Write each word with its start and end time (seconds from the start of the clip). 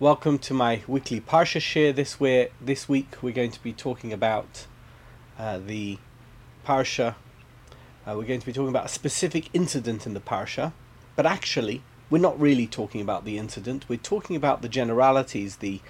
Welcome 0.00 0.38
to 0.38 0.54
my 0.54 0.80
weekly 0.88 1.20
Parsha 1.20 1.60
share. 1.60 1.92
This 1.92 2.18
where 2.18 2.48
this 2.58 2.88
week 2.88 3.16
we're 3.20 3.34
going 3.34 3.50
to 3.50 3.62
be 3.62 3.74
talking 3.74 4.14
about 4.14 4.66
uh, 5.38 5.58
the 5.58 5.98
Parsha. 6.66 7.16
Uh, 8.06 8.14
we're 8.16 8.24
going 8.24 8.40
to 8.40 8.46
be 8.46 8.52
talking 8.54 8.70
about 8.70 8.86
a 8.86 8.88
specific 8.88 9.50
incident 9.52 10.06
in 10.06 10.14
the 10.14 10.20
Parsha, 10.20 10.72
but 11.16 11.26
actually 11.26 11.82
we're 12.08 12.16
not 12.16 12.40
really 12.40 12.66
talking 12.66 13.02
about 13.02 13.26
the 13.26 13.36
incident. 13.36 13.90
We're 13.90 13.98
talking 13.98 14.36
about 14.36 14.62
the 14.62 14.70
generalities, 14.70 15.56
the 15.56 15.82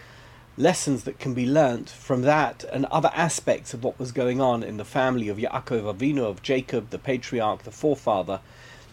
lessons 0.57 1.05
that 1.05 1.21
can 1.21 1.33
be 1.33 1.47
learnt 1.47 1.89
from 1.89 2.23
that 2.23 2.65
and 2.73 2.87
other 2.87 3.13
aspects 3.15 3.75
of 3.75 3.85
what 3.85 3.97
was 4.01 4.11
going 4.11 4.41
on 4.41 4.65
in 4.65 4.77
the 4.77 4.85
family 4.85 5.29
of 5.29 5.39
Yaakov 5.39 5.95
Avinu, 5.97 6.25
of 6.25 6.43
Jacob, 6.43 6.91
the 6.91 6.99
patriarch, 6.99 7.63
the 7.63 7.71
forefather, 7.71 8.41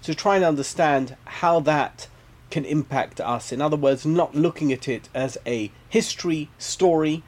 to 0.03 0.13
try 0.13 0.35
and 0.35 0.45
understand 0.45 1.17
how 1.25 1.59
that 1.61 2.07
can 2.49 2.65
impact 2.65 3.19
us. 3.19 3.51
In 3.51 3.61
other 3.61 3.77
words, 3.77 4.05
not 4.05 4.35
looking 4.35 4.71
at 4.71 4.87
it 4.87 5.09
as 5.13 5.37
a 5.45 5.71
history 5.89 6.49
story, 6.57 7.23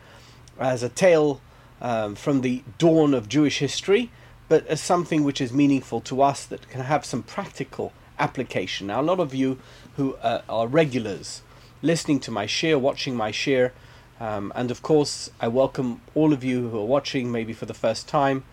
as 0.60 0.84
a 0.84 0.90
tale 0.90 1.41
um, 1.82 2.16
from 2.16 2.41
the 2.41 2.64
dawn 2.77 3.14
of 3.14 3.30
Jewish 3.30 3.60
history, 3.60 4.12
but 4.48 4.66
as 4.68 4.82
something 4.82 5.24
which 5.24 5.41
is 5.41 5.54
meaningful 5.54 6.02
to 6.02 6.22
us 6.22 6.46
that 6.46 6.70
can 6.70 6.82
have 6.82 7.05
some 7.05 7.24
practical 7.24 7.94
application. 8.18 8.88
Now, 8.88 9.02
a 9.02 9.04
lot 9.04 9.20
of 9.20 9.34
you 9.34 9.60
who 9.96 10.16
uh, 10.16 10.41
are 10.50 10.68
regulars 10.68 11.41
listening 11.82 12.20
to 12.20 12.32
my 12.32 12.46
share, 12.46 12.77
watching 12.77 13.16
my 13.16 13.32
share, 13.32 13.74
um, 14.20 14.52
and 14.54 14.70
of 14.70 14.82
course, 14.82 15.30
I 15.40 15.48
welcome 15.48 16.02
all 16.13 16.34
of 16.34 16.44
you 16.44 16.70
who 16.70 16.80
are 16.80 16.86
watching 16.86 17.32
maybe 17.32 17.54
for 17.54 17.66
the 17.66 17.74
first 17.74 18.08
time. 18.08 18.44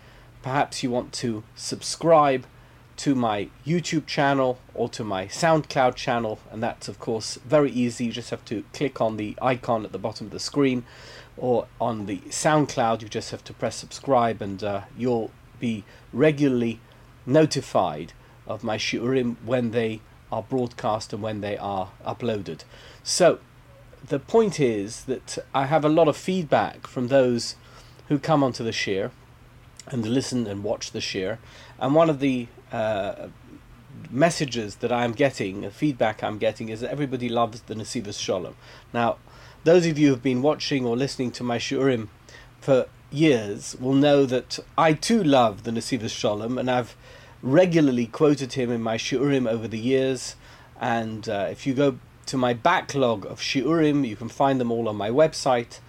Perhaps 0.41 0.81
you 0.81 0.89
want 0.89 1.11
to 1.13 1.43
subscribe 1.55 2.45
to 2.97 3.13
my 3.15 3.49
YouTube 3.65 4.07
channel 4.07 4.57
or 4.73 4.89
to 4.89 5.03
my 5.03 5.27
SoundCloud 5.27 5.95
channel, 5.95 6.39
and 6.51 6.61
that's 6.61 6.87
of 6.87 6.99
course 6.99 7.35
very 7.45 7.71
easy. 7.71 8.05
You 8.05 8.11
just 8.11 8.31
have 8.31 8.43
to 8.45 8.63
click 8.73 8.99
on 8.99 9.17
the 9.17 9.37
icon 9.41 9.85
at 9.85 9.91
the 9.91 9.99
bottom 9.99 10.27
of 10.27 10.31
the 10.31 10.39
screen, 10.39 10.83
or 11.37 11.67
on 11.79 12.07
the 12.07 12.17
SoundCloud, 12.29 13.01
you 13.01 13.07
just 13.07 13.31
have 13.31 13.43
to 13.45 13.53
press 13.53 13.75
subscribe, 13.75 14.41
and 14.41 14.63
uh, 14.63 14.81
you'll 14.97 15.31
be 15.59 15.83
regularly 16.11 16.79
notified 17.25 18.13
of 18.47 18.63
my 18.63 18.77
shiurim 18.77 19.35
when 19.45 19.71
they 19.71 20.01
are 20.31 20.41
broadcast 20.41 21.13
and 21.13 21.21
when 21.21 21.41
they 21.41 21.57
are 21.57 21.91
uploaded. 22.05 22.63
So, 23.03 23.39
the 24.05 24.19
point 24.19 24.59
is 24.59 25.05
that 25.05 25.37
I 25.53 25.65
have 25.65 25.83
a 25.83 25.89
lot 25.89 26.07
of 26.07 26.17
feedback 26.17 26.87
from 26.87 27.07
those 27.07 27.55
who 28.07 28.19
come 28.19 28.43
onto 28.43 28.63
the 28.63 28.71
share 28.71 29.11
and 29.87 30.05
listen 30.05 30.47
and 30.47 30.63
watch 30.63 30.91
the 30.91 31.01
share, 31.01 31.39
and 31.79 31.93
one 31.93 32.09
of 32.09 32.19
the 32.19 32.47
uh, 32.71 33.27
messages 34.09 34.77
that 34.77 34.91
I'm 34.91 35.13
getting, 35.13 35.69
feedback 35.69 36.23
I'm 36.23 36.37
getting, 36.37 36.69
is 36.69 36.81
that 36.81 36.91
everybody 36.91 37.29
loves 37.29 37.61
the 37.61 37.75
Nesivos 37.75 38.19
Shalom. 38.19 38.55
Now, 38.93 39.17
those 39.63 39.85
of 39.85 39.97
you 39.97 40.07
who 40.07 40.13
have 40.13 40.23
been 40.23 40.41
watching 40.41 40.85
or 40.85 40.95
listening 40.95 41.31
to 41.31 41.43
my 41.43 41.57
Shiurim 41.57 42.07
for 42.59 42.87
years 43.11 43.75
will 43.79 43.93
know 43.93 44.25
that 44.25 44.59
I 44.77 44.93
too 44.93 45.23
love 45.23 45.63
the 45.63 45.71
Nesivos 45.71 46.09
Shalom, 46.09 46.57
and 46.57 46.69
I've 46.69 46.95
regularly 47.41 48.07
quoted 48.07 48.53
him 48.53 48.71
in 48.71 48.81
my 48.81 48.97
Shiurim 48.97 49.49
over 49.49 49.67
the 49.67 49.79
years. 49.79 50.35
And 50.79 51.27
uh, 51.27 51.47
if 51.49 51.65
you 51.65 51.73
go 51.73 51.99
to 52.27 52.37
my 52.37 52.53
backlog 52.53 53.25
of 53.25 53.39
Shiurim, 53.39 54.07
you 54.07 54.15
can 54.15 54.29
find 54.29 54.59
them 54.59 54.71
all 54.71 54.87
on 54.87 54.95
my 54.95 55.09
website. 55.09 55.79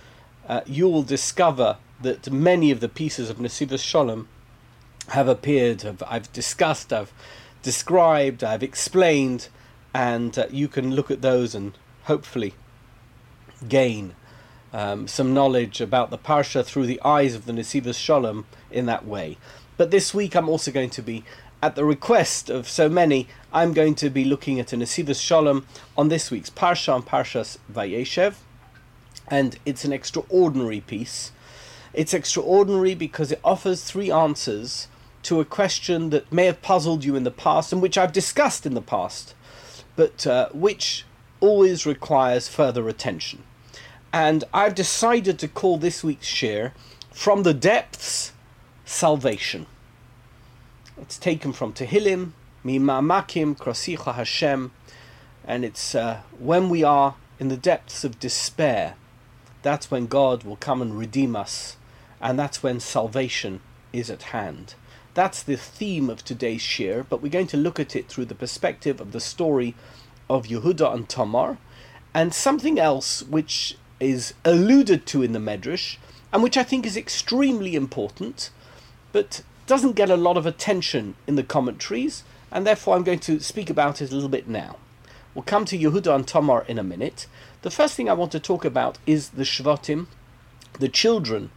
Uh, 0.48 0.60
you 0.66 0.88
will 0.88 1.02
discover 1.02 1.78
that 2.00 2.30
many 2.30 2.70
of 2.70 2.80
the 2.80 2.88
pieces 2.88 3.28
of 3.28 3.38
Nesivos 3.38 3.82
Shalom 3.82 4.28
have 5.08 5.28
appeared, 5.28 5.82
have, 5.82 6.02
I've 6.06 6.32
discussed, 6.32 6.92
I've 6.92 7.12
described, 7.62 8.44
I've 8.44 8.62
explained, 8.62 9.48
and 9.94 10.38
uh, 10.38 10.46
you 10.50 10.68
can 10.68 10.94
look 10.94 11.10
at 11.10 11.22
those 11.22 11.54
and 11.54 11.76
hopefully 12.04 12.54
gain 13.68 14.14
um, 14.72 15.08
some 15.08 15.32
knowledge 15.32 15.80
about 15.80 16.10
the 16.10 16.18
Parsha 16.18 16.64
through 16.64 16.86
the 16.86 17.00
eyes 17.04 17.34
of 17.34 17.46
the 17.46 17.52
Nesivos 17.52 17.96
Shalom 17.96 18.46
in 18.70 18.86
that 18.86 19.06
way. 19.06 19.38
But 19.76 19.90
this 19.90 20.12
week 20.12 20.34
I'm 20.34 20.48
also 20.48 20.70
going 20.70 20.90
to 20.90 21.02
be, 21.02 21.24
at 21.62 21.74
the 21.74 21.84
request 21.84 22.50
of 22.50 22.68
so 22.68 22.88
many, 22.88 23.28
I'm 23.52 23.72
going 23.72 23.94
to 23.96 24.10
be 24.10 24.24
looking 24.24 24.60
at 24.60 24.72
a 24.72 24.76
Nesivos 24.76 25.20
Shalom 25.20 25.66
on 25.96 26.08
this 26.08 26.30
week's 26.30 26.50
Parsha, 26.50 26.94
on 26.94 27.02
Parshas 27.02 27.58
Vayeshev, 27.72 28.34
and 29.28 29.58
it's 29.64 29.84
an 29.84 29.92
extraordinary 29.92 30.80
piece. 30.80 31.32
It's 31.94 32.14
extraordinary 32.14 32.94
because 32.94 33.32
it 33.32 33.40
offers 33.42 33.82
three 33.82 34.10
answers 34.10 34.88
to 35.28 35.40
a 35.40 35.44
question 35.44 36.08
that 36.08 36.32
may 36.32 36.46
have 36.46 36.62
puzzled 36.62 37.04
you 37.04 37.14
in 37.14 37.22
the 37.22 37.30
past 37.30 37.70
and 37.70 37.82
which 37.82 37.98
I've 37.98 38.14
discussed 38.14 38.64
in 38.64 38.72
the 38.72 38.80
past, 38.80 39.34
but 39.94 40.26
uh, 40.26 40.48
which 40.54 41.04
always 41.40 41.84
requires 41.84 42.48
further 42.48 42.88
attention. 42.88 43.42
And 44.10 44.44
I've 44.54 44.74
decided 44.74 45.38
to 45.38 45.46
call 45.46 45.76
this 45.76 46.02
week's 46.02 46.26
share 46.26 46.72
From 47.12 47.42
the 47.42 47.52
Depths 47.52 48.32
Salvation. 48.86 49.66
It's 50.96 51.18
taken 51.18 51.52
from 51.52 51.74
Tehillim, 51.74 52.32
Mimamakim 52.64 53.58
Krasicha 53.58 54.14
Hashem, 54.14 54.72
and 55.46 55.62
it's 55.62 55.94
uh, 55.94 56.22
when 56.38 56.70
we 56.70 56.82
are 56.82 57.16
in 57.38 57.48
the 57.48 57.56
depths 57.58 58.02
of 58.02 58.18
despair, 58.18 58.94
that's 59.60 59.90
when 59.90 60.06
God 60.06 60.42
will 60.44 60.56
come 60.56 60.80
and 60.80 60.98
redeem 60.98 61.36
us, 61.36 61.76
and 62.18 62.38
that's 62.38 62.62
when 62.62 62.80
salvation 62.80 63.60
is 63.92 64.08
at 64.08 64.22
hand. 64.34 64.74
That's 65.14 65.42
the 65.42 65.56
theme 65.56 66.10
of 66.10 66.24
today's 66.24 66.62
shir, 66.62 67.04
but 67.08 67.20
we're 67.20 67.28
going 67.28 67.46
to 67.48 67.56
look 67.56 67.80
at 67.80 67.96
it 67.96 68.08
through 68.08 68.26
the 68.26 68.34
perspective 68.34 69.00
of 69.00 69.12
the 69.12 69.20
story 69.20 69.74
of 70.30 70.46
Yehuda 70.46 70.94
and 70.94 71.08
Tamar, 71.08 71.58
and 72.14 72.32
something 72.32 72.78
else 72.78 73.22
which 73.22 73.76
is 74.00 74.34
alluded 74.44 75.06
to 75.06 75.22
in 75.22 75.32
the 75.32 75.38
Medrash, 75.38 75.96
and 76.32 76.42
which 76.42 76.56
I 76.56 76.62
think 76.62 76.86
is 76.86 76.96
extremely 76.96 77.74
important, 77.74 78.50
but 79.12 79.42
doesn't 79.66 79.96
get 79.96 80.10
a 80.10 80.16
lot 80.16 80.36
of 80.36 80.46
attention 80.46 81.16
in 81.26 81.34
the 81.36 81.42
commentaries, 81.42 82.22
and 82.50 82.66
therefore 82.66 82.96
I'm 82.96 83.04
going 83.04 83.18
to 83.20 83.40
speak 83.40 83.70
about 83.70 84.00
it 84.00 84.10
a 84.10 84.14
little 84.14 84.28
bit 84.28 84.48
now. 84.48 84.76
We'll 85.34 85.42
come 85.42 85.64
to 85.66 85.78
Yehuda 85.78 86.14
and 86.14 86.26
Tamar 86.26 86.64
in 86.68 86.78
a 86.78 86.82
minute. 86.82 87.26
The 87.62 87.70
first 87.70 87.94
thing 87.94 88.08
I 88.08 88.14
want 88.14 88.32
to 88.32 88.40
talk 88.40 88.64
about 88.64 88.98
is 89.06 89.30
the 89.30 89.42
Shvatim, 89.42 90.06
the 90.78 90.88
children 90.88 91.50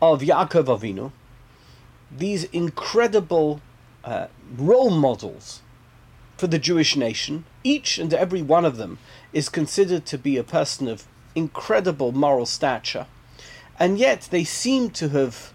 of 0.00 0.22
Yaakov 0.22 0.66
Avinu, 0.66 1.12
these 2.16 2.44
incredible 2.44 3.60
uh, 4.04 4.28
role 4.56 4.90
models 4.90 5.62
for 6.36 6.46
the 6.46 6.58
Jewish 6.58 6.96
nation. 6.96 7.44
Each 7.62 7.98
and 7.98 8.12
every 8.12 8.42
one 8.42 8.64
of 8.64 8.76
them 8.76 8.98
is 9.32 9.48
considered 9.48 10.06
to 10.06 10.18
be 10.18 10.36
a 10.36 10.44
person 10.44 10.88
of 10.88 11.06
incredible 11.34 12.12
moral 12.12 12.46
stature, 12.46 13.06
and 13.78 13.98
yet 13.98 14.28
they 14.30 14.44
seem 14.44 14.90
to 14.90 15.08
have 15.08 15.52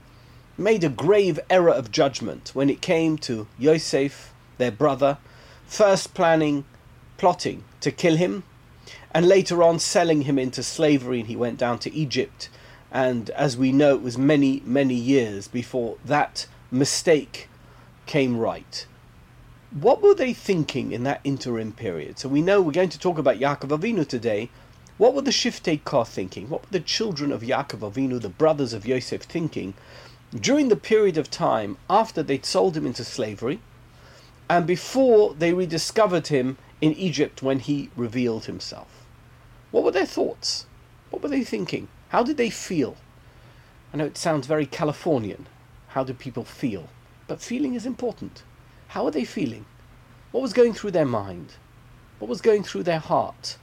made 0.57 0.83
a 0.83 0.89
grave 0.89 1.39
error 1.49 1.71
of 1.71 1.91
judgment 1.91 2.51
when 2.53 2.69
it 2.69 2.81
came 2.81 3.17
to 3.17 3.47
Yosef, 3.57 4.33
their 4.57 4.71
brother, 4.71 5.17
first 5.65 6.13
planning, 6.13 6.65
plotting 7.17 7.63
to 7.79 7.91
kill 7.91 8.17
him, 8.17 8.43
and 9.11 9.25
later 9.27 9.63
on 9.63 9.79
selling 9.79 10.23
him 10.23 10.37
into 10.37 10.61
slavery, 10.61 11.21
and 11.21 11.29
he 11.29 11.35
went 11.35 11.57
down 11.57 11.79
to 11.79 11.93
Egypt 11.93 12.49
and 12.91 13.29
as 13.31 13.55
we 13.55 13.71
know, 13.71 13.95
it 13.95 14.01
was 14.01 14.17
many, 14.17 14.61
many 14.65 14.95
years 14.95 15.47
before 15.47 15.97
that 16.03 16.47
mistake 16.71 17.47
came 18.05 18.37
right. 18.37 18.85
What 19.71 20.01
were 20.01 20.15
they 20.15 20.33
thinking 20.33 20.91
in 20.91 21.03
that 21.03 21.21
interim 21.23 21.71
period? 21.71 22.17
So 22.17 22.27
we 22.27 22.41
know 22.41 22.61
we're 22.61 22.71
going 22.71 22.89
to 22.89 22.99
talk 22.99 23.19
about 23.19 23.39
Yaakov 23.39 23.77
Avinu 23.77 24.07
today. 24.07 24.49
What 24.97 25.13
were 25.13 25.21
the 25.21 25.31
Shiftei 25.31 25.83
Kah 25.83 26.03
thinking? 26.03 26.49
What 26.49 26.63
were 26.63 26.71
the 26.71 26.79
children 26.79 27.31
of 27.31 27.41
Yaakov 27.41 27.91
Avinu, 27.91 28.19
the 28.19 28.29
brothers 28.29 28.73
of 28.73 28.87
Yosef, 28.87 29.21
thinking 29.21 29.75
during 30.35 30.69
the 30.69 30.75
period 30.75 31.17
of 31.17 31.29
time 31.29 31.77
after 31.89 32.23
they'd 32.23 32.45
sold 32.45 32.75
him 32.75 32.85
into 32.85 33.03
slavery 33.03 33.59
and 34.49 34.65
before 34.65 35.35
they 35.35 35.53
rediscovered 35.53 36.27
him 36.27 36.57
in 36.81 36.93
Egypt 36.93 37.43
when 37.43 37.59
he 37.59 37.91
revealed 37.95 38.45
himself? 38.45 39.05
What 39.69 39.83
were 39.83 39.91
their 39.91 40.07
thoughts? 40.07 40.65
What 41.11 41.21
were 41.21 41.29
they 41.29 41.43
thinking? 41.43 41.87
How 42.09 42.23
did 42.23 42.37
they 42.37 42.49
feel? 42.49 42.97
I 43.93 43.97
know 43.97 44.05
it 44.05 44.17
sounds 44.17 44.47
very 44.47 44.65
Californian. 44.65 45.47
How 45.89 46.03
do 46.03 46.13
people 46.13 46.43
feel? 46.43 46.89
But 47.27 47.41
feeling 47.41 47.75
is 47.75 47.85
important. 47.85 48.43
How 48.89 49.05
are 49.05 49.11
they 49.11 49.25
feeling? 49.25 49.65
What 50.31 50.41
was 50.41 50.53
going 50.53 50.73
through 50.73 50.91
their 50.91 51.05
mind? 51.05 51.53
What 52.17 52.29
was 52.29 52.41
going 52.41 52.63
through 52.63 52.83
their 52.83 52.99
heart? 52.99 53.57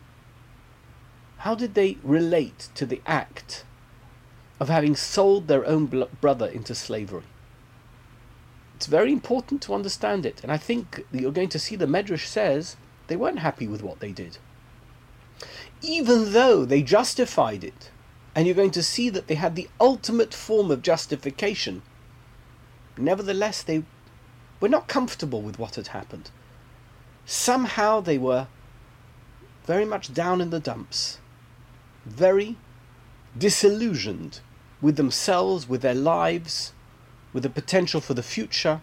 How 1.38 1.54
did 1.54 1.74
they 1.74 1.98
relate 2.02 2.68
to 2.74 2.86
the 2.86 3.02
act 3.06 3.64
of 4.58 4.68
having 4.68 4.96
sold 4.96 5.48
their 5.48 5.66
own 5.66 5.86
brother 6.20 6.46
into 6.46 6.74
slavery? 6.74 7.24
It's 8.76 8.86
very 8.86 9.12
important 9.12 9.62
to 9.62 9.74
understand 9.74 10.26
it, 10.26 10.42
and 10.42 10.52
I 10.52 10.56
think 10.56 11.04
that 11.10 11.20
you're 11.20 11.32
going 11.32 11.48
to 11.50 11.58
see 11.58 11.76
the 11.76 11.86
Medrash 11.86 12.26
says 12.26 12.76
they 13.06 13.16
weren't 13.16 13.40
happy 13.40 13.66
with 13.66 13.82
what 13.82 14.00
they 14.00 14.12
did. 14.12 14.38
Even 15.82 16.32
though 16.32 16.64
they 16.64 16.82
justified 16.82 17.64
it 17.64 17.90
and 18.36 18.46
you're 18.46 18.54
going 18.54 18.70
to 18.70 18.82
see 18.82 19.08
that 19.08 19.28
they 19.28 19.34
had 19.34 19.56
the 19.56 19.68
ultimate 19.80 20.34
form 20.34 20.70
of 20.70 20.82
justification. 20.82 21.80
Nevertheless, 22.98 23.62
they 23.62 23.82
were 24.60 24.68
not 24.68 24.88
comfortable 24.88 25.40
with 25.40 25.58
what 25.58 25.76
had 25.76 25.88
happened. 25.88 26.30
Somehow 27.24 28.00
they 28.00 28.18
were 28.18 28.46
very 29.64 29.86
much 29.86 30.12
down 30.12 30.42
in 30.42 30.50
the 30.50 30.60
dumps. 30.60 31.18
very 32.04 32.56
disillusioned 33.36 34.40
with 34.80 34.96
themselves, 34.96 35.68
with 35.68 35.82
their 35.82 35.94
lives, 35.94 36.72
with 37.32 37.42
the 37.42 37.50
potential 37.50 38.00
for 38.00 38.14
the 38.14 38.22
future, 38.22 38.80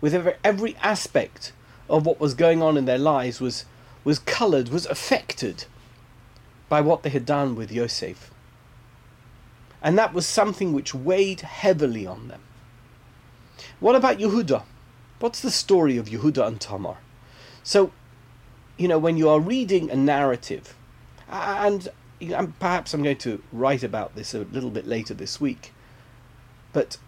with 0.00 0.14
every, 0.44 0.76
aspect 0.76 1.52
of 1.90 2.06
what 2.06 2.20
was 2.20 2.34
going 2.34 2.62
on 2.62 2.76
in 2.76 2.84
their 2.84 2.98
lives 2.98 3.40
was, 3.40 3.64
was 4.04 4.18
coloured, 4.20 4.68
was 4.68 4.86
affected 4.86 5.66
by 6.68 6.80
what 6.80 7.02
they 7.02 7.10
had 7.10 7.26
done 7.26 7.54
with 7.54 7.70
Yosef. 7.70 8.30
And 9.86 9.96
that 9.96 10.12
was 10.12 10.26
something 10.26 10.72
which 10.72 10.96
weighed 10.96 11.42
heavily 11.42 12.08
on 12.08 12.26
them. 12.26 12.40
What 13.78 13.94
about 13.94 14.18
Yehuda? 14.18 14.64
What's 15.20 15.40
the 15.40 15.50
story 15.52 15.96
of 15.96 16.08
Yehuda 16.08 16.44
and 16.44 16.60
Tamar? 16.60 16.96
So, 17.62 17.92
you 18.76 18.88
know, 18.88 18.98
when 18.98 19.16
you 19.16 19.28
are 19.28 19.38
reading 19.38 19.88
a 19.88 19.94
narrative, 19.94 20.74
and 21.30 21.88
perhaps 22.58 22.94
I'm 22.94 23.04
going 23.04 23.18
to 23.18 23.40
write 23.52 23.84
about 23.84 24.16
this 24.16 24.34
a 24.34 24.40
little 24.40 24.70
bit 24.70 24.88
later 24.88 25.14
this 25.14 25.40
week, 25.40 25.72
but 26.72 26.98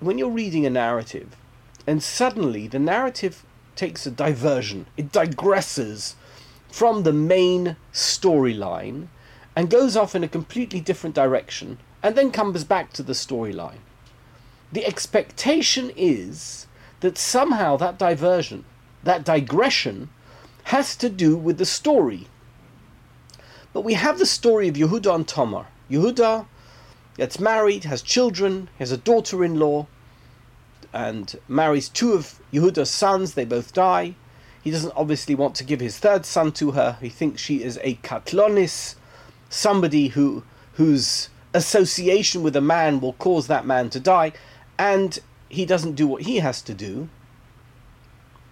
when 0.00 0.18
you're 0.18 0.30
reading 0.30 0.66
a 0.66 0.70
narrative, 0.70 1.36
and 1.86 2.02
suddenly 2.02 2.66
the 2.66 2.80
narrative 2.80 3.44
takes 3.76 4.04
a 4.04 4.10
diversion, 4.10 4.86
it 4.96 5.12
digresses 5.12 6.14
from 6.72 7.04
the 7.04 7.12
main 7.12 7.76
storyline 7.92 9.06
and 9.54 9.70
goes 9.70 9.96
off 9.96 10.16
in 10.16 10.24
a 10.24 10.28
completely 10.28 10.80
different 10.80 11.14
direction 11.14 11.78
and 12.02 12.14
then 12.16 12.30
comes 12.30 12.64
back 12.64 12.92
to 12.92 13.02
the 13.02 13.12
storyline. 13.12 13.80
The 14.72 14.86
expectation 14.86 15.90
is 15.96 16.66
that 17.00 17.18
somehow 17.18 17.76
that 17.76 17.98
diversion, 17.98 18.64
that 19.02 19.24
digression, 19.24 20.10
has 20.64 20.94
to 20.96 21.08
do 21.08 21.36
with 21.36 21.58
the 21.58 21.66
story. 21.66 22.28
But 23.72 23.82
we 23.82 23.94
have 23.94 24.18
the 24.18 24.26
story 24.26 24.68
of 24.68 24.76
Yehuda 24.76 25.14
and 25.14 25.26
Tamar. 25.26 25.66
Yehuda 25.90 26.46
gets 27.16 27.40
married, 27.40 27.84
has 27.84 28.02
children, 28.02 28.68
has 28.78 28.92
a 28.92 28.96
daughter 28.96 29.44
in 29.44 29.58
law, 29.58 29.86
and 30.92 31.36
marries 31.48 31.88
two 31.88 32.12
of 32.12 32.40
Yehuda's 32.52 32.90
sons. 32.90 33.34
They 33.34 33.44
both 33.44 33.72
die. 33.72 34.14
He 34.62 34.70
doesn't 34.70 34.92
obviously 34.94 35.34
want 35.34 35.54
to 35.56 35.64
give 35.64 35.80
his 35.80 35.98
third 35.98 36.26
son 36.26 36.52
to 36.52 36.72
her. 36.72 36.98
He 37.00 37.08
thinks 37.08 37.40
she 37.40 37.62
is 37.62 37.78
a 37.82 37.94
katlonis, 37.96 38.96
somebody 39.48 40.08
who 40.08 40.44
whose 40.74 41.29
association 41.54 42.42
with 42.42 42.56
a 42.56 42.60
man 42.60 43.00
will 43.00 43.14
cause 43.14 43.46
that 43.46 43.66
man 43.66 43.90
to 43.90 44.00
die, 44.00 44.32
and 44.78 45.18
he 45.48 45.66
doesn't 45.66 45.94
do 45.94 46.06
what 46.06 46.22
he 46.22 46.36
has 46.36 46.62
to 46.62 46.74
do, 46.74 47.08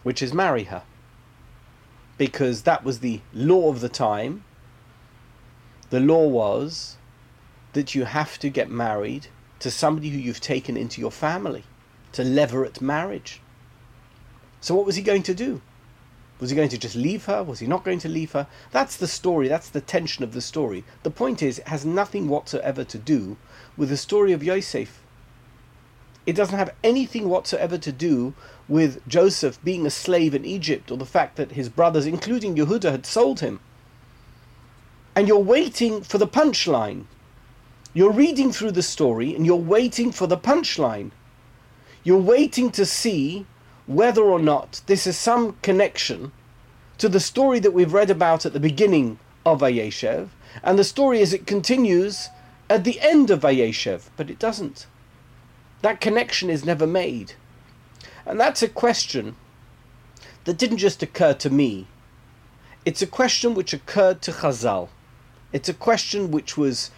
which 0.03 0.23
is 0.23 0.35
marry 0.35 0.65
her. 0.65 0.83
Because 2.17 2.63
that 2.63 2.85
was 2.85 2.99
the 2.99 3.21
law 3.33 3.71
of 3.71 3.81
the 3.81 3.89
time. 3.89 4.45
The 5.91 6.01
law 6.01 6.27
was 6.27 6.97
that 7.73 7.95
you 7.95 8.05
have 8.05 8.39
to 8.41 8.51
get 8.51 8.71
married 8.71 9.29
to 9.61 9.71
somebody 9.71 10.11
who 10.11 10.19
you've 10.19 10.41
taken 10.41 10.77
into 10.77 11.01
your 11.01 11.11
family 11.11 11.65
to 12.13 12.23
levirate 12.23 12.81
marriage. 12.81 13.41
So, 14.61 14.75
what 14.75 14.87
was 14.87 14.97
he 14.97 15.03
going 15.03 15.23
to 15.25 15.35
do? 15.35 15.63
Was 16.41 16.51
he 16.51 16.57
going 16.57 16.69
to 16.69 16.79
just 16.79 16.95
leave 16.95 17.25
her? 17.25 17.43
Was 17.43 17.59
he 17.59 17.67
not 17.67 17.85
going 17.85 17.99
to 18.01 18.09
leave 18.09 18.33
her? 18.33 18.47
That's 18.71 18.97
the 18.97 19.09
story, 19.09 19.49
that's 19.49 19.71
the 19.71 19.81
tension 19.81 20.23
of 20.23 20.33
the 20.33 20.41
story. 20.41 20.85
The 21.03 21.11
point 21.11 21.43
is, 21.43 21.59
it 21.59 21.69
has 21.69 21.85
nothing 21.85 22.29
whatsoever 22.29 22.85
to 22.85 22.99
do 22.99 23.37
with 23.77 23.89
the 23.89 23.97
story 23.97 24.33
of 24.33 24.45
Yosef. 24.45 25.03
It 26.27 26.37
doesn't 26.37 26.59
have 26.59 26.75
anything 26.85 27.29
whatsoever 27.29 27.79
to 27.79 27.91
do 27.91 28.35
with 28.69 29.07
Joseph 29.09 29.59
being 29.65 29.87
a 29.87 29.91
slave 29.91 30.35
in 30.35 30.45
Egypt 30.45 30.91
or 30.91 30.99
the 30.99 31.07
fact 31.07 31.37
that 31.37 31.53
his 31.53 31.69
brothers, 31.69 32.07
including 32.07 32.55
Yehuda, 32.55 32.91
had 32.91 33.07
sold 33.07 33.41
him. 33.41 33.61
And 35.17 35.27
you're 35.27 35.39
waiting 35.39 36.03
for 36.03 36.19
the 36.19 36.29
punchline. 36.29 37.07
You're 37.95 38.13
reading 38.13 38.53
through 38.53 38.73
the 38.73 38.83
story 38.83 39.35
and 39.35 39.47
you're 39.47 39.57
waiting 39.57 40.13
for 40.13 40.27
the 40.27 40.37
punchline. 40.37 41.11
You're 42.05 42.19
waiting 42.19 42.71
to 42.73 42.85
see 42.87 43.47
whether 43.89 44.23
or 44.23 44.39
not 44.39 44.83
this 44.87 45.07
is 45.07 45.17
some 45.17 45.57
connection 45.63 46.31
to 46.99 47.09
the 47.09 47.19
story 47.19 47.59
that 47.59 47.73
we've 47.73 47.95
read 47.95 48.11
about 48.11 48.45
at 48.45 48.53
the 48.53 48.61
beginning 48.61 49.19
of 49.47 49.63
Vayeshev, 49.63 50.29
and 50.63 50.79
the 50.79 50.85
story 50.85 51.23
as 51.23 51.33
it 51.33 51.47
continues 51.47 52.29
at 52.69 52.85
the 52.85 53.01
end 53.01 53.31
of 53.31 53.41
Vayeshev, 53.41 54.11
but 54.17 54.29
it 54.29 54.39
doesn't. 54.39 54.87
That 55.81 56.03
connection 56.03 56.51
is 56.51 56.67
never 56.67 56.87
made. 56.87 57.33
And 58.27 58.39
that's 58.39 58.63
a 58.63 58.69
question 58.69 59.37
that 60.45 60.59
didn't 60.59 60.79
just 60.79 61.03
occur 61.03 61.33
to 61.35 61.49
me. 61.49 61.87
It's 62.85 63.01
a 63.01 63.07
question 63.07 63.55
which 63.55 63.73
occurred 63.73 64.21
to 64.23 64.33
Chazal. 64.33 64.89
It's 65.51 65.69
a 65.69 65.75
question 65.75 66.31
which 66.31 66.59
was 66.59 66.91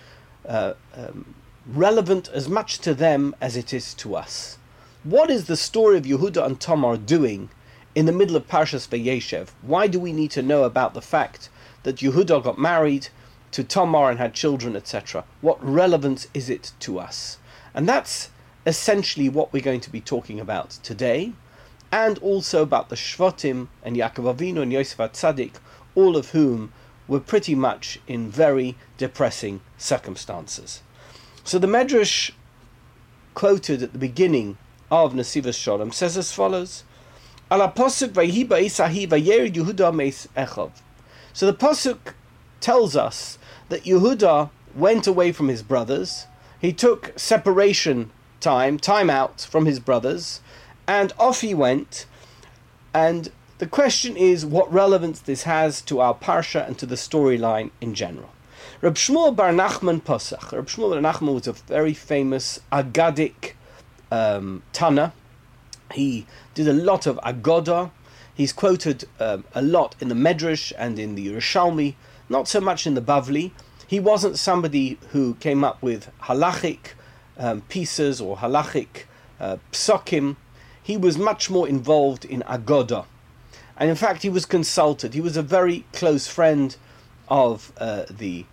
uh, 0.44 0.74
um, 0.96 1.36
relevant 1.66 2.28
as 2.34 2.48
much 2.48 2.78
to 2.80 2.94
them 2.94 3.36
as 3.40 3.56
it 3.56 3.72
is 3.72 3.94
to 3.94 4.16
us. 4.16 4.58
What 5.04 5.30
is 5.30 5.46
the 5.46 5.56
story 5.56 5.96
of 5.96 6.04
Yehuda 6.04 6.44
and 6.44 6.60
Tamar 6.60 6.98
doing 6.98 7.48
in 7.94 8.04
the 8.04 8.12
middle 8.12 8.36
of 8.36 8.46
Parshas 8.46 8.86
Vayeshev? 8.86 9.48
Why 9.62 9.86
do 9.86 9.98
we 9.98 10.12
need 10.12 10.30
to 10.32 10.42
know 10.42 10.64
about 10.64 10.92
the 10.92 11.00
fact 11.00 11.48
that 11.84 11.96
Yehuda 11.96 12.44
got 12.44 12.58
married 12.58 13.08
to 13.52 13.64
Tamar 13.64 14.10
and 14.10 14.18
had 14.18 14.34
children, 14.34 14.76
etc.? 14.76 15.24
What 15.40 15.56
relevance 15.64 16.28
is 16.34 16.50
it 16.50 16.72
to 16.80 16.98
us? 16.98 17.38
And 17.72 17.88
that's 17.88 18.28
essentially 18.66 19.30
what 19.30 19.54
we're 19.54 19.62
going 19.62 19.80
to 19.80 19.90
be 19.90 20.02
talking 20.02 20.38
about 20.38 20.68
today, 20.82 21.32
and 21.90 22.18
also 22.18 22.60
about 22.60 22.90
the 22.90 22.94
Shvatim 22.96 23.68
and 23.82 23.96
Yaakov 23.96 24.36
Avinu 24.36 24.60
and 24.60 24.70
Yosef 24.70 24.98
Tzadik, 24.98 25.54
all 25.94 26.14
of 26.14 26.32
whom 26.32 26.74
were 27.08 27.20
pretty 27.20 27.54
much 27.54 27.98
in 28.06 28.30
very 28.30 28.76
depressing 28.98 29.62
circumstances. 29.78 30.82
So 31.42 31.58
the 31.58 31.66
Medrash 31.66 32.32
quoted 33.32 33.82
at 33.82 33.94
the 33.94 33.98
beginning 33.98 34.58
of 34.90 35.14
Nesivos 35.14 35.54
Shalom 35.54 35.92
says 35.92 36.16
as 36.16 36.32
follows. 36.32 36.84
So 37.50 37.56
the 37.58 37.68
pasuk 41.52 41.98
tells 42.60 42.96
us 42.96 43.38
that 43.68 43.84
Yehuda 43.84 44.50
went 44.74 45.06
away 45.06 45.32
from 45.32 45.48
his 45.48 45.62
brothers. 45.62 46.26
He 46.60 46.72
took 46.72 47.12
separation 47.18 48.10
time, 48.40 48.78
time 48.78 49.10
out 49.10 49.40
from 49.40 49.66
his 49.66 49.80
brothers, 49.80 50.40
and 50.86 51.12
off 51.18 51.40
he 51.40 51.54
went. 51.54 52.06
And 52.92 53.30
the 53.58 53.66
question 53.66 54.16
is 54.16 54.46
what 54.46 54.72
relevance 54.72 55.20
this 55.20 55.44
has 55.44 55.80
to 55.82 56.00
our 56.00 56.14
parsha 56.14 56.66
and 56.66 56.78
to 56.78 56.86
the 56.86 56.94
storyline 56.94 57.70
in 57.80 57.94
general. 57.94 58.30
Reb 58.80 58.94
Shmuel 58.94 59.36
Bar 59.36 59.52
Nachman 59.52 60.02
Pasach. 60.02 60.52
Reb 60.52 60.66
Shmuel 60.66 61.00
Bar 61.00 61.12
Nachman 61.12 61.34
was 61.34 61.46
a 61.46 61.52
very 61.52 61.94
famous 61.94 62.60
Agadic 62.72 63.52
um, 64.10 64.62
Tana. 64.72 65.12
He 65.92 66.26
did 66.54 66.68
a 66.68 66.72
lot 66.72 67.06
of 67.06 67.18
Agoda. 67.22 67.90
He's 68.34 68.52
quoted 68.52 69.04
um, 69.18 69.44
a 69.54 69.62
lot 69.62 69.96
in 70.00 70.08
the 70.08 70.14
Medrash 70.14 70.72
and 70.78 70.98
in 70.98 71.14
the 71.14 71.28
Yerushalmi, 71.28 71.94
not 72.28 72.48
so 72.48 72.60
much 72.60 72.86
in 72.86 72.94
the 72.94 73.02
Bavli. 73.02 73.50
He 73.86 74.00
wasn't 74.00 74.38
somebody 74.38 74.98
who 75.10 75.34
came 75.34 75.64
up 75.64 75.82
with 75.82 76.10
halachic 76.22 76.94
um, 77.36 77.62
pieces 77.62 78.20
or 78.20 78.36
halachic 78.36 79.04
uh. 79.40 79.56
He 80.82 80.96
was 80.96 81.18
much 81.18 81.50
more 81.50 81.68
involved 81.68 82.24
in 82.24 82.42
Agoda. 82.42 83.04
And 83.76 83.88
in 83.88 83.96
fact, 83.96 84.22
he 84.22 84.28
was 84.28 84.44
consulted. 84.44 85.14
He 85.14 85.20
was 85.20 85.36
a 85.36 85.42
very 85.42 85.84
close 85.92 86.26
friend 86.26 86.76
of 87.28 87.72
uh, 87.78 88.04
the, 88.10 88.44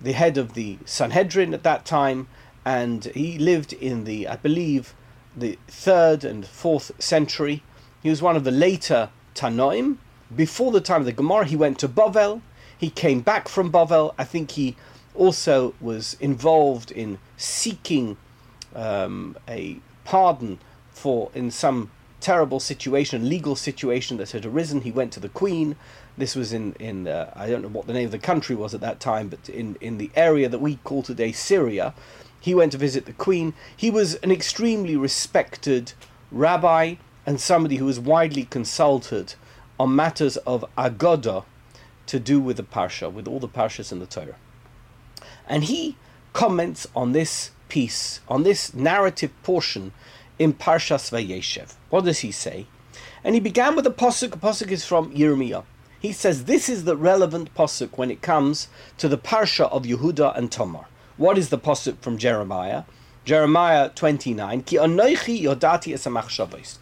the 0.00 0.12
head 0.12 0.38
of 0.38 0.54
the 0.54 0.78
Sanhedrin 0.84 1.52
at 1.52 1.62
that 1.64 1.84
time, 1.84 2.28
and 2.64 3.04
he 3.06 3.38
lived 3.38 3.72
in 3.72 4.04
the, 4.04 4.28
I 4.28 4.36
believe, 4.36 4.94
the 5.36 5.58
third 5.68 6.24
and 6.24 6.46
fourth 6.46 6.92
century. 7.02 7.62
He 8.02 8.10
was 8.10 8.22
one 8.22 8.36
of 8.36 8.44
the 8.44 8.50
later 8.50 9.10
Tanoim. 9.34 9.98
Before 10.34 10.70
the 10.70 10.80
time 10.80 11.02
of 11.02 11.06
the 11.06 11.12
Gemara, 11.12 11.44
he 11.44 11.56
went 11.56 11.78
to 11.80 11.88
Bavel. 11.88 12.40
He 12.76 12.90
came 12.90 13.20
back 13.20 13.48
from 13.48 13.70
Bavel. 13.70 14.14
I 14.18 14.24
think 14.24 14.52
he 14.52 14.76
also 15.14 15.74
was 15.80 16.14
involved 16.20 16.90
in 16.90 17.18
seeking 17.36 18.16
um, 18.74 19.36
a 19.48 19.80
pardon 20.04 20.58
for 20.92 21.30
in 21.34 21.50
some 21.50 21.90
terrible 22.20 22.60
situation, 22.60 23.28
legal 23.28 23.56
situation 23.56 24.18
that 24.18 24.30
had 24.30 24.44
arisen. 24.44 24.82
He 24.82 24.92
went 24.92 25.12
to 25.14 25.20
the 25.20 25.28
Queen. 25.28 25.76
This 26.16 26.36
was 26.36 26.52
in 26.52 26.74
in 26.74 27.08
uh, 27.08 27.32
I 27.34 27.48
don't 27.48 27.62
know 27.62 27.68
what 27.68 27.86
the 27.86 27.92
name 27.92 28.06
of 28.06 28.12
the 28.12 28.18
country 28.18 28.54
was 28.54 28.74
at 28.74 28.80
that 28.82 29.00
time, 29.00 29.28
but 29.28 29.48
in 29.48 29.76
in 29.80 29.98
the 29.98 30.10
area 30.14 30.48
that 30.48 30.60
we 30.60 30.76
call 30.76 31.02
today 31.02 31.32
Syria. 31.32 31.94
He 32.40 32.54
went 32.54 32.72
to 32.72 32.78
visit 32.78 33.06
the 33.06 33.12
Queen. 33.12 33.54
He 33.76 33.90
was 33.90 34.14
an 34.16 34.32
extremely 34.32 34.96
respected 34.96 35.92
rabbi 36.32 36.94
and 37.26 37.40
somebody 37.40 37.76
who 37.76 37.84
was 37.84 38.00
widely 38.00 38.44
consulted 38.44 39.34
on 39.78 39.94
matters 39.94 40.36
of 40.38 40.64
agoda 40.76 41.44
to 42.06 42.18
do 42.18 42.40
with 42.40 42.56
the 42.56 42.62
parsha, 42.62 43.12
with 43.12 43.28
all 43.28 43.38
the 43.38 43.48
parshas 43.48 43.92
in 43.92 44.00
the 44.00 44.06
Torah. 44.06 44.36
And 45.46 45.64
he 45.64 45.96
comments 46.32 46.86
on 46.96 47.12
this 47.12 47.50
piece, 47.68 48.20
on 48.28 48.42
this 48.42 48.74
narrative 48.74 49.30
portion 49.42 49.92
in 50.38 50.52
Parshas 50.52 51.10
Vayeshev. 51.10 51.74
What 51.90 52.04
does 52.04 52.20
he 52.20 52.32
say? 52.32 52.66
And 53.22 53.34
he 53.34 53.40
began 53.40 53.76
with 53.76 53.86
a 53.86 53.90
pasuk. 53.90 54.34
A 54.34 54.38
pasuk 54.38 54.70
is 54.70 54.84
from 54.84 55.12
Yirmiyah. 55.14 55.64
he 56.00 56.12
says 56.12 56.44
this 56.44 56.68
is 56.68 56.84
the 56.84 56.96
relevant 56.96 57.54
posuk 57.54 57.96
when 57.96 58.10
it 58.10 58.22
comes 58.22 58.68
to 58.98 59.06
the 59.06 59.18
parsha 59.18 59.70
of 59.70 59.84
Yehuda 59.84 60.36
and 60.36 60.50
Tamar. 60.50 60.86
What 61.20 61.36
is 61.36 61.50
the 61.50 61.58
posuk 61.58 61.98
from 61.98 62.16
Jeremiah? 62.16 62.84
Jeremiah 63.26 63.90
29, 63.90 64.62
Ki 64.62 64.78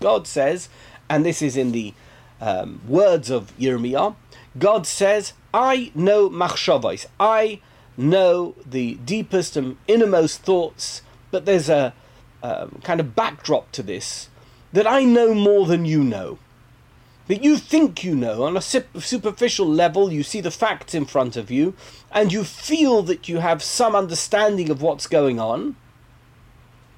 God 0.01 0.27
says, 0.29 0.69
and 1.11 1.27
this 1.27 1.43
is 1.43 1.57
in 1.57 1.73
the 1.73 1.93
um, 2.41 2.81
words 2.87 3.31
of 3.31 3.53
Yirmiyah, 3.59 4.15
God 4.57 4.87
says, 4.87 5.33
I 5.53 5.91
know 5.93 6.31
machshavos. 6.31 7.07
I 7.19 7.61
know 7.97 8.55
the 8.65 8.95
deepest 9.05 9.57
and 9.57 9.77
innermost 9.89 10.43
thoughts, 10.43 11.03
but 11.33 11.45
there's 11.45 11.69
a 11.69 11.93
um, 12.41 12.81
kind 12.85 13.01
of 13.01 13.17
backdrop 13.17 13.73
to 13.73 13.83
this 13.83 14.29
that 14.73 14.87
I 14.87 15.03
know 15.03 15.35
more 15.35 15.67
than 15.67 15.85
you 15.85 16.05
know. 16.05 16.39
That 17.29 17.45
you 17.45 17.59
think 17.59 18.03
you 18.03 18.15
know 18.15 18.45
on 18.45 18.57
a 18.57 18.61
superficial 18.63 19.67
level, 19.67 20.13
you 20.13 20.23
see 20.23 20.41
the 20.41 20.51
facts 20.51 20.95
in 20.95 21.05
front 21.05 21.37
of 21.37 21.51
you, 21.51 21.75
and 22.11 22.33
you 22.33 22.43
feel 22.43 23.03
that 23.03 23.29
you 23.29 23.39
have 23.39 23.63
some 23.63 23.95
understanding 23.95 24.71
of 24.71 24.83
what's 24.83 25.07
going 25.07 25.39
on, 25.39 25.77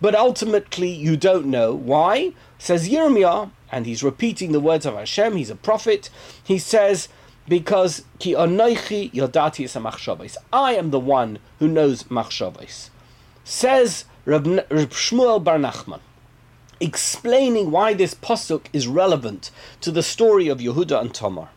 but 0.01 0.15
ultimately 0.15 0.89
you 0.89 1.17
don't 1.17 1.47
know. 1.47 1.75
Why? 1.75 2.33
Says 2.59 2.89
Yirmiyah, 2.89 3.51
and 3.73 3.87
he's 3.87 4.03
repeating 4.03 4.53
the 4.53 4.61
words 4.61 4.87
of 4.87 4.95
Hashem, 4.95 5.37
he's 5.37 5.51
a 5.51 5.57
prophet. 5.57 6.11
He 6.43 6.59
says, 6.59 7.09
because 7.49 8.05
ki 8.19 8.35
anoichi 8.35 9.13
yodati 9.13 9.65
es 9.65 10.37
I 10.53 10.75
am 10.75 10.91
the 10.91 11.01
one 11.01 11.39
who 11.59 11.69
knows 11.69 12.05
machshavos. 12.05 12.91
Says 13.45 14.05
Reb, 14.25 14.47
Reb 14.47 14.91
Shmuel 14.91 15.43
Bar 15.43 15.59
Nachman, 15.59 16.01
explaining 16.81 17.71
why 17.71 17.95
this 17.95 18.15
posuk 18.15 18.67
is 18.73 18.89
relevant 18.89 19.51
to 19.83 19.91
the 19.91 20.03
story 20.03 20.49
of 20.49 20.59
Yehuda 20.59 21.01
and 21.01 21.15
Tamar. 21.15 21.49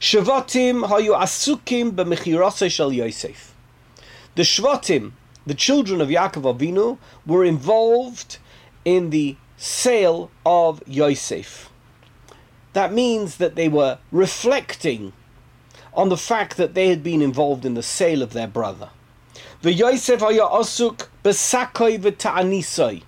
Shvatim 0.00 0.88
hayu 0.88 1.16
asukim 1.16 1.92
b'mechirase 1.92 2.70
shel 2.70 2.92
Yosef. 2.92 3.54
The 4.34 4.42
Shvatim, 4.42 5.12
the 5.46 5.54
children 5.54 6.00
of 6.00 6.08
Yaakov 6.08 6.58
Avinu, 6.58 6.98
were 7.26 7.44
involved 7.44 8.38
in 8.84 9.10
the 9.10 9.36
sale 9.56 10.30
of 10.44 10.82
Yosef. 10.86 11.70
That 12.72 12.92
means 12.92 13.36
that 13.36 13.54
they 13.54 13.68
were 13.68 13.98
reflecting 14.10 15.12
on 15.94 16.08
the 16.08 16.16
fact 16.16 16.56
that 16.56 16.74
they 16.74 16.88
had 16.88 17.02
been 17.02 17.20
involved 17.20 17.66
in 17.66 17.74
the 17.74 17.82
sale 17.82 18.22
of 18.22 18.32
their 18.32 18.48
brother. 18.48 18.90
The 19.60 19.72
Yosef 19.72 20.20
haya 20.20 20.46
asuk 20.46 21.06
besakoi 21.22 22.00
v'ta'anisoi. 22.00 23.02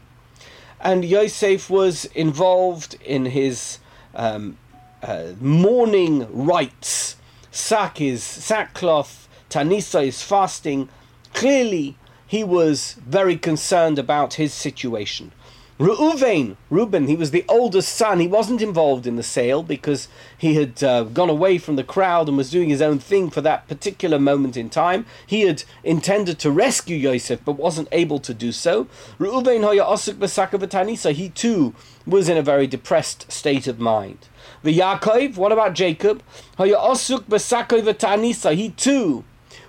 And 0.85 1.03
Yosef 1.03 1.71
was 1.71 2.05
involved 2.05 2.99
in 3.03 3.25
his 3.25 3.79
um, 4.14 4.59
uh, 5.03 5.33
mourning 5.41 6.29
rites. 6.31 7.17
Sak 7.50 8.03
is 8.03 8.23
sackcloth, 8.23 9.26
Tanisa 9.49 10.07
is 10.07 10.23
fasting. 10.23 10.91
Clearly, 11.33 11.97
he 12.26 12.45
was 12.45 12.97
very 13.07 13.37
concerned 13.38 13.99
about 13.99 14.35
his 14.35 14.53
situation. 14.53 15.33
Reuven, 15.76 16.57
Reuben, 16.71 17.09
he 17.09 17.16
was 17.16 17.33
the 17.33 17.45
oldest 17.49 17.97
son. 17.97 18.21
He 18.21 18.28
wasn't 18.28 18.62
involved 18.62 19.09
in 19.09 19.16
the 19.16 19.25
sale 19.25 19.61
because 19.64 20.07
he 20.38 20.54
had 20.54 20.85
uh, 20.85 21.02
gone 21.02 21.28
away 21.28 21.59
from 21.59 21.75
the 21.75 21.83
crowd 21.83 22.28
and 22.28 22.37
was 22.37 22.52
doing 22.52 22.69
his 22.69 22.81
own 22.81 23.00
thing 23.00 23.28
for 23.28 23.40
that 23.40 23.66
particular 23.66 24.21
moment 24.21 24.57
in 24.57 24.71
time. 24.71 25.04
He 25.26 25.40
had 25.40 25.64
intended 25.83 26.38
to 26.38 26.52
rescue 26.52 26.97
Yosef 26.97 27.45
but 27.45 27.59
wasn't 27.59 27.88
able 27.90 28.21
to 28.21 28.33
do 28.33 28.52
so. 28.52 28.85
Reuven 29.19 29.64
hoya 29.64 29.83
osuk 29.83 30.14
b'sakav 30.14 31.14
He 31.14 31.28
too 31.31 31.75
was 32.07 32.28
in 32.28 32.37
a 32.37 32.43
very 32.43 32.69
depressed 32.69 33.33
state 33.33 33.66
of 33.66 33.81
mind. 33.81 34.28
The 34.62 34.78
Yaakov, 34.78 35.37
what 35.37 35.50
about 35.50 35.75
Jacob? 35.75 36.23
Hoya 36.57 36.76
osuk 36.76 37.25
b'sakav 37.25 38.54
He 38.54 38.71
too 38.71 39.25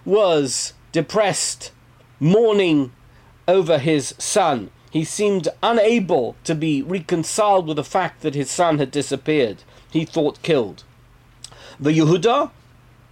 was 0.06 0.74
depressed, 0.92 1.72
mourning 2.20 2.92
over 3.48 3.80
his 3.80 4.14
son 4.20 4.70
he 4.96 5.04
seemed 5.04 5.50
unable 5.62 6.38
to 6.46 6.56
be 6.56 6.82
reconciled 6.82 7.68
with 7.68 7.76
the 7.76 7.84
fact 7.84 8.22
that 8.22 8.34
his 8.34 8.50
son 8.50 8.78
had 8.78 8.92
disappeared. 8.92 9.62
He 9.92 10.06
thought 10.06 10.42
killed. 10.42 10.86
The 11.78 11.90
Yehuda, 11.90 12.50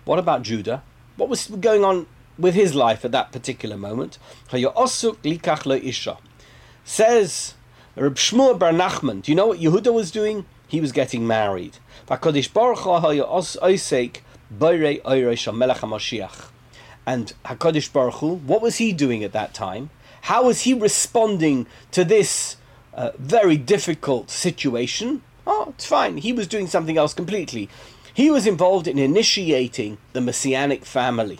what 0.06 0.18
about 0.18 0.44
Judah? 0.44 0.82
What 1.18 1.28
was 1.28 1.48
going 1.48 1.84
on 1.84 2.06
with 2.40 2.56
his 2.56 2.74
life 2.74 3.04
at 3.04 3.12
that 3.12 3.34
particular 3.34 3.76
moment? 3.76 4.18
Says 6.86 7.56
Reb 7.98 8.16
Shmuel 8.16 8.58
Bar 8.58 8.72
Nachman, 8.72 9.22
do 9.22 9.34
you 9.34 9.36
know 9.36 9.48
what 9.48 9.60
Yehuda 9.60 9.94
was 9.94 10.10
doing? 10.10 10.46
He 10.70 10.80
was 10.80 10.94
getting 10.94 11.28
married. 11.28 11.80
And 17.06 17.34
HaKadosh 17.44 17.92
Baruch 17.92 18.16
Hu, 18.20 18.36
what 18.36 18.62
was 18.62 18.78
he 18.78 18.94
doing 18.94 19.22
at 19.26 19.34
that 19.34 19.54
time? 19.54 19.90
How 20.28 20.48
is 20.48 20.62
he 20.62 20.74
responding 20.74 21.68
to 21.92 22.06
this 22.06 22.56
uh, 22.94 23.12
very 23.18 23.58
difficult 23.58 24.30
situation? 24.30 25.22
Oh, 25.46 25.74
it's 25.76 25.86
fine. 25.86 26.16
He 26.16 26.32
was 26.32 26.48
doing 26.48 26.68
something 26.68 26.98
else 26.98 27.14
completely. 27.14 27.68
He 28.14 28.32
was 28.32 28.48
involved 28.48 28.88
in 28.88 28.98
initiating 28.98 29.98
the 30.14 30.22
messianic 30.22 30.86
family. 30.86 31.40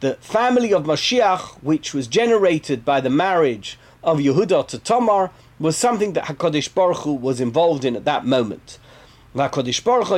The 0.00 0.14
family 0.14 0.72
of 0.72 0.84
Mashiach, 0.84 1.62
which 1.62 1.92
was 1.92 2.06
generated 2.06 2.86
by 2.86 3.02
the 3.02 3.10
marriage 3.10 3.78
of 4.02 4.16
Yehuda 4.16 4.66
to 4.68 4.78
Tamar, 4.78 5.30
was 5.58 5.76
something 5.76 6.14
that 6.14 6.24
HaKadosh 6.24 6.74
Baruch 6.74 7.00
Hu 7.00 7.12
was 7.12 7.38
involved 7.38 7.84
in 7.84 7.96
at 7.96 8.06
that 8.06 8.24
moment. 8.24 8.78
HaKadosh 9.34 9.84
Baruch 9.84 10.08
Hu 10.08 10.14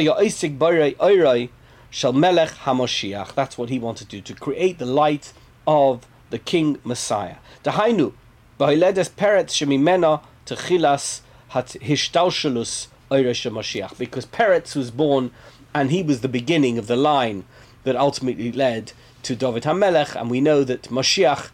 HaMashiach. 2.58 3.34
That's 3.34 3.58
what 3.58 3.70
he 3.70 3.80
wanted 3.80 4.08
to 4.10 4.20
do, 4.20 4.22
to 4.22 4.34
create 4.40 4.78
the 4.78 4.86
light 4.86 5.32
of 5.66 6.06
the 6.30 6.38
King 6.38 6.78
Messiah. 6.84 7.36
Dahainu, 7.64 8.12
Bahiledes 8.58 9.10
Peretz 9.10 9.52
Shemimena 9.54 10.22
Techilas 10.46 11.20
Hishtaushalus 11.50 12.88
Mashiach, 13.10 13.98
because 13.98 14.26
Peretz 14.26 14.76
was 14.76 14.90
born 14.90 15.30
and 15.74 15.90
he 15.90 16.02
was 16.02 16.20
the 16.20 16.28
beginning 16.28 16.78
of 16.78 16.86
the 16.86 16.96
line 16.96 17.44
that 17.84 17.96
ultimately 17.96 18.52
led 18.52 18.92
to 19.22 19.36
David 19.36 19.64
HaMelech, 19.64 20.18
and 20.18 20.30
we 20.30 20.40
know 20.40 20.64
that 20.64 20.82
Mashiach 20.84 21.50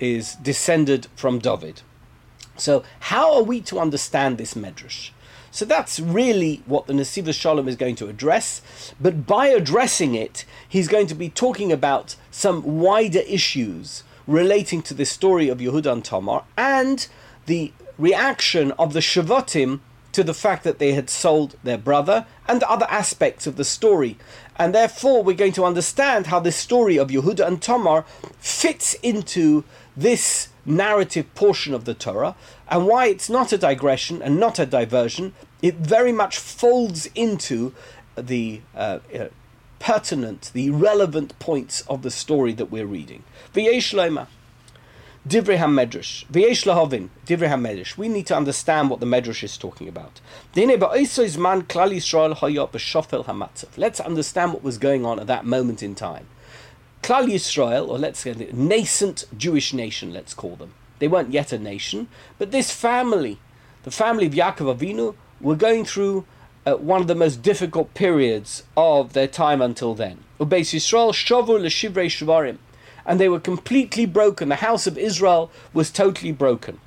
is 0.00 0.34
descended 0.36 1.06
from 1.16 1.38
David. 1.38 1.82
So, 2.56 2.84
how 3.00 3.34
are 3.34 3.42
we 3.42 3.60
to 3.62 3.78
understand 3.80 4.38
this 4.38 4.54
medrash? 4.54 5.10
So 5.54 5.64
that's 5.64 6.00
really 6.00 6.64
what 6.66 6.88
the 6.88 6.92
Nesivos 6.92 7.40
Shalom 7.40 7.68
is 7.68 7.76
going 7.76 7.94
to 7.96 8.08
address. 8.08 8.60
But 9.00 9.24
by 9.24 9.46
addressing 9.46 10.16
it, 10.16 10.44
he's 10.68 10.88
going 10.88 11.06
to 11.06 11.14
be 11.14 11.28
talking 11.28 11.70
about 11.70 12.16
some 12.32 12.80
wider 12.80 13.20
issues 13.20 14.02
relating 14.26 14.82
to 14.82 14.94
the 14.94 15.04
story 15.04 15.48
of 15.48 15.58
Yehuda 15.58 15.92
and 15.92 16.04
Tamar 16.04 16.42
and 16.58 17.06
the 17.46 17.72
reaction 17.96 18.72
of 18.72 18.94
the 18.94 18.98
Shavatim 18.98 19.78
to 20.10 20.24
the 20.24 20.34
fact 20.34 20.64
that 20.64 20.80
they 20.80 20.92
had 20.92 21.08
sold 21.08 21.54
their 21.62 21.78
brother 21.78 22.26
and 22.48 22.64
other 22.64 22.86
aspects 22.90 23.46
of 23.46 23.54
the 23.54 23.64
story. 23.64 24.18
And 24.56 24.74
therefore, 24.74 25.22
we're 25.22 25.36
going 25.36 25.52
to 25.52 25.64
understand 25.64 26.26
how 26.26 26.40
this 26.40 26.56
story 26.56 26.96
of 26.96 27.10
Yehuda 27.10 27.46
and 27.46 27.62
Tamar 27.62 28.04
fits 28.40 28.94
into 29.04 29.62
this 29.96 30.48
narrative 30.66 31.32
portion 31.34 31.74
of 31.74 31.84
the 31.84 31.94
Torah 31.94 32.34
and 32.68 32.86
why 32.86 33.06
it's 33.06 33.28
not 33.28 33.52
a 33.52 33.58
digression 33.58 34.22
and 34.22 34.38
not 34.38 34.58
a 34.58 34.66
diversion. 34.66 35.34
It 35.62 35.76
very 35.76 36.12
much 36.12 36.38
folds 36.38 37.06
into 37.14 37.74
the 38.16 38.60
uh, 38.74 39.00
uh, 39.14 39.28
pertinent, 39.78 40.50
the 40.54 40.70
relevant 40.70 41.38
points 41.38 41.82
of 41.82 42.02
the 42.02 42.10
story 42.10 42.52
that 42.54 42.70
we're 42.70 42.86
reading. 42.86 43.22
V'yesh. 43.52 44.26
Divrei 45.26 45.56
HaMedrash. 45.56 46.26
V'yesh 46.26 46.66
lahavin. 46.66 47.08
Divrei 47.26 47.48
HaMedrash. 47.48 47.96
We 47.96 48.08
need 48.08 48.26
to 48.26 48.36
understand 48.36 48.90
what 48.90 49.00
the 49.00 49.06
Medrash 49.06 49.42
is 49.42 49.56
talking 49.56 49.88
about. 49.88 50.20
Let's 53.76 54.00
understand 54.00 54.52
what 54.52 54.62
was 54.62 54.78
going 54.78 55.06
on 55.06 55.18
at 55.18 55.26
that 55.26 55.46
moment 55.46 55.82
in 55.82 55.94
time. 55.94 56.26
Klal 57.04 57.26
Yisrael, 57.26 57.86
or 57.86 57.98
let's 57.98 58.20
say 58.20 58.32
nascent 58.54 59.26
Jewish 59.36 59.74
nation, 59.74 60.10
let's 60.14 60.32
call 60.32 60.56
them. 60.56 60.72
They 61.00 61.06
weren't 61.06 61.32
yet 61.32 61.52
a 61.52 61.58
nation, 61.58 62.08
but 62.38 62.50
this 62.50 62.70
family, 62.70 63.38
the 63.82 63.90
family 63.90 64.24
of 64.24 64.32
Yaakov 64.32 64.74
Avinu, 64.74 65.14
were 65.38 65.54
going 65.54 65.84
through 65.84 66.24
uh, 66.64 66.76
one 66.76 67.02
of 67.02 67.06
the 67.06 67.14
most 67.14 67.42
difficult 67.42 67.92
periods 67.92 68.62
of 68.74 69.12
their 69.12 69.26
time 69.26 69.60
until 69.60 69.94
then. 69.94 70.20
Ubeis 70.40 70.72
Yisrael 70.72 71.12
shavu 71.12 71.60
l'shivrei 71.60 72.06
shvarim, 72.06 72.56
and 73.04 73.20
they 73.20 73.28
were 73.28 73.38
completely 73.38 74.06
broken. 74.06 74.48
The 74.48 74.56
house 74.56 74.86
of 74.86 74.96
Israel 74.96 75.50
was 75.74 75.90
totally 75.90 76.32
broken. 76.32 76.80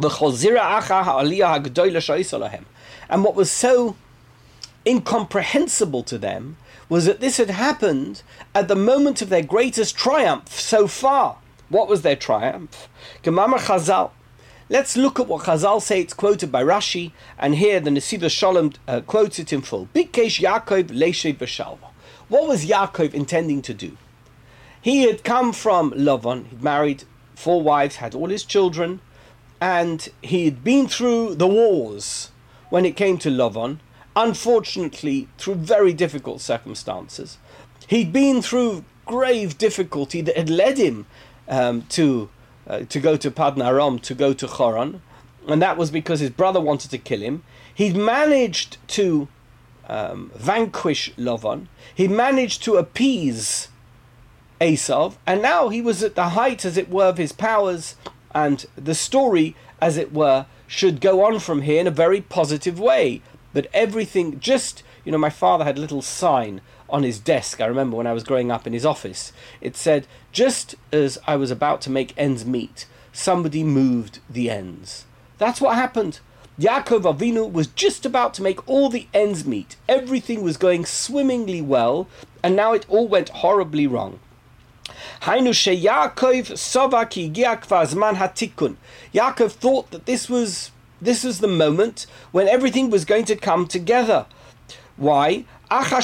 And 0.00 0.14
what 3.24 3.34
was 3.34 3.50
so 3.50 3.96
incomprehensible 4.86 6.04
to 6.04 6.16
them 6.16 6.58
was 6.88 7.04
that 7.04 7.20
this 7.20 7.36
had 7.36 7.50
happened 7.50 8.22
at 8.54 8.68
the 8.68 8.76
moment 8.76 9.20
of 9.20 9.28
their 9.28 9.42
greatest 9.42 9.96
triumph 9.96 10.48
so 10.58 10.86
far. 10.86 11.38
What 11.68 11.88
was 11.88 12.02
their 12.02 12.16
triumph? 12.16 12.88
Gemamar 13.22 13.58
Chazal. 13.58 14.10
Let's 14.70 14.96
look 14.96 15.18
at 15.20 15.28
what 15.28 15.44
Chazal 15.44 15.82
say. 15.82 16.00
It's 16.00 16.14
quoted 16.14 16.50
by 16.50 16.62
Rashi, 16.62 17.12
and 17.38 17.54
here 17.54 17.80
the 17.80 17.90
Nesivos 17.90 18.30
Shalom 18.30 18.72
uh, 18.86 19.00
quotes 19.00 19.38
it 19.38 19.52
in 19.52 19.62
full. 19.62 19.88
Bikesh 19.94 20.40
Yaakov 20.40 20.88
Leshe 20.88 21.36
v'Shalva. 21.36 21.88
What 22.28 22.48
was 22.48 22.66
Yaakov 22.66 23.14
intending 23.14 23.62
to 23.62 23.74
do? 23.74 23.96
He 24.80 25.02
had 25.02 25.24
come 25.24 25.52
from 25.52 25.90
Lavan, 25.92 26.46
he'd 26.48 26.62
married 26.62 27.04
four 27.34 27.62
wives, 27.62 27.96
had 27.96 28.14
all 28.14 28.28
his 28.28 28.44
children, 28.44 29.00
and 29.60 30.08
he'd 30.22 30.62
been 30.62 30.86
through 30.86 31.34
the 31.34 31.46
wars 31.46 32.30
when 32.70 32.84
it 32.84 32.96
came 32.96 33.18
to 33.18 33.30
Lavan, 33.30 33.78
unfortunately, 34.18 35.28
through 35.38 35.54
very 35.54 35.92
difficult 35.92 36.40
circumstances. 36.40 37.38
He'd 37.86 38.12
been 38.12 38.42
through 38.42 38.84
grave 39.06 39.56
difficulty 39.56 40.20
that 40.22 40.36
had 40.36 40.50
led 40.50 40.76
him 40.76 41.06
um, 41.48 41.82
to, 41.90 42.28
uh, 42.66 42.80
to 42.80 42.98
go 42.98 43.16
to 43.16 43.30
Paddan 43.30 43.64
Aram, 43.64 44.00
to 44.00 44.14
go 44.14 44.32
to 44.32 44.46
Choron, 44.46 45.00
and 45.46 45.62
that 45.62 45.78
was 45.78 45.92
because 45.92 46.18
his 46.18 46.30
brother 46.30 46.60
wanted 46.60 46.90
to 46.90 46.98
kill 46.98 47.20
him. 47.20 47.44
He'd 47.72 47.96
managed 47.96 48.76
to 48.88 49.28
um, 49.88 50.32
vanquish 50.34 51.12
Lavan. 51.16 51.68
He 51.94 52.08
managed 52.08 52.64
to 52.64 52.74
appease 52.74 53.68
Esav, 54.60 55.14
and 55.26 55.40
now 55.40 55.68
he 55.68 55.80
was 55.80 56.02
at 56.02 56.16
the 56.16 56.30
height, 56.30 56.64
as 56.64 56.76
it 56.76 56.90
were, 56.90 57.06
of 57.06 57.18
his 57.18 57.32
powers, 57.32 57.94
and 58.34 58.66
the 58.74 58.96
story, 58.96 59.54
as 59.80 59.96
it 59.96 60.12
were, 60.12 60.46
should 60.66 61.00
go 61.00 61.24
on 61.24 61.38
from 61.38 61.62
here 61.62 61.80
in 61.80 61.86
a 61.86 61.92
very 61.92 62.20
positive 62.20 62.78
way. 62.80 63.22
But 63.52 63.68
everything, 63.72 64.40
just, 64.40 64.82
you 65.04 65.12
know, 65.12 65.18
my 65.18 65.30
father 65.30 65.64
had 65.64 65.78
a 65.78 65.80
little 65.80 66.02
sign 66.02 66.60
on 66.90 67.02
his 67.02 67.18
desk, 67.18 67.60
I 67.60 67.66
remember 67.66 67.96
when 67.96 68.06
I 68.06 68.12
was 68.12 68.24
growing 68.24 68.50
up 68.50 68.66
in 68.66 68.72
his 68.72 68.86
office. 68.86 69.32
It 69.60 69.76
said, 69.76 70.06
just 70.32 70.74
as 70.92 71.18
I 71.26 71.36
was 71.36 71.50
about 71.50 71.80
to 71.82 71.90
make 71.90 72.14
ends 72.16 72.44
meet, 72.46 72.86
somebody 73.12 73.62
moved 73.62 74.20
the 74.28 74.50
ends. 74.50 75.04
That's 75.38 75.60
what 75.60 75.74
happened. 75.74 76.20
Yaakov 76.58 77.02
Avinu 77.02 77.50
was 77.52 77.68
just 77.68 78.04
about 78.04 78.34
to 78.34 78.42
make 78.42 78.66
all 78.68 78.88
the 78.88 79.06
ends 79.14 79.44
meet. 79.44 79.76
Everything 79.88 80.42
was 80.42 80.56
going 80.56 80.84
swimmingly 80.84 81.62
well, 81.62 82.08
and 82.42 82.56
now 82.56 82.72
it 82.72 82.84
all 82.88 83.06
went 83.06 83.28
horribly 83.28 83.86
wrong. 83.86 84.18
Yaakov 85.20 86.56
Yaakov 89.14 89.52
thought 89.52 89.90
that 89.90 90.06
this 90.06 90.28
was 90.28 90.70
this 91.00 91.24
was 91.24 91.40
the 91.40 91.48
moment 91.48 92.06
when 92.32 92.48
everything 92.48 92.90
was 92.90 93.04
going 93.04 93.24
to 93.26 93.36
come 93.36 93.66
together. 93.66 94.26
Why? 94.96 95.44
He 95.70 95.94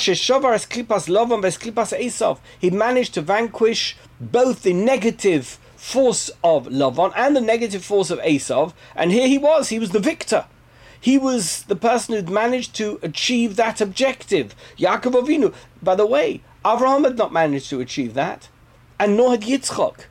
managed 2.70 3.14
to 3.14 3.20
vanquish 3.22 3.96
both 4.20 4.62
the 4.62 4.72
negative 4.72 5.58
force 5.76 6.30
of 6.42 6.66
Lavan 6.68 7.12
and 7.16 7.36
the 7.36 7.40
negative 7.40 7.84
force 7.84 8.10
of 8.10 8.18
Esav, 8.20 8.72
and 8.94 9.10
here 9.10 9.28
he 9.28 9.38
was, 9.38 9.68
he 9.68 9.78
was 9.78 9.90
the 9.90 10.00
victor. 10.00 10.46
He 11.00 11.18
was 11.18 11.64
the 11.64 11.76
person 11.76 12.14
who'd 12.14 12.30
managed 12.30 12.74
to 12.76 12.98
achieve 13.02 13.56
that 13.56 13.82
objective. 13.82 14.54
Yaakov 14.78 15.12
Avinu. 15.12 15.52
By 15.82 15.94
the 15.94 16.06
way, 16.06 16.40
Avraham 16.64 17.04
had 17.04 17.18
not 17.18 17.32
managed 17.32 17.68
to 17.70 17.80
achieve 17.80 18.14
that, 18.14 18.48
and 18.98 19.14
nor 19.14 19.32
had 19.32 19.42
Yitzchak. 19.42 20.06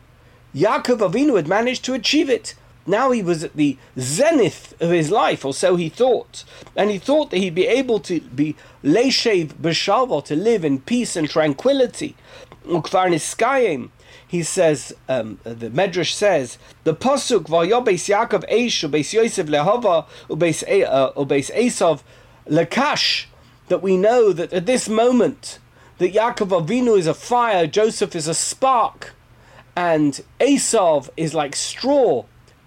Yaakov 0.54 1.00
Avinu 1.00 1.36
had 1.36 1.48
managed 1.48 1.84
to 1.86 1.96
achieve 1.96 2.30
it. 2.30 2.54
Now 2.86 3.12
he 3.12 3.24
was 3.24 3.44
at 3.44 3.56
the 3.56 3.78
zenith 3.98 4.76
of 4.82 4.90
his 4.92 5.10
life, 5.10 5.46
or 5.46 5.54
so 5.54 5.76
he 5.76 5.90
thought. 5.90 6.44
And 6.76 6.90
he 6.90 6.98
thought 6.98 7.32
that 7.32 7.38
he'd 7.38 7.56
be 7.56 7.68
able 7.68 8.00
to 8.02 8.20
be 8.20 8.56
leishev 8.84 9.54
b'shalva, 9.54 10.26
to 10.26 10.36
live 10.36 10.66
in 10.66 10.82
peace 10.82 11.16
and 11.16 11.30
tranquility. 11.30 12.16
He 12.66 14.44
says, 14.44 14.94
um, 15.10 15.40
the 15.44 15.70
Medrash 15.70 16.14
says, 16.14 16.58
the 16.84 16.96
pasuk 16.96 17.44
vayobes 17.44 18.10
Yaakov 18.10 18.50
Eish 18.50 18.88
ubeis 18.88 19.14
Yosef 19.14 19.48
lehava 19.48 20.06
ubeis 20.30 20.64
uh, 20.90 21.14
Esav 21.16 22.02
lekash, 22.48 23.26
that 23.68 23.82
we 23.82 23.96
know 23.96 24.34
that 24.34 24.52
at 24.52 24.66
this 24.66 24.90
moment 24.90 25.60
that 25.98 26.14
Yaakov 26.14 26.66
Avinu 26.66 26.98
is 26.98 27.08
a 27.08 27.14
fire, 27.14 27.68
Joseph 27.68 28.16
is 28.16 28.28
a 28.28 28.34
spark, 28.34 29.14
and 29.76 30.22
Esav 30.40 31.10
is 31.16 31.34
like 31.34 31.56
straw, 31.56 32.24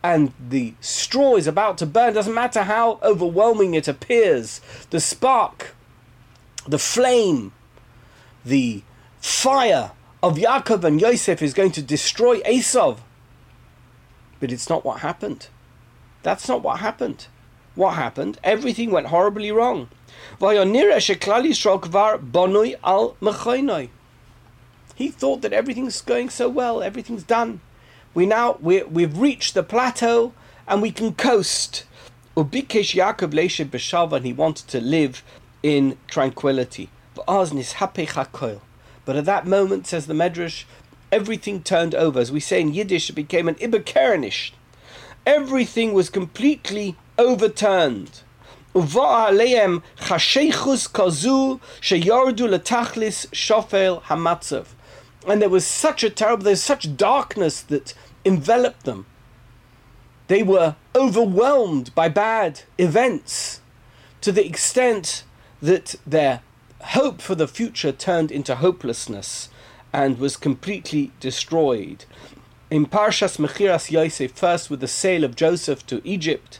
and 0.06 0.32
the 0.38 0.74
straw 0.80 1.34
is 1.34 1.48
about 1.48 1.78
to 1.78 1.86
burn. 1.86 2.14
Doesn't 2.14 2.32
matter 2.32 2.62
how 2.62 3.00
overwhelming 3.02 3.74
it 3.74 3.88
appears, 3.88 4.60
the 4.90 5.00
spark, 5.00 5.74
the 6.66 6.78
flame, 6.78 7.52
the 8.44 8.84
fire 9.20 9.90
of 10.22 10.36
Yaakov 10.36 10.84
and 10.84 11.00
Yosef 11.00 11.42
is 11.42 11.54
going 11.54 11.72
to 11.72 11.82
destroy 11.82 12.38
Esav. 12.42 12.98
But 14.38 14.52
it's 14.52 14.68
not 14.68 14.84
what 14.84 15.00
happened. 15.00 15.48
That's 16.22 16.48
not 16.48 16.62
what 16.62 16.78
happened. 16.78 17.26
What 17.74 17.94
happened? 17.94 18.38
Everything 18.44 18.92
went 18.92 19.08
horribly 19.08 19.50
wrong. 19.50 19.88
He 24.94 25.08
thought 25.08 25.42
that 25.42 25.52
everything's 25.52 26.00
going 26.00 26.30
so 26.30 26.48
well, 26.48 26.80
everything's 26.80 27.24
done. 27.24 27.60
We 28.16 28.24
now 28.24 28.56
we 28.62 28.82
we've 28.84 29.18
reached 29.18 29.52
the 29.52 29.62
plateau 29.62 30.32
and 30.66 30.80
we 30.80 30.90
can 30.90 31.12
coast. 31.14 31.84
Ubikesh 32.34 32.94
Yaakov 32.94 33.32
Leisha 33.32 34.10
and 34.16 34.24
he 34.24 34.32
wanted 34.32 34.68
to 34.68 34.80
live 34.80 35.22
in 35.62 35.98
tranquility. 36.06 36.88
But 37.14 37.26
at 39.16 39.24
that 39.26 39.46
moment, 39.46 39.86
says 39.86 40.06
the 40.06 40.14
Medrash, 40.14 40.64
everything 41.12 41.62
turned 41.62 41.94
over. 41.94 42.18
As 42.18 42.32
we 42.32 42.40
say 42.40 42.62
in 42.62 42.72
Yiddish, 42.72 43.10
it 43.10 43.12
became 43.12 43.48
an 43.48 43.56
Iberkernish. 43.56 44.52
Everything 45.26 45.92
was 45.92 46.08
completely 46.08 46.96
overturned. 47.18 48.22
And 55.26 55.40
there 55.40 55.48
was 55.48 55.66
such 55.66 56.02
a 56.02 56.10
terrible, 56.10 56.44
there's 56.44 56.62
such 56.62 56.96
darkness 56.96 57.60
that 57.62 57.94
enveloped 58.24 58.84
them. 58.84 59.06
They 60.28 60.42
were 60.42 60.76
overwhelmed 60.94 61.94
by 61.94 62.08
bad 62.08 62.62
events 62.78 63.60
to 64.20 64.32
the 64.32 64.44
extent 64.44 65.22
that 65.62 65.94
their 66.06 66.40
hope 66.80 67.20
for 67.20 67.34
the 67.34 67.48
future 67.48 67.92
turned 67.92 68.30
into 68.32 68.56
hopelessness 68.56 69.48
and 69.92 70.18
was 70.18 70.36
completely 70.36 71.12
destroyed. 71.20 72.04
In 72.70 72.86
Parshas 72.86 73.38
Mechiras 73.38 73.90
Yosef, 73.90 74.32
first 74.32 74.68
with 74.68 74.80
the 74.80 74.88
sale 74.88 75.24
of 75.24 75.36
Joseph 75.36 75.86
to 75.86 76.00
Egypt. 76.04 76.58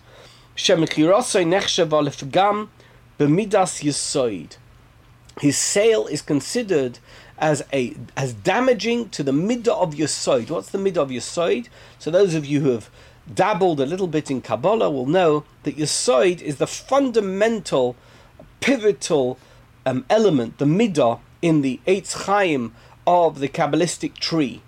His 5.40 5.58
sale 5.58 6.06
is 6.06 6.22
considered 6.22 6.98
as 7.38 7.64
a 7.72 7.94
as 8.16 8.32
damaging 8.32 9.08
to 9.10 9.22
the 9.22 9.32
midah 9.32 9.68
of 9.68 9.94
your 9.94 10.08
Yisoid. 10.08 10.50
What's 10.50 10.70
the 10.70 10.78
midah 10.78 10.98
of 10.98 11.12
your 11.12 11.20
Yisoid? 11.20 11.68
So 11.98 12.10
those 12.10 12.34
of 12.34 12.44
you 12.44 12.60
who 12.60 12.70
have 12.70 12.90
dabbled 13.32 13.80
a 13.80 13.86
little 13.86 14.06
bit 14.06 14.30
in 14.30 14.40
Kabbalah 14.40 14.90
will 14.90 15.06
know 15.06 15.44
that 15.64 15.76
your 15.76 15.86
Yisoid 15.86 16.40
is 16.40 16.56
the 16.56 16.66
fundamental, 16.66 17.96
pivotal 18.60 19.38
um, 19.84 20.04
element, 20.08 20.58
the 20.58 20.64
midah, 20.64 21.20
in 21.42 21.62
the 21.62 21.80
Eitz 21.86 22.24
Chaim 22.24 22.74
of 23.06 23.38
the 23.38 23.48
Kabbalistic 23.48 24.14
tree, 24.14 24.62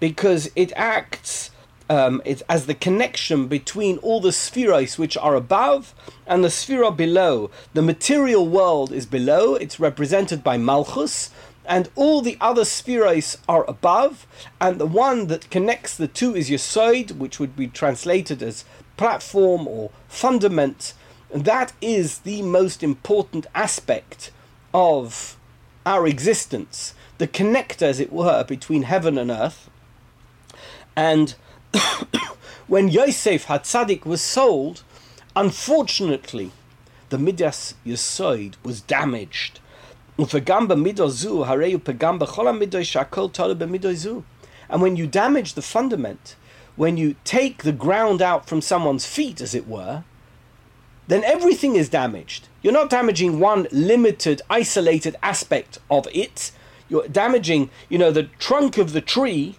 because 0.00 0.50
it 0.56 0.72
acts 0.76 1.50
um, 1.90 2.20
as 2.48 2.66
the 2.66 2.74
connection 2.74 3.46
between 3.46 3.96
all 3.98 4.20
the 4.20 4.32
spheres 4.32 4.98
which 4.98 5.16
are 5.16 5.34
above 5.34 5.94
and 6.26 6.44
the 6.44 6.50
sphere 6.50 6.90
below. 6.90 7.50
The 7.72 7.82
material 7.82 8.46
world 8.46 8.92
is 8.92 9.06
below, 9.06 9.54
it's 9.54 9.80
represented 9.80 10.44
by 10.44 10.58
Malchus, 10.58 11.30
and 11.68 11.90
all 11.94 12.22
the 12.22 12.38
other 12.40 12.64
spheres 12.64 13.36
are 13.46 13.68
above, 13.68 14.26
and 14.58 14.80
the 14.80 14.86
one 14.86 15.26
that 15.26 15.50
connects 15.50 15.94
the 15.94 16.08
two 16.08 16.34
is 16.34 16.48
Yesod, 16.48 17.12
which 17.18 17.38
would 17.38 17.54
be 17.54 17.66
translated 17.66 18.42
as 18.42 18.64
platform 18.96 19.68
or 19.68 19.90
fundament. 20.08 20.94
And 21.32 21.44
That 21.44 21.74
is 21.82 22.20
the 22.20 22.40
most 22.40 22.82
important 22.82 23.46
aspect 23.54 24.32
of 24.72 25.36
our 25.84 26.06
existence, 26.06 26.94
the 27.18 27.28
connector, 27.28 27.82
as 27.82 28.00
it 28.00 28.12
were, 28.12 28.44
between 28.44 28.84
heaven 28.84 29.18
and 29.18 29.30
earth. 29.30 29.68
And 30.96 31.34
when 32.66 32.88
Yosef 32.88 33.46
Hatzadik 33.46 34.06
was 34.06 34.22
sold, 34.22 34.82
unfortunately, 35.36 36.50
the 37.10 37.18
Midas 37.18 37.74
Yesod 37.86 38.54
was 38.62 38.80
damaged. 38.80 39.60
And 44.70 44.82
when 44.82 44.96
you 44.96 45.06
damage 45.06 45.54
the 45.54 45.62
fundament, 45.62 46.36
when 46.74 46.96
you 46.96 47.14
take 47.24 47.62
the 47.62 47.72
ground 47.72 48.20
out 48.20 48.48
from 48.48 48.60
someone's 48.60 49.06
feet, 49.06 49.40
as 49.40 49.54
it 49.54 49.68
were, 49.68 50.02
then 51.06 51.24
everything 51.24 51.76
is 51.76 51.88
damaged. 51.88 52.48
You're 52.62 52.72
not 52.72 52.90
damaging 52.90 53.40
one 53.40 53.66
limited, 53.70 54.42
isolated 54.50 55.16
aspect 55.22 55.78
of 55.90 56.06
it. 56.12 56.50
You're 56.88 57.08
damaging, 57.08 57.70
you 57.88 57.98
know, 57.98 58.10
the 58.10 58.24
trunk 58.38 58.76
of 58.76 58.92
the 58.92 59.00
tree 59.00 59.56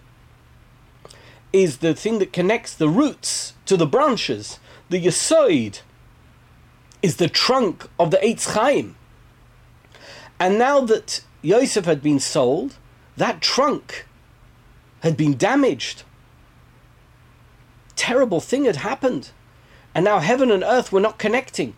is 1.52 1.78
the 1.78 1.94
thing 1.94 2.18
that 2.20 2.32
connects 2.32 2.74
the 2.74 2.88
roots 2.88 3.54
to 3.66 3.76
the 3.76 3.86
branches. 3.86 4.60
The 4.90 5.04
Yesoid 5.04 5.80
is 7.02 7.16
the 7.16 7.28
trunk 7.28 7.88
of 7.98 8.10
the 8.10 8.18
Eitz 8.18 8.54
Chaim. 8.54 8.96
And 10.40 10.58
now 10.58 10.80
that 10.80 11.20
Yosef 11.42 11.84
had 11.84 12.02
been 12.02 12.18
sold, 12.18 12.76
that 13.18 13.42
trunk 13.42 14.06
had 15.00 15.14
been 15.16 15.36
damaged. 15.36 16.02
Terrible 17.94 18.40
thing 18.40 18.64
had 18.64 18.76
happened. 18.76 19.32
And 19.94 20.04
now 20.06 20.20
heaven 20.20 20.50
and 20.50 20.64
earth 20.64 20.90
were 20.92 21.00
not 21.00 21.18
connecting 21.18 21.74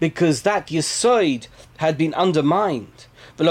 because 0.00 0.42
that 0.42 0.68
Yesoid 0.68 1.48
had 1.78 1.98
been 1.98 2.14
undermined. 2.14 3.06
The 3.36 3.44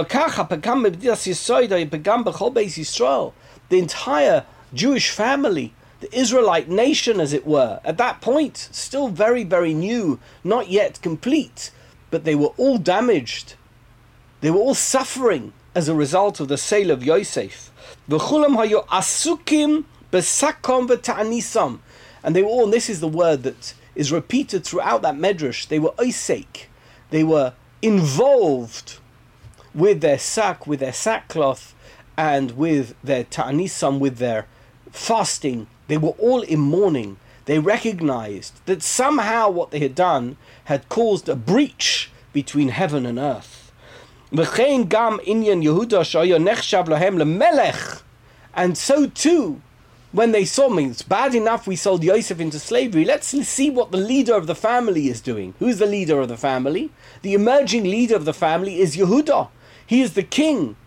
entire 3.80 4.46
Jewish 4.74 5.10
family, 5.12 5.74
the 6.00 6.18
Israelite 6.18 6.70
nation, 6.70 7.20
as 7.20 7.34
it 7.34 7.46
were, 7.46 7.80
at 7.84 7.98
that 7.98 8.22
point, 8.22 8.70
still 8.72 9.10
very, 9.10 9.44
very 9.44 9.74
new, 9.74 10.20
not 10.44 10.70
yet 10.70 11.02
complete, 11.02 11.72
but 12.10 12.24
they 12.24 12.36
were 12.36 12.54
all 12.58 12.78
damaged. 12.78 13.56
They 14.46 14.52
were 14.52 14.60
all 14.60 14.76
suffering 14.76 15.54
as 15.74 15.90
a 15.90 15.96
result 15.96 16.40
of 16.40 16.50
the 16.50 16.58
sale 16.60 16.92
of 16.92 17.04
Yosef. 17.04 17.72
And 18.08 18.20
they 22.36 22.44
were 22.44 22.48
all, 22.48 22.64
and 22.66 22.72
this 22.72 22.88
is 22.88 23.00
the 23.00 23.08
word 23.08 23.42
that 23.42 23.74
is 23.96 24.12
repeated 24.12 24.64
throughout 24.64 25.02
that 25.02 25.16
medrash. 25.16 25.68
They 25.68 25.80
were 25.80 25.94
oisek. 25.94 26.68
They 27.10 27.24
were 27.24 27.54
involved 27.82 29.00
with 29.74 30.02
their 30.02 30.20
sack, 30.20 30.68
with 30.68 30.80
their 30.80 30.94
sackcloth, 30.94 31.74
and 32.16 32.52
with 32.52 32.94
their 33.04 33.24
ta'anisam, 33.24 33.98
with 33.98 34.20
their 34.20 34.46
fasting. 34.92 35.66
They 35.88 35.98
were 35.98 36.14
all 36.20 36.44
in 36.44 36.60
mourning. 36.60 37.18
They 37.46 37.58
recognized 37.58 38.64
that 38.68 38.84
somehow 38.84 39.50
what 39.50 39.72
they 39.72 39.80
had 39.80 39.96
done 39.96 40.38
had 40.66 40.88
caused 40.88 41.28
a 41.28 41.36
breach 41.36 42.12
between 42.32 42.70
heaven 42.70 43.08
and 43.08 43.18
earth. 43.18 43.65
And 48.56 48.78
so 48.78 49.08
too, 49.08 49.62
when 50.12 50.32
they 50.32 50.46
saw 50.46 50.70
me, 50.70 50.86
it's 50.86 51.02
bad 51.02 51.36
enough 51.36 51.68
we 51.68 51.76
sold 51.76 52.04
Yosef 52.04 52.40
into 52.40 52.58
slavery. 52.58 53.04
Let's 53.04 53.28
see 53.28 53.70
what 53.70 53.92
the 53.92 53.98
leader 53.98 54.34
of 54.36 54.48
the 54.48 54.56
family 54.56 55.10
is 55.10 55.20
doing. 55.20 55.54
Who's 55.60 55.78
the 55.78 55.86
leader 55.86 56.22
of 56.22 56.30
the 56.30 56.38
family? 56.38 56.90
The 57.22 57.34
emerging 57.34 57.84
leader 57.84 58.16
of 58.16 58.24
the 58.24 58.34
family 58.34 58.80
is 58.80 58.96
Yehuda. 58.96 59.50
He 59.86 60.02
is 60.02 60.14
the 60.14 60.24
king. 60.24 60.78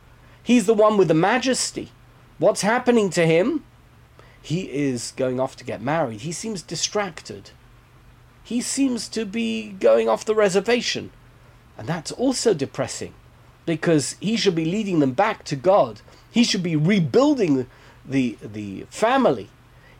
He's 0.42 0.64
the 0.64 0.72
one 0.72 0.96
with 0.96 1.08
the 1.08 1.14
majesty. 1.14 1.90
What's 2.38 2.62
happening 2.62 3.10
to 3.10 3.26
him? 3.26 3.64
He 4.40 4.62
is 4.62 5.12
going 5.14 5.38
off 5.38 5.56
to 5.56 5.64
get 5.64 5.82
married. 5.82 6.22
He 6.22 6.32
seems 6.32 6.62
distracted. 6.62 7.50
He 8.42 8.62
seems 8.62 9.08
to 9.08 9.26
be 9.26 9.72
going 9.72 10.08
off 10.08 10.24
the 10.24 10.34
reservation. 10.34 11.10
And 11.76 11.86
that's 11.86 12.12
also 12.12 12.54
depressing 12.54 13.12
because 13.76 14.16
he 14.20 14.36
should 14.36 14.54
be 14.54 14.64
leading 14.64 14.98
them 14.98 15.12
back 15.12 15.44
to 15.44 15.56
God. 15.56 16.00
He 16.30 16.44
should 16.44 16.62
be 16.62 16.76
rebuilding 16.76 17.66
the 18.04 18.36
the 18.42 18.86
family. 18.90 19.48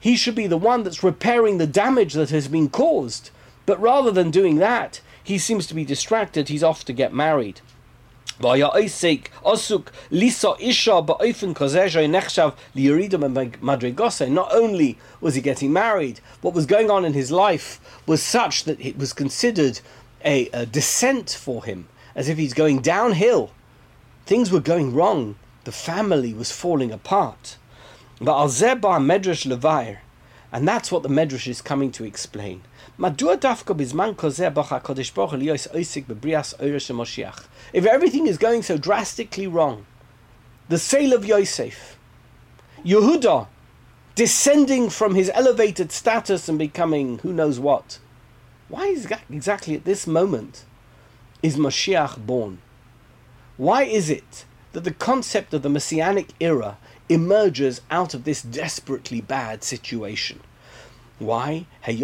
He 0.00 0.16
should 0.16 0.34
be 0.34 0.46
the 0.46 0.56
one 0.56 0.84
that's 0.84 1.02
repairing 1.02 1.58
the 1.58 1.66
damage 1.66 2.14
that 2.14 2.30
has 2.30 2.48
been 2.48 2.68
caused. 2.68 3.30
But 3.66 3.80
rather 3.80 4.10
than 4.10 4.30
doing 4.30 4.56
that, 4.56 5.00
he 5.22 5.38
seems 5.38 5.66
to 5.66 5.74
be 5.74 5.84
distracted. 5.84 6.48
He's 6.48 6.62
off 6.62 6.84
to 6.84 6.92
get 6.92 7.12
married. 7.12 7.60
Not 8.40 8.76
only 14.54 14.98
was 15.20 15.34
he 15.34 15.40
getting 15.40 15.72
married, 15.72 16.20
what 16.40 16.54
was 16.54 16.66
going 16.66 16.90
on 16.90 17.04
in 17.04 17.14
his 17.14 17.32
life 17.32 17.80
was 18.06 18.22
such 18.22 18.64
that 18.64 18.80
it 18.80 18.96
was 18.96 19.12
considered 19.12 19.80
a, 20.24 20.48
a 20.50 20.64
descent 20.64 21.30
for 21.30 21.64
him, 21.64 21.88
as 22.14 22.28
if 22.28 22.38
he's 22.38 22.54
going 22.54 22.80
downhill. 22.80 23.50
Things 24.28 24.52
were 24.52 24.60
going 24.60 24.94
wrong. 24.94 25.36
The 25.64 25.72
family 25.72 26.34
was 26.34 26.52
falling 26.52 26.92
apart. 26.92 27.56
But 28.20 28.36
Alzeba 28.36 29.00
Medrash 29.00 29.46
Levire, 29.46 30.00
and 30.52 30.68
that's 30.68 30.92
what 30.92 31.02
the 31.02 31.08
Medrash 31.08 31.48
is 31.48 31.62
coming 31.62 31.90
to 31.92 32.04
explain. 32.04 32.60
If 32.98 33.16
everything 37.86 38.26
is 38.26 38.36
going 38.36 38.62
so 38.62 38.76
drastically 38.76 39.46
wrong, 39.46 39.86
the 40.68 40.78
sale 40.78 41.14
of 41.14 41.24
Yosef, 41.24 41.96
Yehuda 42.84 43.46
descending 44.14 44.90
from 44.90 45.14
his 45.14 45.30
elevated 45.32 45.90
status 45.90 46.50
and 46.50 46.58
becoming 46.58 47.20
who 47.20 47.32
knows 47.32 47.58
what, 47.58 47.98
why 48.68 48.88
is 48.88 49.06
that 49.06 49.22
exactly 49.30 49.74
at 49.74 49.86
this 49.86 50.06
moment 50.06 50.66
is 51.42 51.56
Mashiach 51.56 52.26
born? 52.26 52.58
Why 53.58 53.82
is 53.82 54.08
it 54.08 54.46
that 54.72 54.84
the 54.84 54.92
concept 54.92 55.52
of 55.52 55.62
the 55.62 55.68
Messianic 55.68 56.28
era 56.40 56.78
emerges 57.08 57.80
out 57.90 58.14
of 58.14 58.24
this 58.24 58.42
desperately 58.42 59.20
bad 59.20 59.64
situation. 59.64 60.40
Why? 61.18 61.66
And 61.86 61.98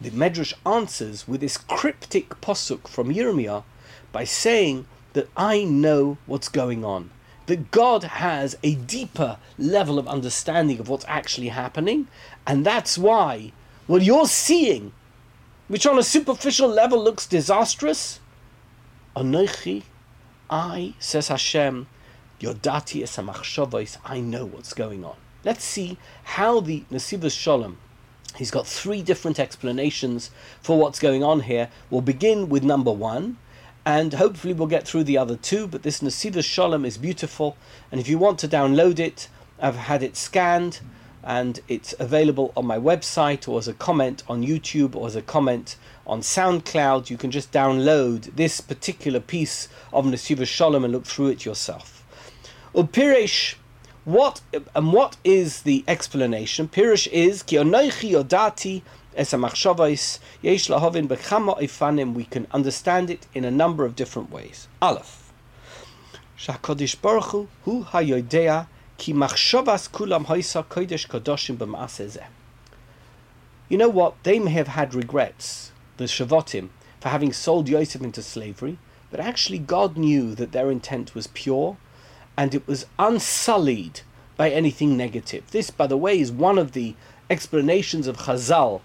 the 0.00 0.10
Medrash 0.10 0.52
answers 0.66 1.26
with 1.26 1.40
this 1.40 1.56
cryptic 1.56 2.28
posuk 2.40 2.86
from 2.86 3.12
Yirmiyah 3.12 3.64
by 4.12 4.24
saying 4.24 4.86
that 5.14 5.28
I 5.36 5.64
know 5.64 6.18
what's 6.26 6.48
going 6.48 6.84
on. 6.84 7.10
That 7.46 7.70
God 7.70 8.04
has 8.04 8.56
a 8.62 8.74
deeper 8.74 9.38
level 9.56 9.98
of 9.98 10.06
understanding 10.08 10.78
of 10.78 10.88
what's 10.88 11.04
actually 11.08 11.48
happening, 11.48 12.08
and 12.46 12.66
that's 12.66 12.98
why 12.98 13.52
what 13.86 14.02
you're 14.02 14.26
seeing, 14.26 14.92
which 15.68 15.86
on 15.86 15.98
a 15.98 16.02
superficial 16.02 16.68
level 16.68 17.02
looks 17.02 17.26
disastrous, 17.26 18.20
Anoichi 19.16 19.82
I, 20.48 20.94
says 20.98 21.28
Hashem, 21.28 21.86
Yodati 22.40 23.02
es 23.02 23.98
I 24.04 24.20
know 24.20 24.44
what's 24.44 24.74
going 24.74 25.04
on. 25.04 25.16
Let's 25.44 25.64
see 25.64 25.98
how 26.24 26.60
the 26.60 26.84
Nesivos 26.90 27.36
Shalom, 27.36 27.78
he's 28.36 28.50
got 28.50 28.66
three 28.66 29.02
different 29.02 29.40
explanations 29.40 30.30
for 30.60 30.78
what's 30.78 30.98
going 30.98 31.24
on 31.24 31.40
here. 31.40 31.70
We'll 31.90 32.00
begin 32.00 32.48
with 32.48 32.62
number 32.62 32.92
one, 32.92 33.38
and 33.84 34.14
hopefully 34.14 34.52
we'll 34.52 34.66
get 34.68 34.86
through 34.86 35.04
the 35.04 35.18
other 35.18 35.36
two, 35.36 35.66
but 35.66 35.82
this 35.82 36.00
Nesivos 36.00 36.44
Shalom 36.44 36.84
is 36.84 36.98
beautiful, 36.98 37.56
and 37.90 38.00
if 38.00 38.08
you 38.08 38.18
want 38.18 38.38
to 38.40 38.48
download 38.48 38.98
it, 38.98 39.28
I've 39.58 39.76
had 39.76 40.02
it 40.02 40.16
scanned, 40.16 40.80
and 41.26 41.58
it's 41.66 41.92
available 41.98 42.52
on 42.56 42.64
my 42.64 42.78
website 42.78 43.48
or 43.48 43.58
as 43.58 43.66
a 43.66 43.74
comment 43.74 44.22
on 44.28 44.46
YouTube 44.46 44.94
or 44.94 45.08
as 45.08 45.16
a 45.16 45.22
comment 45.22 45.74
on 46.06 46.20
SoundCloud. 46.20 47.10
You 47.10 47.16
can 47.16 47.32
just 47.32 47.50
download 47.50 48.36
this 48.36 48.60
particular 48.60 49.18
piece 49.18 49.68
of 49.92 50.04
Nesivos 50.06 50.46
Shalom 50.46 50.84
and 50.84 50.92
look 50.92 51.04
through 51.04 51.28
it 51.28 51.44
yourself. 51.44 52.04
Uh, 52.74 52.82
Upirish, 52.84 53.56
what 54.04 54.40
and 54.72 54.92
what 54.92 55.16
is 55.24 55.62
the 55.62 55.84
explanation? 55.88 56.68
Pirish 56.68 57.08
is 57.08 57.42
ki 57.42 57.56
onoichi 57.56 58.12
odati 58.12 58.82
es 59.16 59.32
yesh 59.32 60.68
lahovin 60.68 61.08
bechama 61.08 61.58
ifanim. 61.60 62.14
We 62.14 62.24
can 62.26 62.46
understand 62.52 63.10
it 63.10 63.26
in 63.34 63.44
a 63.44 63.50
number 63.50 63.84
of 63.84 63.96
different 63.96 64.30
ways. 64.30 64.68
Aleph. 64.80 65.32
Shakodish 66.38 67.00
Baruch 67.00 67.48
Hu 67.64 67.84
hayodea 67.84 68.68
Ki 68.98 69.12
machshavas 69.12 69.90
kulam 69.90 70.26
hoisa 70.26 70.64
kodesh 70.64 71.06
kadoshim 71.06 71.56
b'maaseh 71.56 72.24
You 73.68 73.78
know 73.78 73.88
what? 73.88 74.14
They 74.22 74.38
may 74.38 74.52
have 74.52 74.68
had 74.68 74.94
regrets, 74.94 75.72
the 75.96 76.04
Shavotim, 76.04 76.70
for 77.00 77.10
having 77.10 77.32
sold 77.32 77.68
Yosef 77.68 78.02
into 78.02 78.22
slavery, 78.22 78.78
but 79.10 79.20
actually 79.20 79.58
God 79.58 79.96
knew 79.96 80.34
that 80.34 80.52
their 80.52 80.70
intent 80.70 81.14
was 81.14 81.26
pure 81.28 81.76
and 82.36 82.54
it 82.54 82.66
was 82.66 82.86
unsullied 82.98 84.00
by 84.36 84.50
anything 84.50 84.96
negative. 84.96 85.50
This, 85.50 85.70
by 85.70 85.86
the 85.86 85.96
way, 85.96 86.20
is 86.20 86.30
one 86.30 86.58
of 86.58 86.72
the 86.72 86.94
explanations 87.30 88.06
of 88.06 88.18
Chazal 88.18 88.80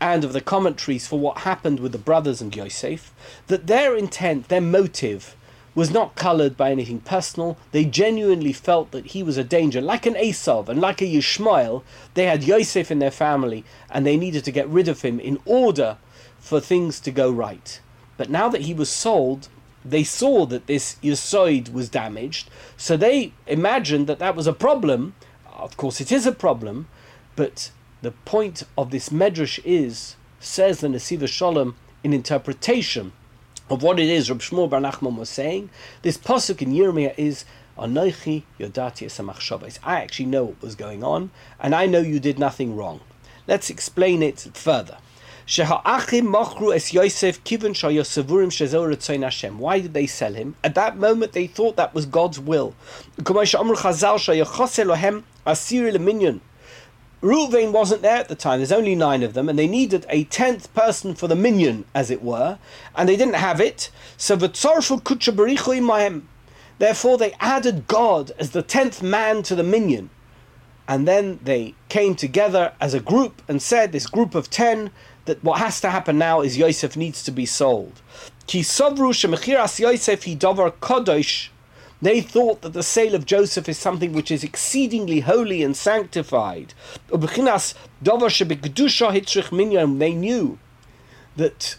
and 0.00 0.24
of 0.24 0.32
the 0.32 0.40
commentaries 0.40 1.06
for 1.06 1.18
what 1.18 1.38
happened 1.38 1.80
with 1.80 1.92
the 1.92 1.98
brothers 1.98 2.40
and 2.40 2.54
Yosef, 2.54 3.12
that 3.48 3.66
their 3.66 3.96
intent, 3.96 4.48
their 4.48 4.60
motive, 4.60 5.36
was 5.74 5.90
not 5.90 6.16
coloured 6.16 6.56
by 6.56 6.70
anything 6.70 7.00
personal. 7.00 7.56
They 7.70 7.84
genuinely 7.84 8.52
felt 8.52 8.90
that 8.90 9.06
he 9.06 9.22
was 9.22 9.36
a 9.36 9.44
danger, 9.44 9.80
like 9.80 10.06
an 10.06 10.14
Esav 10.14 10.68
and 10.68 10.80
like 10.80 11.00
a 11.00 11.06
Yishmael. 11.06 11.82
They 12.14 12.26
had 12.26 12.44
Yosef 12.44 12.90
in 12.90 12.98
their 12.98 13.10
family, 13.10 13.64
and 13.88 14.04
they 14.04 14.16
needed 14.16 14.44
to 14.44 14.52
get 14.52 14.68
rid 14.68 14.88
of 14.88 15.02
him 15.02 15.20
in 15.20 15.38
order 15.44 15.98
for 16.38 16.60
things 16.60 16.98
to 17.00 17.10
go 17.10 17.30
right. 17.30 17.80
But 18.16 18.30
now 18.30 18.48
that 18.48 18.62
he 18.62 18.74
was 18.74 18.90
sold, 18.90 19.48
they 19.84 20.04
saw 20.04 20.44
that 20.46 20.66
this 20.66 20.96
Yesoid 21.02 21.72
was 21.72 21.88
damaged, 21.88 22.50
so 22.76 22.96
they 22.96 23.32
imagined 23.46 24.06
that 24.08 24.18
that 24.18 24.36
was 24.36 24.46
a 24.46 24.52
problem. 24.52 25.14
Of 25.56 25.76
course, 25.76 26.00
it 26.00 26.10
is 26.10 26.26
a 26.26 26.32
problem, 26.32 26.88
but 27.36 27.70
the 28.02 28.10
point 28.10 28.64
of 28.76 28.90
this 28.90 29.10
medrash 29.10 29.60
is, 29.64 30.16
says 30.40 30.80
the 30.80 30.88
Nesivos 30.88 31.28
Shalom, 31.28 31.76
in 32.02 32.12
interpretation 32.12 33.12
of 33.70 33.82
what 33.84 34.00
it 34.00 34.08
is 34.08 34.28
Rab 34.28 34.40
Shmuel 34.40 34.68
Bar 34.68 34.80
Nachman 34.80 35.16
was 35.16 35.30
saying. 35.30 35.70
This 36.02 36.18
pasuk 36.18 36.60
in 36.60 36.72
Yirmiyah 36.72 37.14
is 37.16 37.44
Anoichi 37.78 38.42
Yodati 38.58 39.06
Esamachshavos. 39.06 39.78
I 39.84 40.02
actually 40.02 40.26
know 40.26 40.44
what 40.44 40.60
was 40.60 40.74
going 40.74 41.04
on, 41.04 41.30
and 41.60 41.72
I 41.74 41.86
know 41.86 42.00
you 42.00 42.18
did 42.18 42.38
nothing 42.38 42.74
wrong. 42.76 43.00
Let's 43.46 43.70
explain 43.70 44.22
it 44.24 44.40
further. 44.54 44.98
Why 45.46 45.66
did 49.80 49.94
they 49.94 50.06
sell 50.06 50.34
him? 50.34 50.56
At 50.62 50.74
that 50.74 50.96
moment, 50.96 51.32
they 51.32 51.46
thought 51.46 51.76
that 51.76 51.94
was 51.94 52.06
God's 52.06 52.38
will. 52.38 52.74
Reuven 57.22 57.72
wasn't 57.72 58.02
there 58.02 58.16
at 58.16 58.28
the 58.28 58.34
time. 58.34 58.60
There's 58.60 58.72
only 58.72 58.94
nine 58.94 59.22
of 59.22 59.34
them, 59.34 59.48
and 59.48 59.58
they 59.58 59.66
needed 59.66 60.06
a 60.08 60.24
tenth 60.24 60.72
person 60.74 61.14
for 61.14 61.28
the 61.28 61.36
minyan, 61.36 61.84
as 61.94 62.10
it 62.10 62.22
were, 62.22 62.58
and 62.96 63.08
they 63.08 63.16
didn't 63.16 63.34
have 63.34 63.60
it. 63.60 63.90
So. 64.16 64.36
Therefore, 66.80 67.18
they 67.18 67.32
added 67.40 67.86
God 67.86 68.32
as 68.38 68.50
the 68.52 68.62
tenth 68.62 69.02
man 69.02 69.42
to 69.42 69.54
the 69.54 69.62
minion. 69.62 70.08
And 70.88 71.06
then 71.06 71.38
they 71.42 71.74
came 71.90 72.14
together 72.14 72.72
as 72.80 72.94
a 72.94 73.00
group 73.00 73.42
and 73.46 73.60
said, 73.60 73.92
this 73.92 74.06
group 74.06 74.34
of 74.34 74.48
ten, 74.48 74.90
that 75.26 75.44
what 75.44 75.58
has 75.58 75.80
to 75.82 75.90
happen 75.90 76.16
now 76.16 76.40
is 76.40 76.56
Yosef 76.56 76.96
needs 76.96 77.22
to 77.24 77.30
be 77.30 77.44
sold. 77.44 78.00
Ki 78.46 78.60
Yosef 78.60 80.24
kodosh. 80.24 81.48
They 82.02 82.22
thought 82.22 82.62
that 82.62 82.72
the 82.72 82.82
sale 82.82 83.14
of 83.14 83.26
Joseph 83.26 83.68
is 83.68 83.76
something 83.76 84.12
which 84.12 84.30
is 84.30 84.42
exceedingly 84.42 85.20
holy 85.20 85.62
and 85.62 85.76
sanctified. 85.76 86.72
They 87.08 87.18
knew 90.14 90.58
that 91.36 91.76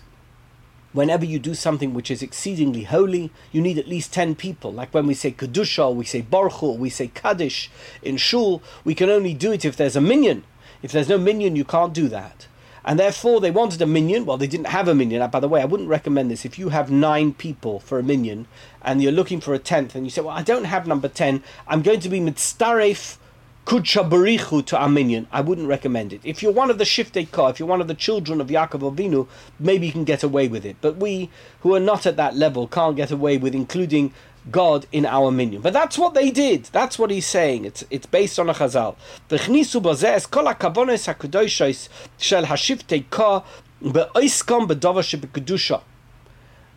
whenever 0.94 1.26
you 1.26 1.40
do 1.40 1.56
something 1.56 1.94
which 1.94 2.12
is 2.12 2.22
exceedingly 2.22 2.84
holy, 2.84 3.32
you 3.52 3.62
need 3.62 3.80
at 3.80 3.88
least 3.88 4.14
10 4.14 4.36
people. 4.36 4.72
Like 4.72 4.94
when 4.94 5.08
we 5.08 5.16
say 5.16 5.32
Kedusha, 5.32 5.94
we 5.94 6.06
say 6.06 6.22
Baruch 6.22 6.62
we 6.62 6.90
say 6.90 7.08
Kaddish 7.08 7.72
in 8.04 8.18
Shul, 8.18 8.62
we 8.84 8.94
can 8.94 9.10
only 9.10 9.34
do 9.34 9.52
it 9.52 9.66
if 9.66 9.76
there's 9.76 9.96
a 9.96 10.02
minyan. 10.02 10.44
If 10.84 10.92
there's 10.92 11.10
no 11.10 11.18
minyan, 11.18 11.56
you 11.56 11.66
can't 11.66 11.94
do 11.94 12.08
that. 12.10 12.48
And 12.84 13.00
therefore, 13.00 13.40
they 13.40 13.52
wanted 13.52 13.82
a 13.82 13.86
minyan. 13.86 14.26
Well, 14.26 14.38
they 14.38 14.48
didn't 14.48 14.68
have 14.68 14.88
a 14.88 14.96
minyan. 14.96 15.22
Uh, 15.22 15.28
by 15.28 15.40
the 15.40 15.48
way, 15.48 15.62
I 15.62 15.66
wouldn't 15.66 15.90
recommend 15.90 16.32
this. 16.32 16.46
If 16.46 16.58
you 16.58 16.70
have 16.70 16.90
nine 16.90 17.34
people 17.34 17.80
for 17.80 18.00
a 18.00 18.04
minyan 18.04 18.48
and 18.82 19.02
you're 19.04 19.12
looking 19.12 19.40
for 19.40 19.54
a 19.54 19.60
tenth, 19.60 19.94
and 19.94 20.06
you 20.06 20.10
say, 20.10 20.22
Well, 20.22 20.36
I 20.36 20.42
don't 20.42 20.64
have 20.64 20.88
number 20.88 21.08
10, 21.08 21.44
I'm 21.68 21.82
going 21.84 22.00
to 22.00 22.10
be 22.10 22.20
mitzaref 22.20 23.18
kudshabarichu 23.66 24.66
to 24.66 24.78
Arminian, 24.78 25.28
I 25.32 25.42
wouldn't 25.42 25.68
recommend 25.68 26.12
it. 26.14 26.22
If 26.24 26.42
you're 26.42 26.52
one 26.52 26.70
of 26.70 26.78
the 26.78 26.84
shiftei 26.84 27.30
kah, 27.30 27.48
if 27.48 27.60
you're 27.60 27.68
one 27.68 27.82
of 27.82 27.88
the 27.88 27.94
children 27.94 28.42
of 28.42 28.48
Yaakov 28.48 28.96
Avinu, 28.96 29.28
maybe 29.60 29.86
you 29.86 29.92
can 29.92 30.04
get 30.04 30.24
away 30.24 30.48
with 30.48 30.66
it. 30.66 30.78
But 30.82 30.98
we, 30.98 31.30
who 31.62 31.76
are 31.76 31.80
not 31.80 32.06
at 32.06 32.18
that 32.18 32.36
level, 32.36 32.68
can't 32.68 32.96
get 32.96 33.12
away 33.12 33.38
with 33.38 33.54
including 33.54 34.14
God 34.50 34.88
in 34.92 35.06
our 35.06 35.30
minyan. 35.30 35.62
But 35.62 35.74
that's 35.74 35.98
what 35.98 36.14
they 36.14 36.32
did. 36.32 36.66
That's 36.66 36.98
what 36.98 37.12
he's 37.12 37.28
saying. 37.28 37.66
It's 37.66 37.84
it's 37.92 38.08
based 38.08 38.40
on 38.40 38.50
a 38.50 38.54
chazal. 38.54 38.96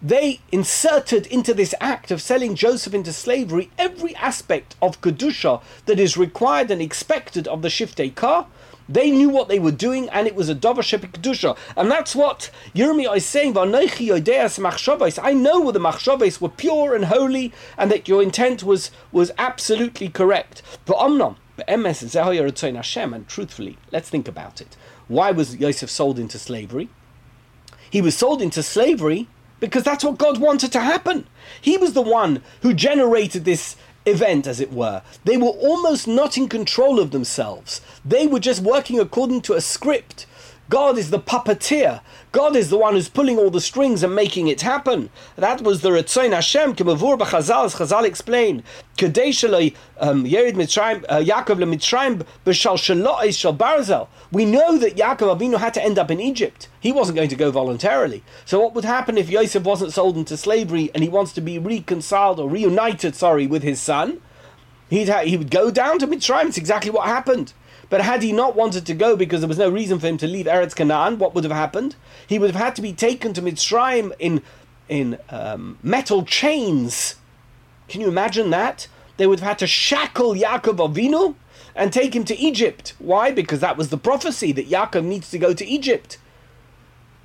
They 0.02 0.40
inserted 0.52 1.26
into 1.28 1.54
this 1.54 1.74
act 1.80 2.10
of 2.10 2.20
selling 2.20 2.54
Joseph 2.54 2.92
into 2.92 3.12
slavery 3.12 3.70
every 3.78 4.14
aspect 4.16 4.76
of 4.82 5.00
Kedusha 5.00 5.62
that 5.86 5.98
is 5.98 6.18
required 6.18 6.70
and 6.70 6.82
expected 6.82 7.48
of 7.48 7.62
the 7.62 7.68
Shiftei 7.68 8.14
Kah. 8.14 8.46
They 8.88 9.10
knew 9.10 9.30
what 9.30 9.48
they 9.48 9.58
were 9.58 9.70
doing, 9.70 10.08
and 10.10 10.26
it 10.26 10.34
was 10.34 10.48
a 10.48 10.54
Dover 10.54 10.82
Shepik 10.82 11.12
Kedusha. 11.12 11.56
And 11.76 11.90
that's 11.90 12.14
what 12.14 12.50
Yirmiyah 12.74 13.16
is 13.16 13.24
saying, 13.24 13.56
I 13.56 13.64
know 15.32 15.70
the 15.70 15.78
Machshavos 15.78 16.40
were 16.40 16.48
pure 16.48 16.94
and 16.94 17.06
holy, 17.06 17.52
and 17.78 17.90
that 17.90 18.08
your 18.08 18.22
intent 18.22 18.62
was, 18.62 18.90
was 19.10 19.32
absolutely 19.38 20.08
correct. 20.08 20.62
But 20.84 20.98
Omnom, 20.98 21.36
and 21.66 23.28
truthfully, 23.28 23.78
let's 23.92 24.10
think 24.10 24.28
about 24.28 24.60
it. 24.60 24.76
Why 25.08 25.30
was 25.30 25.56
Yosef 25.56 25.90
sold 25.90 26.18
into 26.18 26.38
slavery? 26.38 26.88
He 27.90 28.00
was 28.02 28.16
sold 28.16 28.42
into 28.42 28.62
slavery 28.62 29.28
because 29.60 29.84
that's 29.84 30.04
what 30.04 30.18
God 30.18 30.38
wanted 30.38 30.72
to 30.72 30.80
happen. 30.80 31.26
He 31.60 31.76
was 31.76 31.92
the 31.92 32.02
one 32.02 32.42
who 32.62 32.74
generated 32.74 33.44
this 33.44 33.76
event, 34.06 34.46
as 34.46 34.60
it 34.60 34.72
were. 34.72 35.02
They 35.24 35.36
were 35.36 35.48
almost 35.48 36.06
not 36.06 36.36
in 36.36 36.48
control 36.48 37.00
of 37.00 37.10
themselves, 37.10 37.80
they 38.04 38.26
were 38.26 38.40
just 38.40 38.62
working 38.62 38.98
according 39.00 39.42
to 39.42 39.54
a 39.54 39.60
script. 39.60 40.26
God 40.70 40.96
is 40.96 41.10
the 41.10 41.18
puppeteer. 41.18 42.00
God 42.32 42.56
is 42.56 42.70
the 42.70 42.78
one 42.78 42.94
who's 42.94 43.10
pulling 43.10 43.38
all 43.38 43.50
the 43.50 43.60
strings 43.60 44.02
and 44.02 44.14
making 44.14 44.48
it 44.48 44.62
happen. 44.62 45.10
That 45.36 45.60
was 45.60 45.82
the 45.82 45.90
Retzoin 45.90 46.32
Hashem, 46.32 46.74
Kemavur 46.74 47.18
B'Chazal, 47.18 47.66
as 47.66 47.74
Chazal 47.74 48.04
explained. 48.04 48.62
Kedei 48.96 49.74
um, 49.98 50.24
Yerid 50.24 50.54
Mitzrayim, 50.54 51.04
uh, 51.08 51.18
Yaakov 51.18 51.58
LeMitzrayim, 51.58 52.26
B'Shal 52.46 52.76
Shalois 52.76 53.38
Shal 53.38 53.54
Barzel. 53.54 54.08
We 54.32 54.46
know 54.46 54.78
that 54.78 54.96
Yaakov 54.96 55.38
Avinu 55.38 55.58
had 55.58 55.74
to 55.74 55.84
end 55.84 55.98
up 55.98 56.10
in 56.10 56.18
Egypt. 56.18 56.68
He 56.80 56.92
wasn't 56.92 57.16
going 57.16 57.28
to 57.28 57.36
go 57.36 57.50
voluntarily. 57.50 58.24
So 58.46 58.58
what 58.58 58.74
would 58.74 58.86
happen 58.86 59.18
if 59.18 59.28
Yosef 59.28 59.64
wasn't 59.64 59.92
sold 59.92 60.16
into 60.16 60.36
slavery 60.36 60.90
and 60.94 61.02
he 61.02 61.10
wants 61.10 61.32
to 61.34 61.42
be 61.42 61.58
reconciled 61.58 62.40
or 62.40 62.48
reunited, 62.48 63.14
sorry, 63.14 63.46
with 63.46 63.62
his 63.62 63.80
son? 63.80 64.20
He'd 64.88 65.08
ha- 65.08 65.24
he 65.24 65.36
would 65.36 65.50
go 65.50 65.70
down 65.70 65.98
to 65.98 66.06
Mitzrayim. 66.06 66.46
It's 66.46 66.58
exactly 66.58 66.90
what 66.90 67.06
happened. 67.06 67.52
But 67.90 68.00
had 68.00 68.22
he 68.22 68.32
not 68.32 68.56
wanted 68.56 68.86
to 68.86 68.94
go 68.94 69.16
because 69.16 69.40
there 69.40 69.48
was 69.48 69.58
no 69.58 69.68
reason 69.68 69.98
for 69.98 70.06
him 70.06 70.16
to 70.18 70.26
leave 70.26 70.46
Eretz 70.46 70.74
Canaan, 70.74 71.18
what 71.18 71.34
would 71.34 71.44
have 71.44 71.52
happened? 71.52 71.96
He 72.26 72.38
would 72.38 72.50
have 72.50 72.62
had 72.62 72.76
to 72.76 72.82
be 72.82 72.92
taken 72.92 73.32
to 73.34 73.42
Mitzrayim 73.42 74.12
in 74.18 74.42
in 74.88 75.18
um, 75.30 75.78
metal 75.82 76.24
chains. 76.24 77.16
Can 77.88 78.00
you 78.00 78.08
imagine 78.08 78.50
that? 78.50 78.86
They 79.16 79.26
would 79.26 79.40
have 79.40 79.48
had 79.48 79.58
to 79.60 79.66
shackle 79.66 80.34
Yaakov 80.34 80.76
Avinu 80.76 81.36
and 81.74 81.92
take 81.92 82.14
him 82.14 82.24
to 82.24 82.36
Egypt. 82.36 82.94
Why? 82.98 83.30
Because 83.30 83.60
that 83.60 83.76
was 83.76 83.88
the 83.88 83.96
prophecy 83.96 84.52
that 84.52 84.68
Yaakov 84.68 85.04
needs 85.04 85.30
to 85.30 85.38
go 85.38 85.54
to 85.54 85.66
Egypt. 85.66 86.18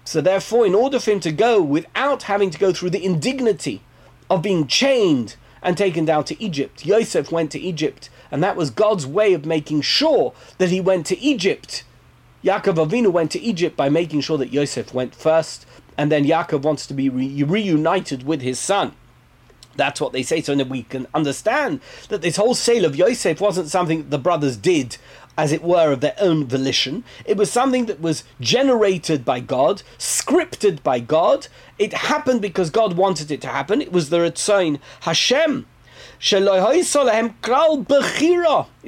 So 0.05 0.21
therefore, 0.21 0.65
in 0.65 0.73
order 0.73 0.99
for 0.99 1.11
him 1.11 1.19
to 1.21 1.31
go 1.31 1.61
without 1.61 2.23
having 2.23 2.49
to 2.49 2.57
go 2.57 2.71
through 2.71 2.91
the 2.91 3.03
indignity 3.03 3.81
of 4.29 4.41
being 4.41 4.65
chained 4.67 5.35
and 5.61 5.77
taken 5.77 6.05
down 6.05 6.23
to 6.25 6.41
Egypt, 6.41 6.85
Yosef 6.85 7.31
went 7.31 7.51
to 7.51 7.59
Egypt 7.59 8.09
and 8.31 8.43
that 8.43 8.55
was 8.55 8.69
God's 8.69 9.07
way 9.07 9.33
of 9.33 9.45
making 9.45 9.81
sure 9.81 10.33
that 10.57 10.69
he 10.69 10.81
went 10.81 11.05
to 11.07 11.19
Egypt. 11.19 11.83
Yaakov 12.43 12.87
Avinu 12.87 13.11
went 13.11 13.31
to 13.31 13.39
Egypt 13.41 13.75
by 13.75 13.89
making 13.89 14.21
sure 14.21 14.37
that 14.37 14.53
Yosef 14.53 14.93
went 14.93 15.13
first, 15.13 15.65
and 15.97 16.11
then 16.11 16.25
Yaakov 16.25 16.61
wants 16.61 16.87
to 16.87 16.93
be 16.93 17.09
re- 17.09 17.43
reunited 17.43 18.23
with 18.23 18.41
his 18.41 18.59
son. 18.59 18.93
That's 19.75 20.01
what 20.01 20.13
they 20.13 20.23
say, 20.23 20.41
so 20.41 20.55
that 20.55 20.69
we 20.69 20.83
can 20.83 21.07
understand 21.13 21.81
that 22.09 22.21
this 22.21 22.35
whole 22.35 22.55
sale 22.55 22.85
of 22.85 22.95
Yosef 22.95 23.39
wasn't 23.41 23.69
something 23.69 24.09
the 24.09 24.19
brothers 24.19 24.57
did, 24.57 24.97
as 25.37 25.51
it 25.51 25.63
were, 25.63 25.91
of 25.91 26.01
their 26.01 26.15
own 26.19 26.45
volition. 26.45 27.03
It 27.25 27.37
was 27.37 27.51
something 27.51 27.85
that 27.85 28.01
was 28.01 28.23
generated 28.41 29.23
by 29.23 29.39
God, 29.39 29.83
scripted 29.97 30.83
by 30.83 30.99
God. 30.99 31.47
It 31.77 31.93
happened 31.93 32.41
because 32.41 32.69
God 32.69 32.97
wanted 32.97 33.31
it 33.31 33.41
to 33.41 33.47
happen. 33.47 33.81
It 33.81 33.91
was 33.91 34.09
the 34.09 34.17
Ritzain 34.17 34.79
Hashem 35.01 35.65
it's 36.21 36.95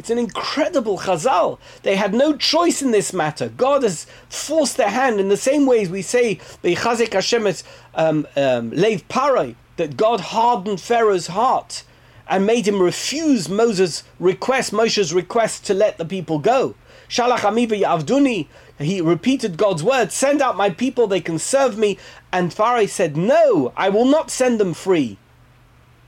an 0.10 0.18
incredible 0.18 0.98
chazal. 0.98 1.60
They 1.84 1.96
had 1.96 2.14
no 2.14 2.36
choice 2.36 2.82
in 2.82 2.92
this 2.92 3.14
matter. 3.14 3.50
God 3.50 3.84
has 3.84 4.06
forced 4.28 4.76
their 4.76 4.90
hand 4.90 5.20
in 5.20 5.30
the 5.30 5.38
same 5.38 5.66
ways 5.66 5.90
we 5.90 6.02
say 6.02 6.36
Bechazek 6.62 7.14
Hashem's 7.14 7.64
um, 7.96 8.28
um, 8.36 8.72
Lev 8.72 9.08
Parai, 9.08 9.56
that 9.78 9.96
God 9.96 10.20
hardened 10.20 10.82
Pharaoh's 10.82 11.28
heart 11.28 11.84
and 12.28 12.46
made 12.46 12.68
him 12.68 12.82
refuse 12.82 13.48
Moses' 13.48 14.04
request, 14.20 14.74
Moshe's 14.74 15.14
request 15.14 15.66
to 15.66 15.74
let 15.74 15.98
the 15.98 16.06
people 16.06 16.40
go. 16.40 16.76
Shalach 17.08 17.40
Amiva 17.40 17.82
Yavduni, 17.82 18.48
he 18.78 19.00
repeated 19.00 19.58
God's 19.58 19.84
word, 19.84 20.12
send 20.12 20.42
out 20.42 20.58
my 20.58 20.70
people, 20.70 21.08
they 21.08 21.22
can 21.22 21.40
serve 21.40 21.78
me. 21.78 21.98
And 22.32 22.54
Pharaoh 22.54 22.88
said, 22.88 23.16
No, 23.16 23.72
I 23.78 23.90
will 23.90 24.06
not 24.06 24.32
send 24.32 24.60
them 24.60 24.74
free. 24.74 25.18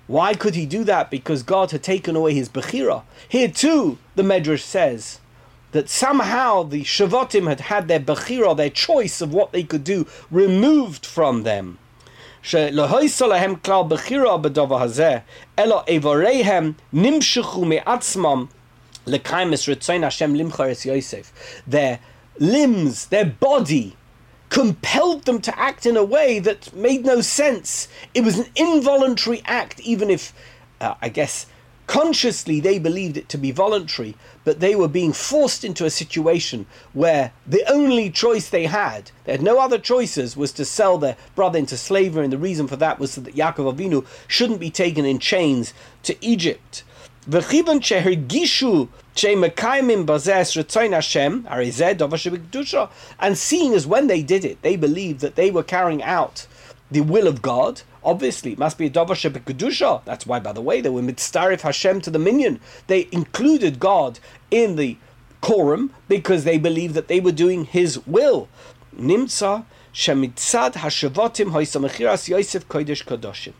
Why 0.07 0.33
could 0.33 0.55
he 0.55 0.65
do 0.65 0.83
that? 0.83 1.09
Because 1.09 1.43
God 1.43 1.71
had 1.71 1.83
taken 1.83 2.15
away 2.15 2.33
his 2.33 2.49
Bechira. 2.49 3.03
Here 3.27 3.47
too, 3.47 3.97
the 4.15 4.23
Medrash 4.23 4.61
says 4.61 5.19
that 5.71 5.89
somehow 5.89 6.63
the 6.63 6.83
Shavatim 6.83 7.47
had 7.47 7.61
had 7.61 7.87
their 7.87 7.99
Bechira, 7.99 8.55
their 8.55 8.69
choice 8.69 9.21
of 9.21 9.33
what 9.33 9.51
they 9.51 9.63
could 9.63 9.83
do, 9.83 10.05
removed 10.29 11.05
from 11.05 11.43
them. 11.43 11.79
Their 21.65 21.99
limbs, 22.39 23.05
their 23.07 23.25
body, 23.25 23.95
compelled 24.52 25.24
them 25.24 25.40
to 25.42 25.58
act 25.58 25.86
in 25.86 25.96
a 25.96 26.04
way 26.04 26.38
that 26.38 26.74
made 26.74 27.04
no 27.04 27.20
sense. 27.20 27.88
It 28.14 28.22
was 28.22 28.38
an 28.38 28.46
involuntary 28.56 29.42
act, 29.44 29.80
even 29.80 30.10
if, 30.10 30.32
uh, 30.80 30.94
I 31.02 31.08
guess, 31.10 31.46
consciously 31.86 32.60
they 32.60 32.78
believed 32.78 33.16
it 33.16 33.28
to 33.30 33.38
be 33.38 33.50
voluntary, 33.50 34.14
but 34.44 34.60
they 34.60 34.74
were 34.74 34.88
being 34.88 35.12
forced 35.12 35.64
into 35.64 35.84
a 35.84 35.90
situation 35.90 36.66
where 36.92 37.32
the 37.46 37.64
only 37.70 38.10
choice 38.10 38.48
they 38.48 38.66
had, 38.66 39.10
they 39.24 39.32
had 39.32 39.42
no 39.42 39.58
other 39.58 39.78
choices, 39.78 40.36
was 40.36 40.52
to 40.52 40.64
sell 40.64 40.98
their 40.98 41.16
brother 41.34 41.58
into 41.58 41.76
slavery, 41.76 42.24
and 42.24 42.32
the 42.32 42.38
reason 42.38 42.66
for 42.68 42.76
that 42.76 42.98
was 42.98 43.12
so 43.12 43.20
that 43.22 43.34
Yaakov 43.34 43.74
Avinu 43.74 44.06
shouldn't 44.26 44.60
be 44.60 44.70
taken 44.70 45.04
in 45.04 45.18
chains 45.18 45.74
to 46.02 46.14
Egypt. 46.24 46.84
וכיוון 47.28 47.82
שהרגישו 47.82 48.88
And 49.15 49.53
seeing 53.37 53.73
as 53.73 53.87
when 53.87 54.07
they 54.07 54.23
did 54.23 54.43
it, 54.45 54.61
they 54.63 54.75
believed 54.75 55.19
that 55.21 55.35
they 55.35 55.51
were 55.51 55.63
carrying 55.63 56.01
out 56.01 56.47
the 56.89 57.01
will 57.01 57.27
of 57.27 57.41
God, 57.41 57.81
obviously 58.03 58.53
it 58.53 58.57
must 58.57 58.77
be 58.77 58.87
a 58.87 58.89
Dovashe 58.89 60.05
That's 60.05 60.25
why, 60.25 60.39
by 60.39 60.51
the 60.51 60.61
way, 60.61 60.81
they 60.81 60.89
were 60.89 61.01
mitzarif 61.01 61.61
Hashem 61.61 62.01
to 62.01 62.09
the 62.11 62.19
minyan. 62.19 62.59
They 62.87 63.07
included 63.11 63.79
God 63.79 64.19
in 64.51 64.75
the 64.75 64.97
Quorum 65.41 65.91
because 66.07 66.43
they 66.43 66.57
believed 66.57 66.93
that 66.93 67.07
they 67.07 67.19
were 67.19 67.31
doing 67.31 67.65
His 67.65 68.05
will. 68.07 68.47
Nimtza 68.95 69.65
Shemitzad 69.93 70.73
Hashavotim 70.73 71.51
Hoisamachiras 71.51 72.27
Yosef 72.29 72.67
Kodesh 72.67 73.03
Kodoshim. 73.03 73.53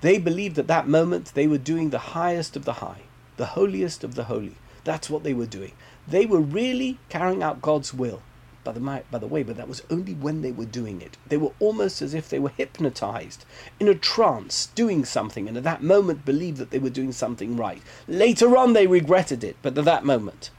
They 0.00 0.18
believed 0.18 0.58
at 0.58 0.68
that 0.68 0.88
moment 0.88 1.32
they 1.34 1.46
were 1.46 1.58
doing 1.58 1.90
the 1.90 1.98
highest 1.98 2.56
of 2.56 2.64
the 2.64 2.74
high 2.74 3.02
the 3.38 3.46
holiest 3.46 4.04
of 4.04 4.14
the 4.14 4.24
holy. 4.24 4.56
That's 4.84 5.08
what 5.08 5.22
they 5.22 5.32
were 5.32 5.46
doing. 5.46 5.72
They 6.06 6.26
were 6.26 6.40
really 6.40 6.98
carrying 7.08 7.42
out 7.42 7.62
God's 7.62 7.94
will. 7.94 8.22
By 8.64 8.72
the, 8.72 8.80
by 8.80 9.18
the 9.18 9.26
way, 9.26 9.42
but 9.42 9.56
that 9.56 9.68
was 9.68 9.82
only 9.88 10.12
when 10.12 10.42
they 10.42 10.52
were 10.52 10.66
doing 10.66 11.00
it. 11.00 11.16
They 11.28 11.38
were 11.38 11.52
almost 11.58 12.02
as 12.02 12.12
if 12.12 12.28
they 12.28 12.38
were 12.38 12.50
hypnotized, 12.50 13.46
in 13.80 13.88
a 13.88 13.94
trance, 13.94 14.66
doing 14.74 15.06
something, 15.06 15.48
and 15.48 15.56
at 15.56 15.62
that 15.62 15.82
moment 15.82 16.26
believed 16.26 16.58
that 16.58 16.70
they 16.70 16.78
were 16.78 16.90
doing 16.90 17.12
something 17.12 17.56
right. 17.56 17.80
Later 18.06 18.58
on, 18.58 18.74
they 18.74 18.86
regretted 18.86 19.42
it, 19.42 19.56
but 19.62 19.78
at 19.78 19.86
that 19.86 20.04
moment. 20.04 20.50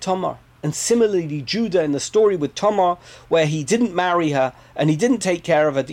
Tomar. 0.00 0.38
And 0.64 0.74
similarly, 0.74 1.42
Judah 1.42 1.84
in 1.84 1.92
the 1.92 2.00
story 2.00 2.36
with 2.36 2.54
Tamar, 2.54 2.96
where 3.28 3.44
he 3.44 3.62
didn't 3.62 3.94
marry 3.94 4.30
her 4.30 4.54
and 4.74 4.88
he 4.88 4.96
didn't 4.96 5.18
take 5.18 5.44
care 5.44 5.68
of 5.68 5.74
her, 5.74 5.84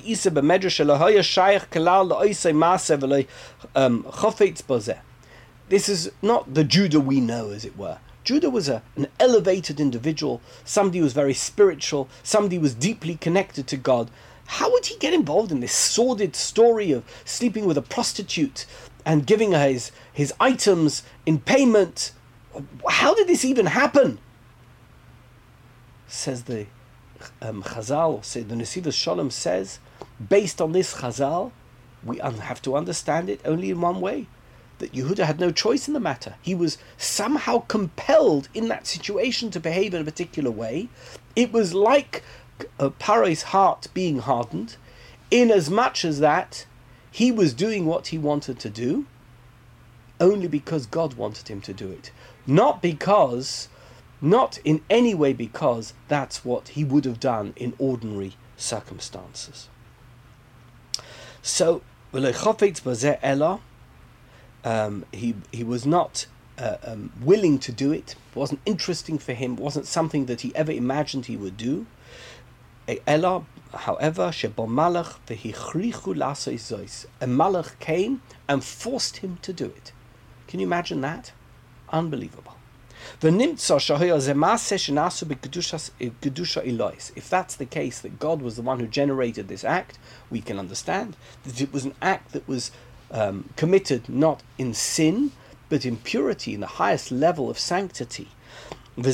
um, 3.76 4.06
this 5.68 5.90
is 5.90 6.12
not 6.22 6.54
the 6.54 6.64
Judah 6.64 7.02
we 7.02 7.20
know, 7.20 7.50
as 7.50 7.66
it 7.66 7.78
were. 7.78 7.98
Judah 8.24 8.50
was 8.50 8.70
a, 8.70 8.82
an 8.96 9.08
elevated 9.20 9.82
individual, 9.82 10.40
somebody 10.64 11.00
who 11.00 11.04
was 11.04 11.12
very 11.12 11.34
spiritual, 11.34 12.08
somebody 12.24 12.56
who 12.56 12.62
was 12.62 12.74
deeply 12.74 13.16
connected 13.16 13.68
to 13.68 13.76
God. 13.76 14.10
How 14.46 14.72
would 14.72 14.86
he 14.86 14.98
get 15.00 15.14
involved 15.14 15.52
in 15.52 15.60
this 15.60 15.74
sordid 15.74 16.34
story 16.34 16.94
of 16.94 17.04
sleeping 17.26 17.66
with 17.66 17.78
a 17.78 17.82
prostitute 17.82 18.66
and 19.06 19.28
giving 19.28 19.52
her 19.52 19.68
his, 19.68 19.92
his 20.14 20.34
items 20.40 21.04
in 21.26 21.40
payment? 21.40 22.14
How 22.88 23.14
did 23.14 23.28
this 23.28 23.44
even 23.44 23.66
happen? 23.66 24.20
Says 26.12 26.44
the 26.44 26.66
um, 27.42 27.64
Chazal, 27.64 28.24
say 28.24 28.42
the 28.42 28.56
Nesivos 28.56 28.94
Shalom 28.94 29.32
says, 29.32 29.80
based 30.30 30.62
on 30.62 30.72
this 30.72 30.96
Chazal, 30.96 31.52
we 32.04 32.18
have 32.18 32.62
to 32.64 32.76
understand 32.76 33.30
it 33.30 33.42
only 33.46 33.70
in 33.70 33.82
one 33.82 34.02
way. 34.02 34.28
That 34.80 34.94
Yehuda 34.94 35.26
had 35.26 35.40
no 35.40 35.52
choice 35.52 35.88
in 35.88 35.94
the 35.94 36.00
matter. 36.00 36.36
He 36.42 36.56
was 36.56 36.80
somehow 36.98 37.60
compelled 37.68 38.50
in 38.54 38.68
that 38.70 38.88
situation 38.88 39.52
to 39.52 39.60
behave 39.60 39.94
in 39.94 40.02
a 40.02 40.06
particular 40.06 40.50
way. 40.50 40.90
It 41.36 41.54
was 41.54 41.76
like 41.76 42.24
uh, 42.80 42.90
Paro's 42.90 43.44
heart 43.44 43.88
being 43.94 44.20
hardened, 44.20 44.78
in 45.30 45.52
as 45.52 45.70
much 45.70 46.04
as 46.04 46.20
that 46.20 46.66
he 47.12 47.32
was 47.32 47.54
doing 47.54 47.86
what 47.86 48.08
he 48.08 48.18
wanted 48.18 48.58
to 48.60 48.70
do, 48.70 49.06
only 50.20 50.48
because 50.48 50.88
God 50.88 51.14
wanted 51.14 51.48
him 51.48 51.62
to 51.62 51.74
do 51.74 51.90
it. 51.92 52.12
Not 52.48 52.82
because 52.82 53.70
not 54.22 54.60
in 54.64 54.82
any 54.90 55.16
way 55.16 55.34
because 55.34 55.94
that's 56.08 56.46
what 56.46 56.70
he 56.70 56.84
would 56.84 57.06
have 57.06 57.20
done 57.20 57.54
in 57.56 57.74
ordinary 57.80 58.36
circumstances. 58.56 59.68
So, 61.42 61.82
um, 64.64 65.06
he, 65.12 65.36
he 65.52 65.64
was 65.64 65.86
not 65.86 66.28
uh, 66.58 66.78
um, 66.84 67.12
willing 67.20 67.58
to 67.60 67.72
do 67.72 67.92
it, 67.92 68.16
wasn't 68.36 68.60
interesting 68.66 69.18
for 69.18 69.34
him, 69.34 69.56
wasn't 69.56 69.88
something 69.88 70.28
that 70.28 70.42
he 70.42 70.56
ever 70.56 70.72
imagined 70.72 71.26
he 71.26 71.38
would 71.38 71.58
do. 71.58 71.88
Ella, 73.08 73.46
however, 73.74 74.32
malach 74.68 75.16
a 77.22 77.28
malach 77.28 77.80
came 77.80 78.22
and 78.48 78.64
forced 78.64 79.18
him 79.18 79.40
to 79.42 79.54
do 79.54 79.66
it. 79.66 79.92
Can 80.48 80.60
you 80.60 80.68
imagine 80.68 81.02
that? 81.02 81.32
Unbelievable. 81.90 82.56
If 87.16 87.30
that's 87.30 87.56
the 87.56 87.66
case, 87.66 88.00
that 88.02 88.20
God 88.20 88.42
was 88.42 88.56
the 88.56 88.62
one 88.62 88.80
who 88.80 88.88
generated 88.88 89.48
this 89.48 89.64
act, 89.64 90.00
we 90.30 90.42
can 90.42 90.58
understand 90.60 91.16
that 91.44 91.62
it 91.62 91.74
was 91.74 91.86
an 91.86 91.96
act 92.02 92.32
that 92.34 92.48
was 92.48 92.72
um, 93.12 93.50
committed 93.56 94.08
not 94.08 94.44
in 94.58 94.74
sin, 94.74 95.32
but 95.70 95.86
in 95.86 95.98
purity, 95.98 96.54
in 96.54 96.62
the 96.62 96.68
highest 96.68 97.12
level 97.12 97.50
of 97.50 97.60
sanctity. 97.60 98.30
And 98.96 99.06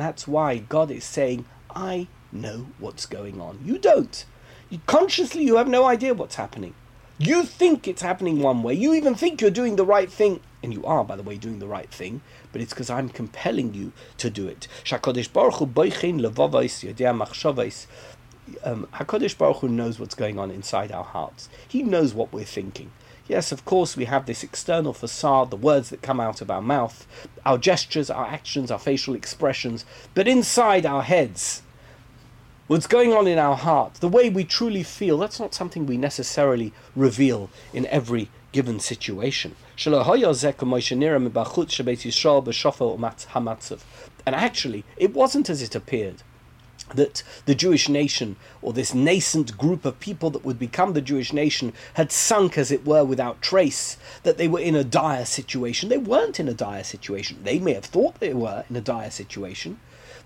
that's 0.00 0.28
why 0.28 0.58
God 0.58 0.90
is 0.90 1.04
saying, 1.04 1.44
I 1.74 2.08
know 2.32 2.66
what's 2.78 3.06
going 3.06 3.40
on. 3.40 3.60
You 3.64 3.78
don't. 3.78 4.24
You, 4.68 4.80
consciously, 4.86 5.44
you 5.44 5.56
have 5.56 5.68
no 5.68 5.84
idea 5.84 6.14
what's 6.14 6.36
happening. 6.36 6.74
You 7.22 7.44
think 7.44 7.86
it's 7.86 8.00
happening 8.00 8.40
one 8.40 8.62
way. 8.62 8.72
You 8.72 8.94
even 8.94 9.14
think 9.14 9.42
you're 9.42 9.50
doing 9.50 9.76
the 9.76 9.84
right 9.84 10.10
thing. 10.10 10.40
And 10.62 10.72
you 10.72 10.82
are, 10.86 11.04
by 11.04 11.16
the 11.16 11.22
way, 11.22 11.36
doing 11.36 11.58
the 11.58 11.68
right 11.68 11.90
thing. 11.90 12.22
But 12.50 12.62
it's 12.62 12.72
because 12.72 12.88
I'm 12.88 13.10
compelling 13.10 13.74
you 13.74 13.92
to 14.16 14.30
do 14.30 14.48
it. 14.48 14.66
Um, 18.64 18.88
HaKadosh 18.94 19.36
Baruch 19.36 19.56
Hu 19.58 19.68
knows 19.68 20.00
what's 20.00 20.14
going 20.14 20.38
on 20.38 20.50
inside 20.50 20.90
our 20.90 21.04
hearts. 21.04 21.50
He 21.68 21.82
knows 21.82 22.14
what 22.14 22.32
we're 22.32 22.44
thinking. 22.44 22.90
Yes, 23.28 23.52
of 23.52 23.66
course, 23.66 23.98
we 23.98 24.06
have 24.06 24.24
this 24.24 24.42
external 24.42 24.94
facade, 24.94 25.50
the 25.50 25.58
words 25.58 25.90
that 25.90 26.00
come 26.00 26.20
out 26.20 26.40
of 26.40 26.50
our 26.50 26.62
mouth, 26.62 27.06
our 27.44 27.58
gestures, 27.58 28.08
our 28.08 28.26
actions, 28.28 28.70
our 28.70 28.78
facial 28.78 29.14
expressions. 29.14 29.84
But 30.14 30.26
inside 30.26 30.86
our 30.86 31.02
heads, 31.02 31.60
what's 32.70 32.86
going 32.86 33.12
on 33.12 33.26
in 33.26 33.36
our 33.36 33.56
heart, 33.56 33.94
the 33.94 34.06
way 34.06 34.30
we 34.30 34.44
truly 34.44 34.84
feel, 34.84 35.18
that's 35.18 35.40
not 35.40 35.52
something 35.52 35.86
we 35.86 35.96
necessarily 35.96 36.72
reveal 36.94 37.50
in 37.72 37.84
every 37.86 38.30
given 38.52 38.78
situation. 38.78 39.56
And 39.76 39.96
actually, 44.36 44.84
it 44.96 45.12
wasn't 45.12 45.50
as 45.50 45.62
it 45.62 45.74
appeared 45.74 46.22
that 46.94 47.24
the 47.46 47.56
Jewish 47.56 47.88
nation, 47.88 48.36
or 48.62 48.72
this 48.72 48.94
nascent 48.94 49.58
group 49.58 49.84
of 49.84 49.98
people 49.98 50.30
that 50.30 50.44
would 50.44 50.60
become 50.60 50.92
the 50.92 51.00
Jewish 51.00 51.32
nation, 51.32 51.72
had 51.94 52.12
sunk, 52.12 52.56
as 52.56 52.70
it 52.70 52.86
were, 52.86 53.04
without 53.04 53.42
trace, 53.42 53.96
that 54.22 54.38
they 54.38 54.46
were 54.46 54.60
in 54.60 54.76
a 54.76 54.84
dire 54.84 55.24
situation. 55.24 55.88
They 55.88 55.98
weren't 55.98 56.38
in 56.38 56.48
a 56.48 56.54
dire 56.54 56.84
situation. 56.84 57.42
They 57.42 57.58
may 57.58 57.72
have 57.72 57.86
thought 57.86 58.20
they 58.20 58.32
were 58.32 58.62
in 58.70 58.76
a 58.76 58.80
dire 58.80 59.10
situation, 59.10 59.80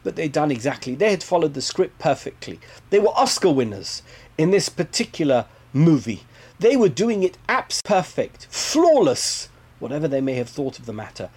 but 0.05 0.15
they'd 0.15 0.31
done 0.31 0.51
exactly. 0.53 0.95
They 0.95 1.11
had 1.11 1.23
followed 1.23 1.55
the 1.55 1.63
script 1.63 1.99
perfectly. 1.99 2.61
They 2.91 3.01
were 3.01 3.09
Oscar 3.09 3.51
winners 3.51 4.03
in 4.39 4.53
this 4.53 4.69
particular 4.69 5.47
movie. 5.73 6.23
They 6.61 6.77
were 6.77 6.89
doing 6.89 7.25
it 7.25 7.37
abs 7.49 7.83
perfect, 7.83 8.47
flawless, 8.51 9.49
whatever 9.81 10.07
they 10.07 10.21
may 10.21 10.35
have 10.35 10.49
thought 10.49 10.79
of 10.79 10.87
the 10.87 10.93
matter. 10.93 11.31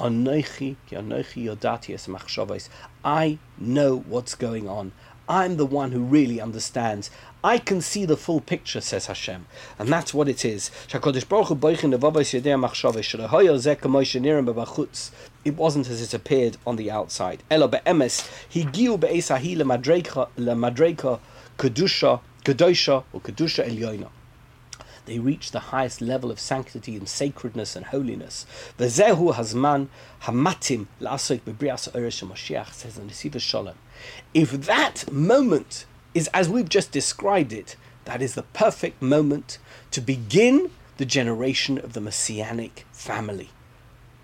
I 0.00 0.08
know 3.58 3.98
what's 3.98 4.34
going 4.34 4.68
on. 4.68 4.92
I'm 5.28 5.56
the 5.56 5.66
one 5.66 5.92
who 5.92 6.02
really 6.02 6.40
understands. 6.40 7.10
I 7.44 7.58
can 7.58 7.80
see 7.80 8.04
the 8.04 8.16
full 8.16 8.40
picture, 8.40 8.80
says 8.80 9.06
Hashem. 9.06 9.46
And 9.78 9.88
that's 9.88 10.12
what 10.12 10.28
it 10.28 10.44
is. 10.44 10.72
It 10.92 11.30
wasn't 15.56 15.88
as 15.88 16.02
it 16.02 16.12
appeared 16.14 16.56
on 16.66 16.74
the 16.76 16.90
outside. 16.90 17.42
They 17.48 17.56
reach 25.18 25.50
the 25.52 25.60
highest 25.60 26.00
level 26.02 26.30
of 26.30 26.38
sanctity 26.38 26.96
and 26.96 27.08
sacredness 27.08 27.74
and 27.76 27.86
holiness. 27.86 28.44
V'zehu 28.78 29.34
hazman 29.34 29.88
hamatim 30.24 30.86
la'asok 31.00 31.40
b'brias 31.40 31.90
ha'oresh 31.90 32.22
Mashiach 32.28 32.74
says 32.74 32.98
in 32.98 33.08
the 33.30 33.40
Shalom. 33.40 33.76
If 34.34 34.50
that 34.66 35.10
moment 35.10 35.86
is 36.14 36.28
as 36.28 36.48
we've 36.48 36.68
just 36.68 36.92
described 36.92 37.52
it, 37.52 37.76
that 38.04 38.22
is 38.22 38.34
the 38.34 38.42
perfect 38.42 39.02
moment 39.02 39.58
to 39.90 40.00
begin 40.00 40.70
the 40.96 41.04
generation 41.04 41.78
of 41.78 41.92
the 41.92 42.00
messianic 42.00 42.86
family. 42.92 43.50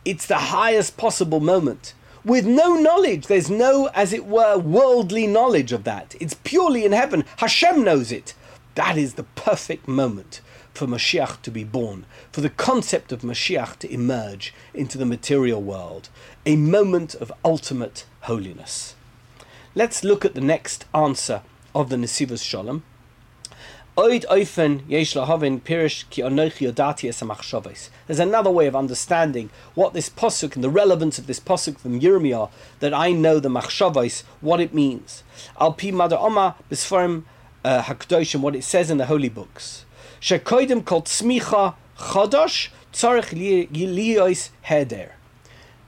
It's 0.05 0.27
the 0.27 0.37
highest 0.37 0.97
possible 0.97 1.41
moment. 1.41 1.95
With 2.25 2.47
no 2.47 2.75
knowledge, 2.75 3.27
there's 3.27 3.51
no, 3.51 3.91
as 3.95 4.13
it 4.13 4.25
were, 4.27 4.59
worldly 4.59 5.27
knowledge 5.27 5.73
of 5.73 5.85
that. 5.85 6.15
It's 6.21 6.35
purely 6.35 6.85
in 6.85 6.93
heaven. 6.93 7.25
Hashem 7.37 7.85
knows 7.85 8.11
it. 8.11 8.35
That 8.75 8.97
is 8.97 9.15
the 9.15 9.25
perfect 9.25 9.87
moment 9.87 10.41
for 10.73 10.87
Mashiach 10.87 11.41
to 11.43 11.51
be 11.51 11.65
born, 11.65 12.05
for 12.33 12.41
the 12.41 12.51
concept 12.51 13.13
of 13.13 13.21
Mashiach 13.21 13.79
to 13.79 13.93
emerge 13.93 14.53
into 14.73 14.99
the 14.99 15.07
material 15.07 15.63
world, 15.63 16.09
a 16.45 16.57
moment 16.57 17.15
of 17.15 17.31
ultimate 17.45 18.05
holiness. 18.23 18.97
Let's 19.75 20.03
look 20.03 20.25
at 20.25 20.35
the 20.35 20.41
next 20.41 20.85
answer 20.93 21.43
of 21.75 21.91
the 21.91 21.97
Nesivos 21.97 22.43
Shalom. 22.43 22.83
There's 23.97 24.25
another 28.19 28.51
way 28.51 28.67
of 28.67 28.75
understanding 28.75 29.51
what 29.75 29.93
this 29.93 30.11
posuk 30.11 30.57
and 30.57 30.65
the 30.65 30.71
relevance 30.71 31.19
of 31.19 31.29
this 31.29 31.39
posuk 31.39 31.79
from 31.79 32.01
Yirmiyah 32.01 32.51
that 32.81 32.93
I 32.93 33.13
know 33.13 33.39
the 33.39 33.49
machshavos, 33.49 34.25
what 34.41 34.61
it 34.61 34.75
means. 34.75 35.23
Al 35.61 35.75
pi 35.75 35.93
mada 35.93 36.19
oma 36.19 36.57
bisfarim 36.69 37.23
uh, 37.65 37.83
hakdoshim, 37.83 38.41
what 38.41 38.57
it 38.57 38.65
says 38.65 38.91
in 38.91 38.99
the 38.99 39.07
holy 39.07 39.29
books. 39.29 39.85
Shekoidim 40.21 40.85
kol 40.85 41.03
tzmicha 41.03 41.75
chodosh 41.97 42.71
tzarich 42.93 43.71
liyos 43.71 44.51
heder. 44.63 45.13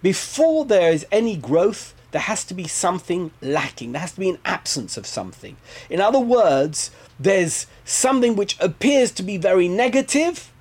Before 0.00 0.64
there 0.64 0.92
is 0.92 1.04
any 1.10 1.36
growth, 1.36 1.92
there 2.12 2.20
has 2.22 2.44
to 2.44 2.54
be 2.54 2.66
something 2.66 3.30
lacking. 3.42 3.92
There 3.92 4.00
has 4.00 4.12
to 4.12 4.20
be 4.20 4.30
an 4.30 4.38
absence 4.44 4.96
of 4.96 5.06
something. 5.06 5.56
In 5.90 6.00
other 6.00 6.20
words, 6.20 6.90
there's 7.18 7.66
something 7.84 8.36
which 8.36 8.56
appears 8.60 9.10
to 9.12 9.22
be 9.22 9.36
very 9.36 9.68
negative, 9.68 10.52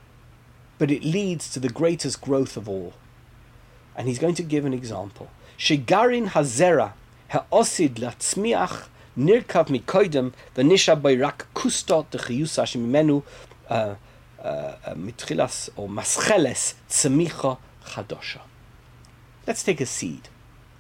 but 0.77 0.91
it 0.91 1.03
leads 1.03 1.49
to 1.51 1.59
the 1.59 1.69
greatest 1.69 2.21
growth 2.21 2.57
of 2.57 2.67
all. 2.67 2.93
And 3.95 4.07
he's 4.07 4.19
going 4.19 4.35
to 4.35 4.43
give 4.43 4.65
an 4.65 4.73
example. 4.73 5.29
Shigarin 5.57 6.29
hazera 6.29 6.93
ha'osid 7.29 7.95
latzmiach 7.95 8.87
nirkav 9.17 9.67
mikoidem 9.67 10.33
v'nisha 10.55 10.99
bayrak 10.99 11.45
kustot 11.55 12.07
dechiyusa 12.11 12.65
shemimenu 12.65 13.23
uh, 13.69 13.95
uh, 14.43 14.75
mitchilas 14.95 15.69
or 15.77 15.87
mascheles 15.87 16.73
tzmicha 16.89 17.57
chadosha. 17.85 18.41
Let's 19.47 19.63
take 19.63 19.79
a 19.79 19.85
seed. 19.85 20.27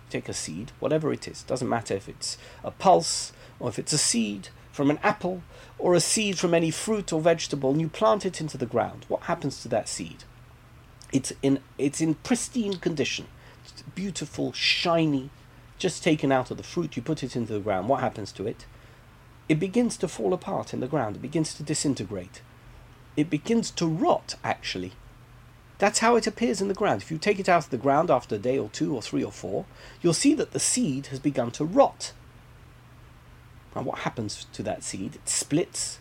Take 0.09 0.29
a 0.29 0.33
seed, 0.33 0.71
whatever 0.79 1.11
it 1.11 1.27
is. 1.27 1.43
Doesn't 1.43 1.69
matter 1.69 1.95
if 1.95 2.07
it's 2.07 2.37
a 2.63 2.71
pulse 2.71 3.33
or 3.59 3.69
if 3.69 3.79
it's 3.79 3.93
a 3.93 3.97
seed 3.97 4.49
from 4.71 4.89
an 4.89 4.99
apple 5.03 5.41
or 5.79 5.93
a 5.93 5.99
seed 5.99 6.37
from 6.37 6.53
any 6.53 6.69
fruit 6.71 7.13
or 7.13 7.21
vegetable 7.21 7.71
and 7.71 7.81
you 7.81 7.89
plant 7.89 8.25
it 8.25 8.41
into 8.41 8.57
the 8.57 8.65
ground. 8.65 9.05
What 9.07 9.23
happens 9.23 9.61
to 9.61 9.67
that 9.69 9.87
seed? 9.87 10.23
It's 11.11 11.31
in 11.41 11.59
it's 11.77 12.01
in 12.01 12.15
pristine 12.15 12.77
condition. 12.77 13.27
It's 13.63 13.81
beautiful, 13.81 14.51
shiny, 14.53 15.29
just 15.77 16.03
taken 16.03 16.31
out 16.31 16.51
of 16.51 16.57
the 16.57 16.63
fruit, 16.63 16.95
you 16.95 17.01
put 17.01 17.23
it 17.23 17.35
into 17.35 17.53
the 17.53 17.59
ground. 17.59 17.89
What 17.89 18.01
happens 18.01 18.31
to 18.33 18.45
it? 18.47 18.65
It 19.47 19.59
begins 19.59 19.97
to 19.97 20.07
fall 20.07 20.33
apart 20.33 20.73
in 20.73 20.79
the 20.79 20.87
ground. 20.87 21.15
It 21.15 21.21
begins 21.21 21.53
to 21.55 21.63
disintegrate. 21.63 22.41
It 23.15 23.29
begins 23.29 23.71
to 23.71 23.87
rot 23.87 24.35
actually 24.43 24.93
that's 25.77 25.99
how 25.99 26.15
it 26.15 26.27
appears 26.27 26.61
in 26.61 26.67
the 26.67 26.73
ground. 26.73 27.01
If 27.01 27.11
you 27.11 27.17
take 27.17 27.39
it 27.39 27.49
out 27.49 27.65
of 27.65 27.69
the 27.69 27.77
ground 27.77 28.09
after 28.09 28.35
a 28.35 28.39
day 28.39 28.57
or 28.57 28.69
two 28.69 28.95
or 28.95 29.01
three 29.01 29.23
or 29.23 29.31
four, 29.31 29.65
you'll 30.01 30.13
see 30.13 30.33
that 30.35 30.51
the 30.51 30.59
seed 30.59 31.07
has 31.07 31.19
begun 31.19 31.51
to 31.51 31.65
rot. 31.65 32.13
And 33.75 33.85
what 33.85 33.99
happens 33.99 34.45
to 34.53 34.63
that 34.63 34.83
seed? 34.83 35.15
It 35.15 35.27
splits, 35.27 35.99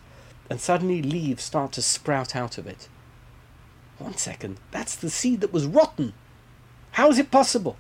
and 0.49 0.61
suddenly 0.61 1.03
leaves 1.03 1.43
start 1.43 1.73
to 1.73 1.83
sprout 1.83 2.37
out 2.37 2.57
of 2.57 2.67
it. 2.67 2.89
One 3.99 4.17
second, 4.17 4.59
that's 4.71 4.95
the 4.95 5.11
seed 5.11 5.41
that 5.41 5.53
was 5.53 5.67
rotten. 5.67 6.15
How 6.93 7.09
is 7.11 7.19
it 7.19 7.33
possible? 7.33 7.77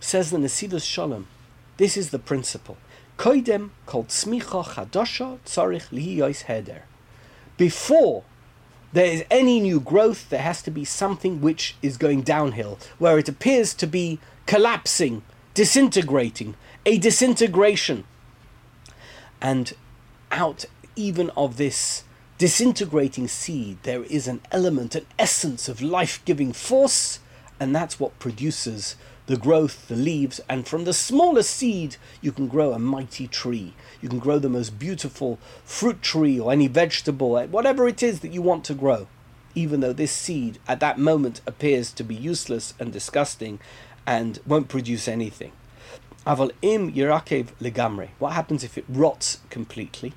Says 0.00 0.30
the 0.30 0.38
Nesivos 0.38 0.84
Shalom. 0.84 1.28
This 1.76 1.96
is 1.96 2.10
the 2.10 2.18
principle. 2.18 2.78
Koidem 3.16 3.70
called 3.86 4.08
smicha 4.08 4.64
chadasha 4.64 5.38
tzarich 5.44 5.90
lihiyos 5.90 6.42
heder. 6.42 6.84
Before 7.56 8.24
there 8.92 9.06
is 9.06 9.24
any 9.30 9.60
new 9.60 9.80
growth, 9.80 10.28
there 10.30 10.42
has 10.42 10.62
to 10.62 10.70
be 10.70 10.84
something 10.84 11.40
which 11.40 11.76
is 11.80 11.96
going 11.96 12.22
downhill, 12.22 12.78
where 12.98 13.18
it 13.18 13.28
appears 13.28 13.72
to 13.74 13.86
be 13.86 14.18
collapsing, 14.46 15.22
disintegrating, 15.54 16.56
a 16.84 16.98
disintegration. 16.98 18.04
And 19.40 19.72
out 20.30 20.64
even 20.96 21.30
of 21.30 21.56
this 21.56 22.04
disintegrating 22.38 23.28
seed, 23.28 23.78
there 23.82 24.02
is 24.04 24.26
an 24.26 24.40
element, 24.50 24.94
an 24.94 25.06
essence 25.18 25.68
of 25.68 25.82
life 25.82 26.22
giving 26.24 26.52
force, 26.52 27.20
and 27.60 27.74
that's 27.74 28.00
what 28.00 28.18
produces 28.18 28.96
the 29.26 29.36
growth, 29.36 29.86
the 29.86 29.94
leaves, 29.94 30.40
and 30.48 30.66
from 30.66 30.84
the 30.84 30.92
smallest 30.92 31.54
seed, 31.54 31.96
you 32.20 32.32
can 32.32 32.48
grow 32.48 32.72
a 32.72 32.78
mighty 32.80 33.28
tree. 33.28 33.74
You 34.00 34.08
can 34.08 34.18
grow 34.18 34.38
the 34.38 34.48
most 34.48 34.78
beautiful 34.78 35.38
fruit 35.64 36.02
tree 36.02 36.40
or 36.40 36.52
any 36.52 36.68
vegetable, 36.68 37.36
eh, 37.38 37.46
whatever 37.46 37.86
it 37.86 38.02
is 38.02 38.20
that 38.20 38.32
you 38.32 38.42
want 38.42 38.64
to 38.64 38.74
grow. 38.74 39.06
Even 39.54 39.80
though 39.80 39.92
this 39.92 40.12
seed 40.12 40.58
at 40.66 40.80
that 40.80 40.98
moment 40.98 41.40
appears 41.46 41.92
to 41.92 42.04
be 42.04 42.14
useless 42.14 42.72
and 42.78 42.92
disgusting 42.92 43.58
and 44.06 44.38
won't 44.46 44.68
produce 44.68 45.06
anything. 45.08 45.52
Aval 46.26 46.52
im 46.62 46.92
yirakev 46.92 47.48
legamre. 47.60 48.10
What 48.18 48.32
happens 48.32 48.62
if 48.64 48.78
it 48.78 48.84
rots 48.88 49.40
completely? 49.50 50.12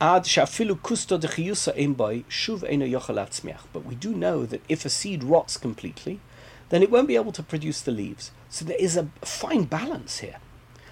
Ad 0.00 0.24
shafilu 0.24 0.78
kusto 0.78 1.18
dechiyusa 1.18 1.76
imboy 1.76 2.24
shuv 2.26 2.62
eno 2.68 3.58
But 3.72 3.84
we 3.84 3.94
do 3.94 4.14
know 4.14 4.46
that 4.46 4.62
if 4.68 4.84
a 4.84 4.88
seed 4.88 5.24
rots 5.24 5.56
completely, 5.56 6.20
then 6.68 6.82
it 6.82 6.90
won't 6.90 7.08
be 7.08 7.16
able 7.16 7.32
to 7.32 7.42
produce 7.42 7.80
the 7.80 7.90
leaves. 7.90 8.30
So 8.48 8.64
there 8.64 8.76
is 8.78 8.96
a 8.96 9.08
fine 9.22 9.64
balance 9.64 10.18
here. 10.18 10.36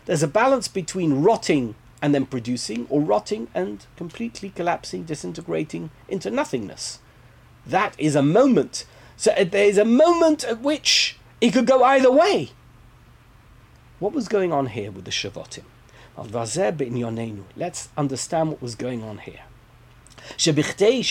There's 0.07 0.23
a 0.23 0.29
balance 0.29 0.69
between 0.69 1.23
rotting 1.23 1.75
and 2.02 2.16
then 2.16 2.26
producing, 2.26 2.88
or 2.90 3.02
rotting 3.02 3.48
and 3.54 3.86
completely 3.96 4.50
collapsing, 4.50 5.04
disintegrating 5.04 5.92
into 6.08 6.32
nothingness. 6.32 7.00
That 7.66 7.94
is 7.98 8.16
a 8.16 8.24
moment. 8.24 8.86
So 9.18 9.32
uh, 9.34 9.44
there 9.44 9.66
is 9.66 9.78
a 9.78 9.86
moment 9.86 10.44
at 10.44 10.62
which 10.62 11.18
it 11.40 11.52
could 11.54 11.68
go 11.68 11.84
either 11.84 12.12
way. 12.12 12.52
What 14.00 14.14
was 14.14 14.28
going 14.28 14.52
on 14.52 14.68
here 14.68 14.90
with 14.90 15.06
the 15.06 15.12
Shavotim? 15.12 15.66
Let's 17.56 17.90
understand 17.96 18.50
what 18.50 18.62
was 18.62 18.76
going 18.76 19.04
on 19.04 19.20
here. 19.20 19.42
שבכדי 20.38 21.02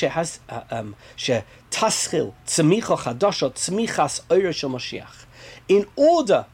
שתסחיל 1.16 2.30
צמיחה 2.44 2.96
חדשה, 2.96 3.50
צמיחס 3.54 4.20
אור 4.30 4.52
של 4.52 4.66
משיח. 4.68 5.26
In 5.68 5.84
order 5.96 6.44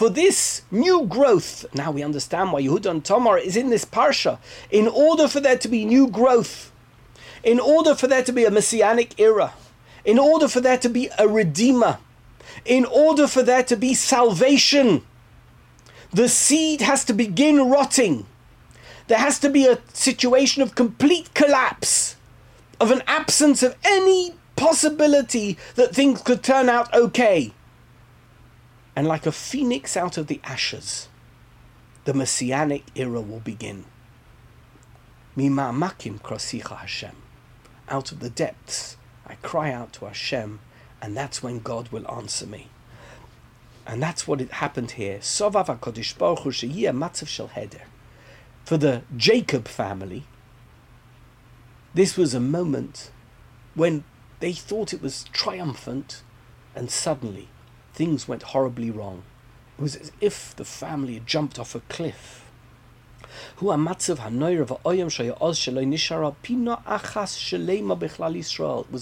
for 0.00 0.08
this 0.08 0.62
new 0.70 1.04
growth, 1.04 1.66
now 1.74 1.90
we 1.90 2.02
understand 2.02 2.50
why 2.52 2.62
Yehuda 2.62 2.86
and 2.86 3.04
Tamar 3.04 3.36
is 3.36 3.54
in 3.54 3.68
this 3.68 3.84
parsha, 3.84 4.38
in 4.70 4.88
order 4.88 5.28
for 5.28 5.40
there 5.40 5.58
to 5.58 5.68
be 5.68 5.84
new 5.84 6.08
growth, 6.08 6.72
in 7.44 7.60
order 7.60 7.94
for 7.94 8.06
there 8.06 8.24
to 8.24 8.32
be 8.32 8.46
a 8.46 8.50
messianic 8.50 9.20
era, 9.20 9.52
in 10.06 10.18
order 10.18 10.48
for 10.48 10.62
there 10.62 10.78
to 10.78 10.88
be 10.88 11.10
a 11.18 11.28
redeemer, 11.28 11.98
in 12.64 12.86
order 12.86 13.26
for 13.26 13.42
there 13.42 13.62
to 13.62 13.76
be 13.76 13.92
salvation, 13.92 15.04
the 16.10 16.30
seed 16.30 16.80
has 16.80 17.04
to 17.04 17.12
begin 17.12 17.68
rotting. 17.68 18.24
There 19.08 19.18
has 19.18 19.38
to 19.40 19.50
be 19.50 19.66
a 19.66 19.80
situation 19.92 20.62
of 20.62 20.74
complete 20.74 21.34
collapse, 21.34 22.16
of 22.80 22.90
an 22.90 23.02
absence 23.06 23.62
of 23.62 23.76
any 23.84 24.32
possibility 24.56 25.58
that 25.74 25.94
things 25.94 26.22
could 26.22 26.42
turn 26.42 26.70
out 26.70 26.90
okay. 26.94 27.52
And 29.00 29.08
like 29.08 29.24
a 29.24 29.32
phoenix 29.32 29.96
out 29.96 30.18
of 30.18 30.26
the 30.26 30.42
ashes, 30.44 31.08
the 32.04 32.12
messianic 32.12 32.84
era 32.94 33.22
will 33.22 33.40
begin. 33.40 33.86
Mima 35.34 35.72
makim 35.72 36.20
krasicha 36.20 36.76
Hashem. 36.76 37.16
Out 37.88 38.12
of 38.12 38.20
the 38.20 38.28
depths, 38.28 38.98
I 39.26 39.36
cry 39.36 39.72
out 39.72 39.94
to 39.94 40.04
Hashem, 40.04 40.60
and 41.00 41.16
that's 41.16 41.42
when 41.42 41.60
God 41.60 41.88
will 41.88 42.06
answer 42.10 42.44
me. 42.44 42.68
And 43.86 44.02
that's 44.02 44.28
what 44.28 44.42
it 44.42 44.50
happened 44.50 44.90
here. 44.90 45.20
Sovav 45.20 45.70
shel 47.26 47.46
heder 47.46 47.82
for 48.66 48.76
the 48.76 49.00
Jacob 49.16 49.66
family, 49.66 50.24
this 51.94 52.18
was 52.18 52.34
a 52.34 52.38
moment 52.38 53.10
when 53.74 54.04
they 54.40 54.52
thought 54.52 54.92
it 54.92 55.00
was 55.00 55.24
triumphant, 55.32 56.22
and 56.74 56.90
suddenly 56.90 57.48
things 57.94 58.28
went 58.28 58.42
horribly 58.42 58.90
wrong. 58.90 59.22
It 59.78 59.82
was 59.82 59.96
as 59.96 60.12
if 60.20 60.54
the 60.56 60.64
family 60.64 61.14
had 61.14 61.26
jumped 61.26 61.58
off 61.58 61.74
a 61.74 61.80
cliff. 61.80 62.50
It 63.60 63.62
was 63.62 63.74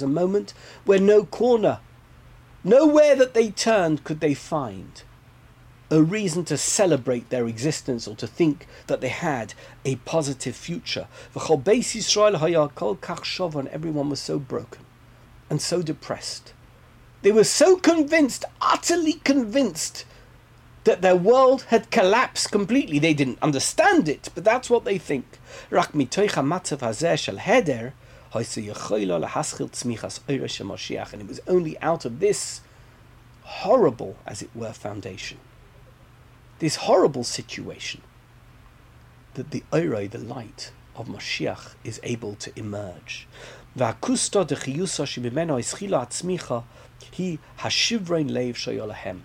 a 0.03 0.07
moment 0.07 0.55
where 0.85 1.01
no 1.01 1.25
corner, 1.25 1.81
nowhere 2.63 3.17
that 3.17 3.35
they 3.35 3.51
turned 3.51 4.05
could 4.05 4.21
they 4.21 4.35
find 4.35 5.03
a 5.91 6.03
reason 6.03 6.45
to 6.45 6.59
celebrate 6.59 7.31
their 7.31 7.47
existence 7.47 8.07
or 8.07 8.15
to 8.17 8.27
think 8.27 8.67
that 8.89 9.01
they 9.01 9.09
had 9.09 9.55
a 9.85 9.97
positive 9.97 10.55
future. 10.55 11.09
And 11.35 11.43
everyone 13.69 14.11
was 14.11 14.21
so 14.21 14.39
broken 14.39 14.85
and 15.49 15.63
so 15.63 15.83
depressed. 15.83 16.53
They 17.23 17.33
were 17.33 17.45
so 17.45 17.77
convinced, 17.77 18.45
utterly 18.61 19.15
convinced, 19.15 20.05
that 20.85 21.03
their 21.03 21.17
world 21.17 21.63
had 21.69 21.91
collapsed 21.91 22.51
completely. 22.53 22.99
They 22.99 23.15
didn't 23.15 23.43
understand 23.43 24.09
it, 24.09 24.31
but 24.35 24.45
that's 24.45 24.71
what 24.71 24.85
they 24.85 24.99
think. 24.99 25.39
And 31.13 31.23
it 31.23 31.29
was 31.29 31.41
only 31.47 31.79
out 31.81 32.05
of 32.05 32.21
this 32.21 32.61
horrible, 33.43 34.17
as 34.27 34.43
it 34.43 34.51
were, 34.55 34.73
foundation 34.73 35.39
this 36.59 36.77
horrible 36.77 37.25
situation 37.25 38.03
that 39.35 39.51
the 39.51 39.63
Oirei, 39.73 40.11
the 40.11 40.19
light 40.19 40.73
of 40.97 41.07
Mashiach 41.07 41.75
is 41.85 42.01
able 42.03 42.35
to 42.37 42.53
emerge. 42.59 43.29
He 47.11 47.39
leiv 47.59 49.21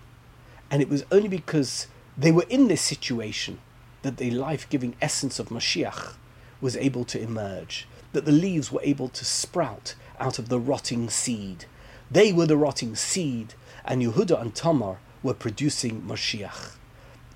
And 0.70 0.82
it 0.82 0.88
was 0.88 1.04
only 1.10 1.28
because 1.28 1.86
they 2.16 2.32
were 2.32 2.46
in 2.48 2.68
this 2.68 2.80
situation 2.80 3.60
that 4.02 4.18
the 4.18 4.30
life-giving 4.30 4.96
essence 5.00 5.38
of 5.38 5.48
Mashiach 5.48 6.14
was 6.60 6.76
able 6.76 7.04
to 7.04 7.20
emerge, 7.20 7.86
that 8.12 8.24
the 8.24 8.32
leaves 8.32 8.70
were 8.70 8.80
able 8.82 9.08
to 9.08 9.24
sprout 9.24 9.94
out 10.20 10.38
of 10.38 10.48
the 10.48 10.60
rotting 10.60 11.08
seed. 11.08 11.64
They 12.10 12.32
were 12.32 12.46
the 12.46 12.56
rotting 12.56 12.94
seed, 12.94 13.54
and 13.84 14.02
Yehuda 14.02 14.40
and 14.40 14.54
Tamar 14.54 14.98
were 15.22 15.34
producing 15.34 16.02
Mashiach. 16.02 16.76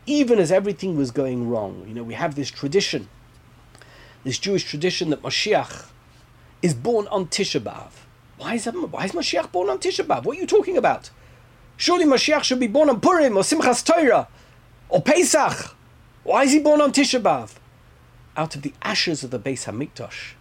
Even 0.06 0.38
as 0.38 0.52
everything 0.52 0.96
was 0.96 1.10
going 1.10 1.48
wrong, 1.48 1.84
you 1.86 1.94
know, 1.94 2.02
we 2.02 2.14
have 2.14 2.34
this 2.34 2.50
tradition, 2.50 3.08
this 4.24 4.38
Jewish 4.38 4.64
tradition 4.64 5.10
that 5.10 5.22
Mashiach 5.22 5.86
is 6.62 6.74
born 6.74 7.06
on 7.08 7.26
Tisha 7.26 7.60
B'Av. 7.60 8.07
Why 8.38 8.54
is, 8.54 8.66
why 8.66 9.04
is 9.04 9.12
Mashiach 9.12 9.50
born 9.50 9.68
on 9.68 9.78
Tisha 9.78 10.06
B'Av? 10.06 10.24
What 10.24 10.36
are 10.36 10.40
you 10.40 10.46
talking 10.46 10.76
about? 10.76 11.10
Surely 11.76 12.04
Mashiach 12.04 12.44
should 12.44 12.60
be 12.60 12.68
born 12.68 12.88
on 12.88 13.00
Purim 13.00 13.36
or 13.36 13.42
Simchas 13.42 13.84
Torah 13.84 14.28
or 14.88 15.02
Pesach. 15.02 15.76
Why 16.22 16.44
is 16.44 16.52
he 16.52 16.60
born 16.60 16.80
on 16.80 16.92
Tisha 16.92 17.20
B'Av? 17.20 17.56
Out 18.36 18.54
of 18.54 18.62
the 18.62 18.74
ashes 18.80 19.24
of 19.24 19.32
the 19.32 19.40
Beis 19.40 19.64
Hamikdash, 19.64 20.34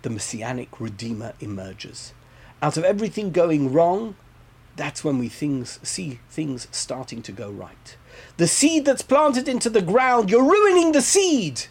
the 0.00 0.08
Messianic 0.08 0.80
Redeemer 0.80 1.34
emerges. 1.40 2.14
Out 2.62 2.78
of 2.78 2.84
everything 2.84 3.30
going 3.30 3.70
wrong, 3.70 4.16
that's 4.76 5.04
when 5.04 5.18
we 5.18 5.28
things, 5.28 5.78
see 5.82 6.20
things 6.30 6.68
starting 6.70 7.20
to 7.22 7.32
go 7.32 7.50
right. 7.50 7.96
The 8.38 8.48
seed 8.48 8.86
that's 8.86 9.02
planted 9.02 9.46
into 9.46 9.68
the 9.68 9.82
ground, 9.82 10.30
you're 10.30 10.42
ruining 10.42 10.92
the 10.92 11.02
seed! 11.02 11.66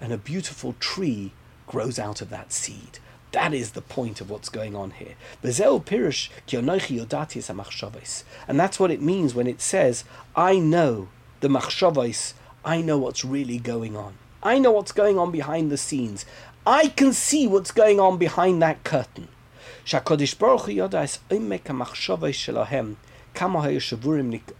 And 0.00 0.12
a 0.12 0.18
beautiful 0.18 0.74
tree 0.80 1.32
grows 1.68 2.00
out 2.00 2.20
of 2.20 2.30
that 2.30 2.52
seed. 2.52 2.98
That 3.34 3.52
is 3.52 3.72
the 3.72 3.82
point 3.82 4.20
of 4.20 4.30
what's 4.30 4.48
going 4.48 4.76
on 4.76 4.92
here. 4.92 5.16
And 8.48 8.60
that's 8.60 8.78
what 8.78 8.90
it 8.92 9.02
means 9.02 9.34
when 9.34 9.48
it 9.48 9.60
says, 9.60 10.04
I 10.36 10.58
know 10.60 11.08
the 11.40 11.48
machshavos, 11.48 12.34
I 12.64 12.80
know 12.80 12.96
what's 12.96 13.24
really 13.24 13.58
going 13.58 13.96
on. 13.96 14.14
I 14.40 14.60
know 14.60 14.70
what's 14.70 14.92
going 14.92 15.18
on 15.18 15.32
behind 15.32 15.72
the 15.72 15.76
scenes. 15.76 16.24
I 16.64 16.86
can 16.86 17.12
see 17.12 17.48
what's 17.48 17.72
going 17.72 17.98
on 17.98 18.18
behind 18.18 18.62
that 18.62 18.84
curtain. 18.84 19.26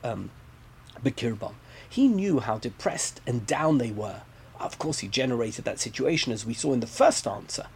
Um, 0.03 0.31
he 1.89 2.09
knew 2.09 2.41
how 2.41 2.59
depressed 2.59 3.20
and 3.25 3.47
down 3.47 3.79
they 3.79 3.93
were. 3.93 4.22
Of 4.59 4.79
course, 4.81 4.99
he 4.99 5.07
generated 5.07 5.64
that 5.64 5.79
situation 5.79 6.33
as 6.33 6.45
we 6.45 6.55
saw 6.55 6.72
in 6.72 6.81
the 6.81 6.89
first 6.89 7.29
answer. 7.29 7.68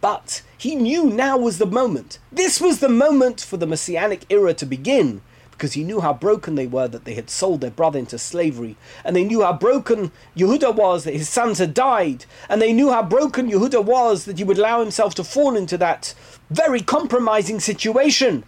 But 0.00 0.42
he 0.58 0.74
knew 0.74 1.04
now 1.04 1.38
was 1.38 1.58
the 1.58 1.66
moment. 1.66 2.18
This 2.30 2.60
was 2.60 2.80
the 2.80 2.88
moment 2.88 3.40
for 3.40 3.56
the 3.56 3.66
Messianic 3.66 4.26
era 4.28 4.52
to 4.54 4.66
begin 4.66 5.22
because 5.54 5.74
he 5.74 5.84
knew 5.84 6.00
how 6.00 6.12
broken 6.12 6.56
they 6.56 6.66
were 6.66 6.88
that 6.88 7.04
they 7.04 7.14
had 7.14 7.30
sold 7.30 7.60
their 7.60 7.70
brother 7.70 7.98
into 7.98 8.18
slavery, 8.18 8.76
and 9.04 9.14
they 9.14 9.22
knew 9.22 9.42
how 9.42 9.52
broken 9.52 10.10
Yehuda 10.36 10.74
was 10.74 11.04
that 11.04 11.14
his 11.14 11.28
sons 11.28 11.58
had 11.58 11.72
died, 11.72 12.26
and 12.48 12.60
they 12.60 12.72
knew 12.72 12.90
how 12.90 13.02
broken 13.02 13.48
Yehuda 13.48 13.84
was 13.84 14.24
that 14.24 14.36
he 14.38 14.44
would 14.44 14.58
allow 14.58 14.80
himself 14.80 15.14
to 15.14 15.24
fall 15.24 15.56
into 15.56 15.78
that 15.78 16.12
very 16.50 16.80
compromising 16.80 17.60
situation. 17.60 18.44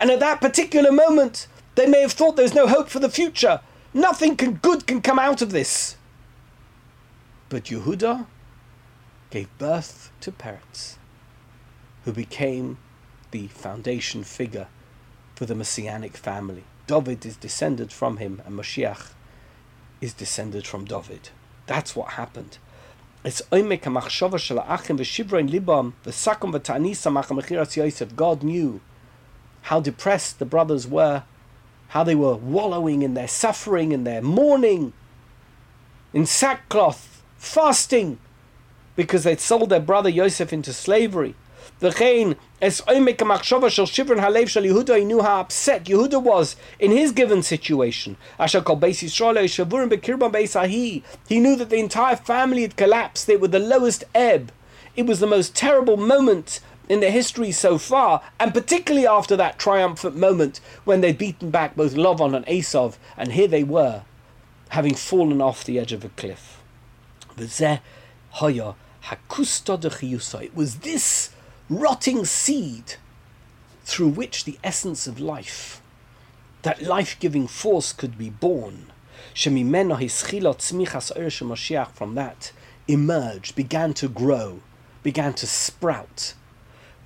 And 0.00 0.10
at 0.10 0.20
that 0.20 0.40
particular 0.40 0.90
moment, 0.90 1.46
they 1.76 1.86
may 1.86 2.00
have 2.02 2.12
thought 2.12 2.36
there's 2.36 2.54
no 2.54 2.66
hope 2.66 2.88
for 2.88 2.98
the 2.98 3.08
future. 3.08 3.60
Nothing 3.94 4.36
can, 4.36 4.54
good 4.54 4.86
can 4.86 5.00
come 5.00 5.18
out 5.18 5.40
of 5.42 5.52
this. 5.52 5.96
But 7.48 7.64
Yehuda 7.64 8.26
gave 9.30 9.56
birth 9.58 10.10
to 10.20 10.32
Peretz, 10.32 10.96
who 12.04 12.12
became 12.12 12.78
the 13.30 13.46
foundation 13.48 14.24
figure 14.24 14.66
for 15.34 15.46
the 15.46 15.54
messianic 15.54 16.16
family. 16.16 16.64
David 16.86 17.24
is 17.24 17.36
descended 17.36 17.92
from 17.92 18.16
him, 18.16 18.42
and 18.44 18.58
Mashiach 18.58 19.12
is 20.00 20.12
descended 20.12 20.66
from 20.66 20.84
David. 20.84 21.30
That's 21.66 21.94
what 21.94 22.10
happened. 22.12 22.58
It's 23.24 23.42
oimek 23.52 23.82
hamachshava 23.82 24.38
shel 24.38 24.58
achim 24.58 24.98
v'shivrein 24.98 25.50
libam 25.50 25.92
v'sakom 26.04 26.52
v'ta'nisa 26.52 27.12
machamechiras 27.12 27.76
Yosef. 27.76 28.16
God 28.16 28.42
knew 28.42 28.80
how 29.62 29.78
depressed 29.78 30.38
the 30.38 30.46
brothers 30.46 30.86
were, 30.86 31.22
how 31.88 32.02
they 32.02 32.14
were 32.14 32.34
wallowing 32.34 33.02
in 33.02 33.14
their 33.14 33.28
suffering 33.28 33.92
and 33.92 34.06
their 34.06 34.22
mourning, 34.22 34.92
in 36.12 36.26
sackcloth, 36.26 37.22
fasting 37.36 38.18
because 39.00 39.24
they'd 39.24 39.40
sold 39.40 39.70
their 39.70 39.80
brother 39.80 40.10
Yosef 40.10 40.52
into 40.52 40.74
slavery. 40.74 41.34
V'chein 41.80 42.36
es 42.60 42.82
oimek 42.82 43.16
machshava 43.16 43.70
shel 43.70 43.86
shivron 43.86 44.20
halev 44.20 44.46
shel 44.46 44.62
Yehuda. 44.62 44.98
He 44.98 45.06
knew 45.06 45.22
how 45.22 45.40
upset 45.40 45.84
Yehuda 45.84 46.22
was 46.22 46.54
in 46.78 46.90
his 46.90 47.10
given 47.10 47.42
situation. 47.42 48.18
Asher 48.38 48.60
kol 48.60 48.76
beis 48.76 49.02
Yisrael 49.02 49.44
shavurim 49.44 49.88
bekirban 49.88 50.30
beis 50.30 50.54
ahi. 50.54 51.02
He 51.26 51.40
knew 51.40 51.56
that 51.56 51.70
the 51.70 51.78
entire 51.78 52.14
family 52.14 52.60
had 52.60 52.76
collapsed. 52.76 53.26
They 53.26 53.38
were 53.38 53.48
the 53.48 53.58
lowest 53.58 54.04
ebb. 54.14 54.52
It 54.96 55.06
was 55.06 55.18
the 55.20 55.26
most 55.26 55.56
terrible 55.56 55.96
moment 55.96 56.60
in 56.86 57.00
their 57.00 57.10
history 57.10 57.52
so 57.52 57.78
far, 57.78 58.20
and 58.38 58.52
particularly 58.52 59.06
after 59.06 59.34
that 59.34 59.58
triumphant 59.58 60.14
moment 60.14 60.60
when 60.84 61.00
they'd 61.00 61.16
beaten 61.16 61.48
back 61.48 61.74
both 61.74 61.94
Lavan 61.94 62.36
and 62.36 62.44
Esav, 62.44 62.98
and 63.16 63.32
here 63.32 63.48
they 63.48 63.64
were, 63.64 64.02
having 64.70 64.94
fallen 64.94 65.40
off 65.40 65.64
the 65.64 65.78
edge 65.78 65.94
of 65.94 66.04
a 66.04 66.10
cliff. 66.10 66.60
It 69.02 70.54
was 70.54 70.76
this 70.76 71.30
rotting 71.68 72.24
seed 72.24 72.94
through 73.84 74.08
which 74.08 74.44
the 74.44 74.58
essence 74.62 75.06
of 75.06 75.20
life, 75.20 75.80
that 76.62 76.82
life 76.82 77.16
giving 77.18 77.46
force 77.46 77.92
could 77.92 78.18
be 78.18 78.30
born. 78.30 78.86
From 79.34 79.72
that 82.14 82.52
emerged, 82.88 83.54
began 83.54 83.94
to 83.94 84.08
grow, 84.08 84.60
began 85.02 85.32
to 85.34 85.46
sprout 85.46 86.34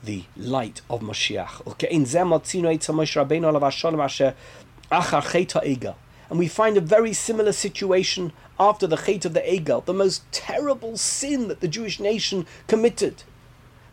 the 0.03 0.24
light 0.36 0.80
of 0.90 1.01
Mashiach. 1.01 1.62
And 6.30 6.38
we 6.38 6.49
find 6.49 6.76
a 6.76 6.80
very 6.80 7.12
similar 7.12 7.53
situation 7.53 8.32
after 8.59 8.86
the 8.86 8.96
Chet 8.96 9.24
of 9.24 9.34
the 9.34 9.40
Egel, 9.40 9.84
the 9.84 9.94
most 9.94 10.22
terrible 10.32 10.96
sin 10.96 11.48
that 11.48 11.61
the 11.61 11.68
Jewish 11.68 11.98
nation 11.98 12.46
committed. 12.66 13.24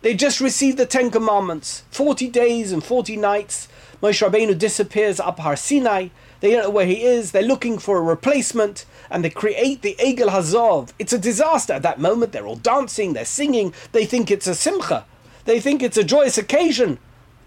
They 0.01 0.15
just 0.15 0.41
received 0.41 0.77
the 0.77 0.85
Ten 0.85 1.11
Commandments. 1.11 1.83
40 1.91 2.27
days 2.29 2.71
and 2.71 2.83
40 2.83 3.17
nights. 3.17 3.67
Moshe 4.01 4.27
Rabbeinu 4.27 4.57
disappears 4.57 5.19
up 5.19 5.39
Har 5.39 5.55
Sinai. 5.55 6.07
They 6.39 6.51
don't 6.51 6.63
know 6.63 6.69
where 6.71 6.87
he 6.87 7.03
is. 7.03 7.31
They're 7.31 7.43
looking 7.43 7.77
for 7.77 7.97
a 7.97 8.01
replacement 8.01 8.85
and 9.11 9.23
they 9.23 9.29
create 9.29 9.83
the 9.83 9.95
Egel 9.99 10.29
Hazov. 10.29 10.91
It's 10.97 11.13
a 11.13 11.19
disaster. 11.19 11.73
At 11.73 11.83
that 11.83 11.99
moment, 11.99 12.31
they're 12.31 12.47
all 12.47 12.55
dancing, 12.55 13.13
they're 13.13 13.25
singing. 13.25 13.73
They 13.91 14.05
think 14.05 14.31
it's 14.31 14.47
a 14.47 14.55
simcha. 14.55 15.05
They 15.45 15.59
think 15.59 15.83
it's 15.83 15.97
a 15.97 16.03
joyous 16.03 16.37
occasion. 16.37 16.97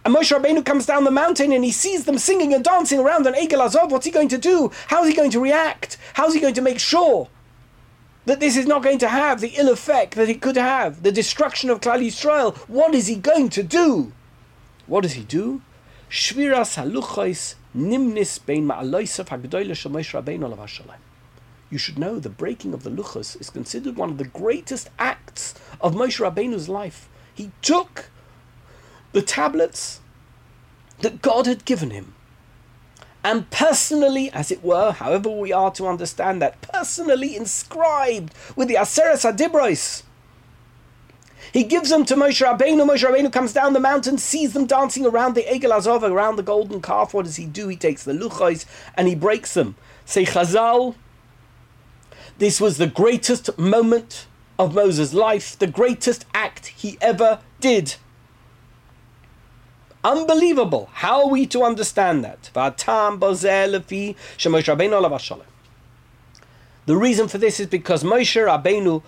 And 0.05 0.15
Moshe 0.15 0.37
Rabbeinu 0.37 0.65
comes 0.65 0.85
down 0.85 1.05
the 1.05 1.11
mountain 1.11 1.51
and 1.51 1.65
he 1.65 1.73
sees 1.73 2.05
them 2.05 2.19
singing 2.19 2.53
and 2.53 2.63
dancing 2.63 3.01
around 3.01 3.27
an 3.27 3.33
Egel 3.35 3.65
Azov. 3.65 3.91
What's 3.91 4.05
he 4.05 4.13
going 4.13 4.29
to 4.29 4.39
do? 4.39 4.71
How's 4.89 5.09
he 5.09 5.15
going 5.15 5.31
to 5.31 5.41
react? 5.41 5.97
How's 6.13 6.35
he 6.35 6.41
going 6.41 6.55
to 6.55 6.61
make 6.61 6.79
sure 6.79 7.29
that 8.27 8.39
this 8.39 8.57
is 8.57 8.67
not 8.67 8.83
going 8.83 8.99
to 8.99 9.09
have 9.09 9.41
the 9.41 9.55
ill 9.57 9.73
effect 9.73 10.15
that 10.17 10.29
it 10.29 10.43
could 10.43 10.57
have? 10.57 11.03
The 11.03 11.13
destruction 11.13 11.71
of 11.71 11.81
Klal 11.81 12.05
Yisrael. 12.05 12.55
What 12.69 12.95
is 12.95 13.07
he 13.07 13.17
going 13.17 13.49
to 13.51 13.63
do? 13.63 14.13
What 14.87 15.03
does 15.03 15.15
he 15.15 15.25
do? 15.25 15.63
Shviras 16.11 16.77
haluchos 16.77 17.55
nimnis 17.75 18.45
bein 18.45 18.67
ma'aloisav 18.67 19.29
hagdoyle 19.29 19.75
shel 19.75 19.91
Moshe 19.91 20.13
Rabbeinu 20.23 20.45
olav 20.45 20.71
You 21.71 21.79
should 21.79 21.99
know 21.99 22.19
the 22.19 22.29
breaking 22.29 22.75
of 22.75 22.83
the 22.83 22.91
luchos 22.91 23.41
is 23.41 23.49
considered 23.49 23.97
one 23.97 24.11
of 24.11 24.19
the 24.19 24.25
greatest 24.25 24.91
acts 24.99 25.55
of 25.81 25.95
Moshe 25.95 26.21
Rabbeinu's 26.21 26.69
life. 26.69 27.09
He 27.35 27.53
took 27.63 28.11
the 29.15 29.23
tablets 29.23 30.01
that 31.01 31.23
God 31.23 31.47
had 31.47 31.65
given 31.65 31.91
him. 31.91 32.15
And 33.23 33.49
personally, 33.51 34.31
as 34.33 34.51
it 34.51 34.63
were, 34.63 34.93
however 34.93 35.31
we 35.31 35.51
are 35.51 35.71
to 35.73 35.87
understand 35.87 36.43
that, 36.43 36.61
personally 36.61 37.35
inscribed 37.35 38.35
with 38.55 38.69
the 38.69 38.75
Aseres 38.75 39.25
Adibros. 39.25 40.03
He 41.53 41.63
gives 41.63 41.89
them 41.89 42.05
to 42.07 42.17
Moshe 42.17 42.45
Rabbeinu. 42.45 42.87
Moshe 42.87 43.09
Rabbeinu 43.09 43.33
comes 43.33 43.53
down 43.53 43.73
the 43.73 43.81
mountain, 43.81 44.19
sees 44.19 44.53
them 44.53 44.67
dancing 44.67 45.07
around 45.07 45.37
the 45.37 45.45
Egel 45.45 45.75
Azov, 45.75 46.03
around 46.03 46.37
the 46.37 46.43
golden 46.43 46.83
calf. 46.83 47.15
What 47.15 47.25
does 47.25 47.37
he 47.37 47.47
do? 47.47 47.69
He 47.69 47.77
takes 47.77 48.03
the 48.03 48.13
luchos 48.13 48.67
and 48.95 49.09
he 49.09 49.15
breaks 49.15 49.55
them. 49.55 49.77
Say 50.05 50.25
Chazal, 50.25 50.97
this 52.39 52.61
was 52.61 52.77
the 52.77 52.89
greatest 52.89 53.57
moment 53.57 54.27
of 54.59 54.75
Moses' 54.75 55.15
life, 55.15 55.57
the 55.59 55.69
greatest 55.69 56.27
act 56.35 56.67
he 56.67 56.99
ever 57.01 57.39
did. 57.61 57.95
Unbelievable. 60.05 60.91
How 60.93 61.23
are 61.23 61.29
we 61.29 61.47
to 61.47 61.63
understand 61.63 62.23
that? 62.25 62.51
The 66.87 66.97
reason 66.97 67.29
for 67.29 67.39
this 67.39 67.59
is 67.59 67.67
because 67.67 68.05
Moshe 68.05 68.37
Rabbeinu. 68.47 69.03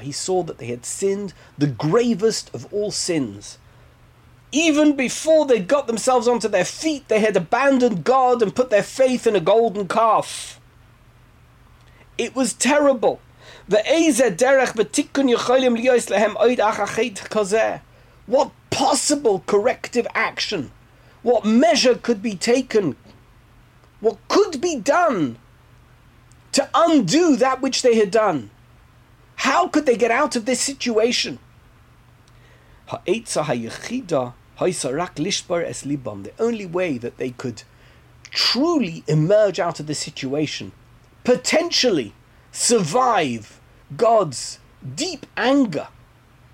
He 0.00 0.12
saw 0.12 0.42
that 0.42 0.58
they 0.58 0.66
had 0.66 0.84
sinned 0.84 1.32
the 1.56 1.66
gravest 1.68 2.52
of 2.52 2.74
all 2.74 2.90
sins. 2.90 3.58
Even 4.50 4.96
before 4.96 5.46
they 5.46 5.60
got 5.60 5.86
themselves 5.86 6.26
onto 6.26 6.48
their 6.48 6.64
feet, 6.64 7.06
they 7.06 7.20
had 7.20 7.36
abandoned 7.36 8.02
God 8.02 8.42
and 8.42 8.56
put 8.56 8.70
their 8.70 8.82
faith 8.82 9.28
in 9.28 9.36
a 9.36 9.40
golden 9.40 9.86
calf. 9.86 10.60
It 12.18 12.34
was 12.34 12.52
terrible. 12.52 13.20
What 18.26 18.50
possible 18.70 19.44
corrective 19.46 20.08
action, 20.12 20.72
what 21.22 21.44
measure 21.44 21.94
could 21.94 22.20
be 22.20 22.34
taken, 22.34 22.96
what 24.00 24.16
could 24.26 24.60
be 24.60 24.74
done 24.74 25.38
to 26.50 26.68
undo 26.74 27.36
that 27.36 27.60
which 27.60 27.82
they 27.82 27.94
had 27.94 28.10
done? 28.10 28.50
How 29.36 29.68
could 29.68 29.86
they 29.86 29.96
get 29.96 30.10
out 30.10 30.34
of 30.34 30.46
this 30.46 30.60
situation? 30.60 31.38
The 36.24 36.32
only 36.40 36.66
way 36.66 36.98
that 36.98 37.18
they 37.18 37.30
could 37.30 37.62
truly 38.30 39.04
emerge 39.06 39.60
out 39.60 39.78
of 39.78 39.86
the 39.86 39.94
situation, 39.94 40.72
potentially 41.22 42.14
survive 42.50 43.59
God's 43.96 44.58
deep 44.94 45.26
anger 45.36 45.88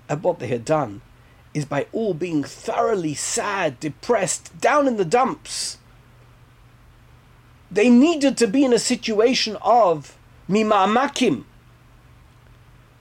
at 0.09 0.21
what 0.21 0.39
they 0.39 0.47
had 0.47 0.65
done, 0.65 1.01
is 1.53 1.65
by 1.65 1.87
all 1.91 2.13
being 2.13 2.43
thoroughly 2.43 3.13
sad, 3.13 3.79
depressed, 3.79 4.59
down 4.59 4.87
in 4.87 4.97
the 4.97 5.05
dumps. 5.05 5.77
They 7.69 7.89
needed 7.89 8.37
to 8.37 8.47
be 8.47 8.63
in 8.63 8.73
a 8.73 8.79
situation 8.79 9.57
of 9.61 10.17
mima'amakim. 10.49 11.43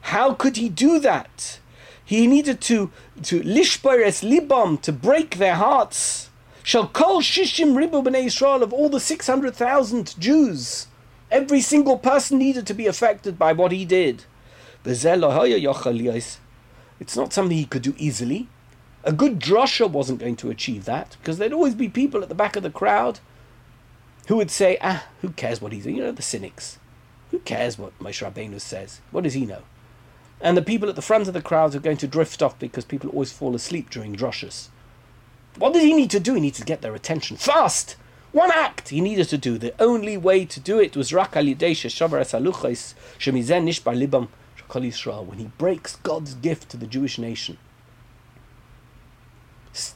How 0.02 0.34
could 0.34 0.56
he 0.56 0.68
do 0.68 0.98
that? 1.00 1.60
He 2.04 2.26
needed 2.26 2.60
to 2.62 2.90
to 3.24 3.40
lishbar 3.42 4.04
es 4.04 4.22
libam 4.22 4.80
to 4.82 4.92
break 4.92 5.38
their 5.38 5.56
hearts. 5.56 6.30
Shall 6.62 6.88
kol 6.88 7.20
shishim 7.20 7.76
ribu 7.76 8.02
b'nei 8.02 8.26
Israel 8.26 8.62
of 8.62 8.72
all 8.72 8.88
the 8.88 9.00
six 9.00 9.26
hundred 9.26 9.54
thousand 9.54 10.14
Jews, 10.18 10.86
every 11.30 11.60
single 11.60 11.98
person 11.98 12.38
needed 12.38 12.66
to 12.66 12.74
be 12.74 12.86
affected 12.86 13.38
by 13.38 13.52
what 13.52 13.72
he 13.72 13.84
did. 13.84 14.24
It's 14.84 15.04
not 17.16 17.32
something 17.32 17.56
he 17.56 17.64
could 17.64 17.82
do 17.82 17.94
easily. 17.98 18.48
A 19.04 19.12
good 19.12 19.38
drasha 19.38 19.88
wasn't 19.90 20.18
going 20.18 20.36
to 20.36 20.50
achieve 20.50 20.84
that 20.84 21.16
because 21.20 21.38
there'd 21.38 21.52
always 21.52 21.74
be 21.74 21.88
people 21.88 22.22
at 22.22 22.28
the 22.28 22.34
back 22.34 22.56
of 22.56 22.62
the 22.62 22.70
crowd 22.70 23.20
who 24.26 24.36
would 24.36 24.50
say, 24.50 24.78
"Ah, 24.80 25.06
who 25.20 25.30
cares 25.30 25.60
what 25.60 25.72
he's 25.72 25.84
doing?" 25.84 25.96
You 25.96 26.04
know, 26.04 26.12
the 26.12 26.22
cynics. 26.22 26.78
Who 27.30 27.38
cares 27.40 27.78
what 27.78 27.98
Moshe 27.98 28.24
Rabbeinu 28.24 28.60
says? 28.60 29.00
What 29.10 29.24
does 29.24 29.34
he 29.34 29.46
know? 29.46 29.62
And 30.40 30.56
the 30.56 30.62
people 30.62 30.88
at 30.88 30.96
the 30.96 31.02
front 31.02 31.28
of 31.28 31.34
the 31.34 31.42
crowd 31.42 31.74
are 31.74 31.80
going 31.80 31.96
to 31.98 32.06
drift 32.06 32.42
off 32.42 32.58
because 32.58 32.84
people 32.84 33.10
always 33.10 33.32
fall 33.32 33.54
asleep 33.54 33.90
during 33.90 34.14
drushes. 34.14 34.68
What 35.56 35.72
did 35.72 35.82
he 35.82 35.94
need 35.94 36.10
to 36.10 36.20
do? 36.20 36.34
He 36.34 36.40
needed 36.40 36.58
to 36.58 36.64
get 36.64 36.82
their 36.82 36.94
attention 36.94 37.36
fast. 37.36 37.96
One 38.36 38.50
act 38.50 38.90
he 38.90 39.00
needed 39.00 39.30
to 39.30 39.38
do. 39.38 39.56
The 39.56 39.72
only 39.82 40.18
way 40.18 40.44
to 40.44 40.60
do 40.60 40.78
it 40.78 40.94
was 40.94 41.10
rak 41.10 41.38
al 41.38 41.44
libam 41.44 41.88
when 45.26 45.38
he 45.38 45.46
breaks 45.56 45.96
God's 45.96 46.34
gift 46.34 46.68
to 46.68 46.76
the 46.76 46.86
Jewish 46.86 47.18
nation. 47.18 47.56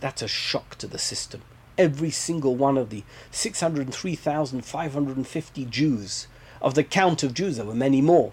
That's 0.01 0.23
a 0.23 0.27
shock 0.27 0.77
to 0.77 0.87
the 0.87 0.99
system. 0.99 1.43
Every 1.77 2.09
single 2.09 2.57
one 2.57 2.79
of 2.79 2.89
the 2.89 3.05
603,550 3.31 5.65
Jews, 5.67 6.27
of 6.63 6.75
the 6.75 6.83
count 6.83 7.23
of 7.23 7.35
Jews, 7.35 7.59
there 7.59 7.67
were 7.67 7.75
many 7.75 8.01
more, 8.01 8.33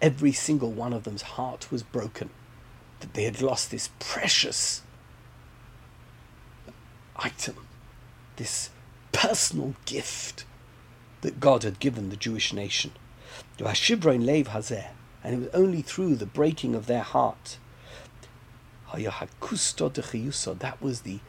every 0.00 0.32
single 0.32 0.72
one 0.72 0.92
of 0.92 1.04
them's 1.04 1.22
heart 1.22 1.70
was 1.70 1.84
broken 1.84 2.30
that 2.98 3.14
they 3.14 3.22
had 3.22 3.40
lost 3.40 3.70
this 3.70 3.90
precious 4.00 4.82
item, 7.14 7.68
this 8.34 8.70
personal 9.12 9.74
gift 9.86 10.44
that 11.20 11.40
God 11.40 11.62
had 11.62 11.78
given 11.78 12.10
the 12.10 12.16
Jewish 12.16 12.52
nation. 12.52 12.92
And 15.24 15.34
it 15.34 15.38
was 15.38 15.48
only 15.54 15.82
through 15.82 16.16
the 16.16 16.26
breaking 16.26 16.74
of 16.74 16.86
their 16.86 17.02
heart. 17.02 17.58
That 18.94 20.82
was 20.82 21.00
the 21.02 21.20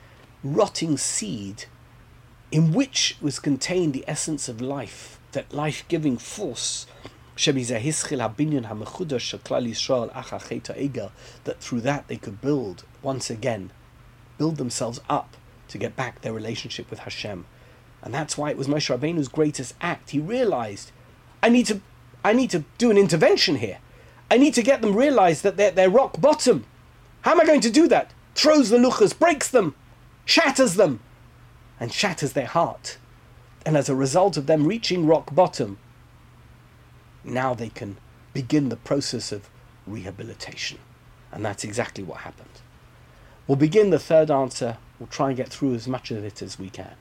rotting 0.44 0.98
seed 0.98 1.66
in 2.52 2.74
which 2.74 3.18
was 3.22 3.40
contained 3.40 3.94
the 3.94 4.04
essence 4.08 4.50
of 4.50 4.62
life, 4.62 5.20
that 5.32 5.54
life 5.54 5.86
giving 5.88 6.18
force 6.18 6.86
that 11.46 11.60
through 11.60 11.82
that 11.82 12.08
they 12.08 12.18
could 12.18 12.40
build 12.42 12.84
once 13.02 13.30
again, 13.32 13.72
build 14.38 14.58
themselves 14.58 15.02
up 15.10 15.36
to 15.68 15.78
get 15.80 15.96
back 15.96 16.22
their 16.22 16.34
relationship 16.34 16.90
with 16.92 17.00
Hashem. 17.00 17.46
And 18.04 18.14
that's 18.14 18.38
why 18.38 18.50
it 18.50 18.58
was 18.58 18.68
Moshe 18.68 18.96
Rabbeinu's 18.96 19.30
greatest 19.30 19.74
act. 19.80 20.10
He 20.12 20.20
realized, 20.20 20.92
I 21.42 21.50
need 21.50 21.66
to, 21.68 21.80
I 22.24 22.34
need 22.34 22.50
to 22.52 22.66
do 22.78 22.92
an 22.92 22.98
intervention 22.98 23.56
here. 23.56 23.80
I 24.30 24.38
need 24.38 24.54
to 24.56 24.62
get 24.62 24.82
them 24.82 24.96
realize 24.96 25.42
that 25.42 25.58
they're, 25.58 25.72
they're 25.72 25.90
rock 25.90 26.20
bottom. 26.20 26.66
How 27.22 27.32
am 27.32 27.42
I 27.42 27.46
going 27.46 27.62
to 27.62 27.72
do 27.72 27.88
that? 27.88 28.12
Throws 28.36 28.70
the 28.70 28.78
luchas, 28.78 29.18
breaks 29.18 29.48
them, 29.48 29.76
shatters 30.26 30.76
them, 30.76 31.00
and 31.80 31.94
shatters 31.94 32.34
their 32.34 32.48
heart. 32.48 32.98
And 33.66 33.78
as 33.78 33.88
a 33.88 33.96
result 33.96 34.36
of 34.36 34.48
them 34.48 34.68
reaching 34.68 35.08
rock 35.08 35.34
bottom, 35.34 35.78
now 37.24 37.54
they 37.54 37.70
can 37.70 37.98
begin 38.34 38.68
the 38.68 38.76
process 38.76 39.32
of 39.32 39.50
rehabilitation. 39.88 40.80
And 41.32 41.46
that's 41.46 41.64
exactly 41.64 42.04
what 42.04 42.20
happened. 42.20 42.62
We'll 43.48 43.56
begin 43.56 43.92
the 43.92 44.00
third 44.00 44.30
answer. 44.30 44.78
We'll 45.00 45.08
try 45.08 45.30
and 45.30 45.38
get 45.38 45.50
through 45.50 45.76
as 45.76 45.88
much 45.88 46.12
of 46.12 46.26
it 46.26 46.42
as 46.42 46.60
we 46.60 46.70
can. 46.70 46.96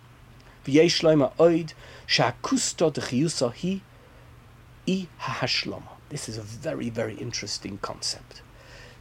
This 6.09 6.29
is 6.29 6.39
a 6.39 6.43
very, 6.43 6.91
very 6.91 7.15
interesting 7.15 7.79
concept. 7.79 8.43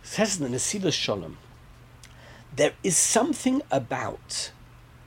says 0.02 0.40
the 0.40 0.48
Nesivos 0.48 0.94
Shalom, 0.94 1.38
there 2.56 2.74
is 2.84 2.98
something 2.98 3.62
about 3.72 4.52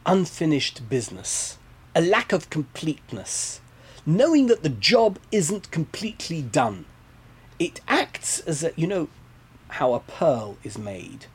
unfinished 0.06 0.88
business, 0.88 1.58
a 1.94 2.00
lack 2.00 2.32
of 2.32 2.50
completeness, 2.50 3.60
knowing 4.06 4.46
that 4.46 4.62
the 4.62 4.68
job 4.68 5.18
isn't 5.32 5.70
completely 5.70 6.42
done. 6.42 6.84
It 7.58 7.80
acts 7.88 8.40
as 8.40 8.62
a, 8.62 8.72
you 8.76 8.86
know, 8.86 9.08
how 9.68 9.94
a 9.94 10.00
pearl 10.00 10.56
is 10.62 10.78
made. 10.78 11.26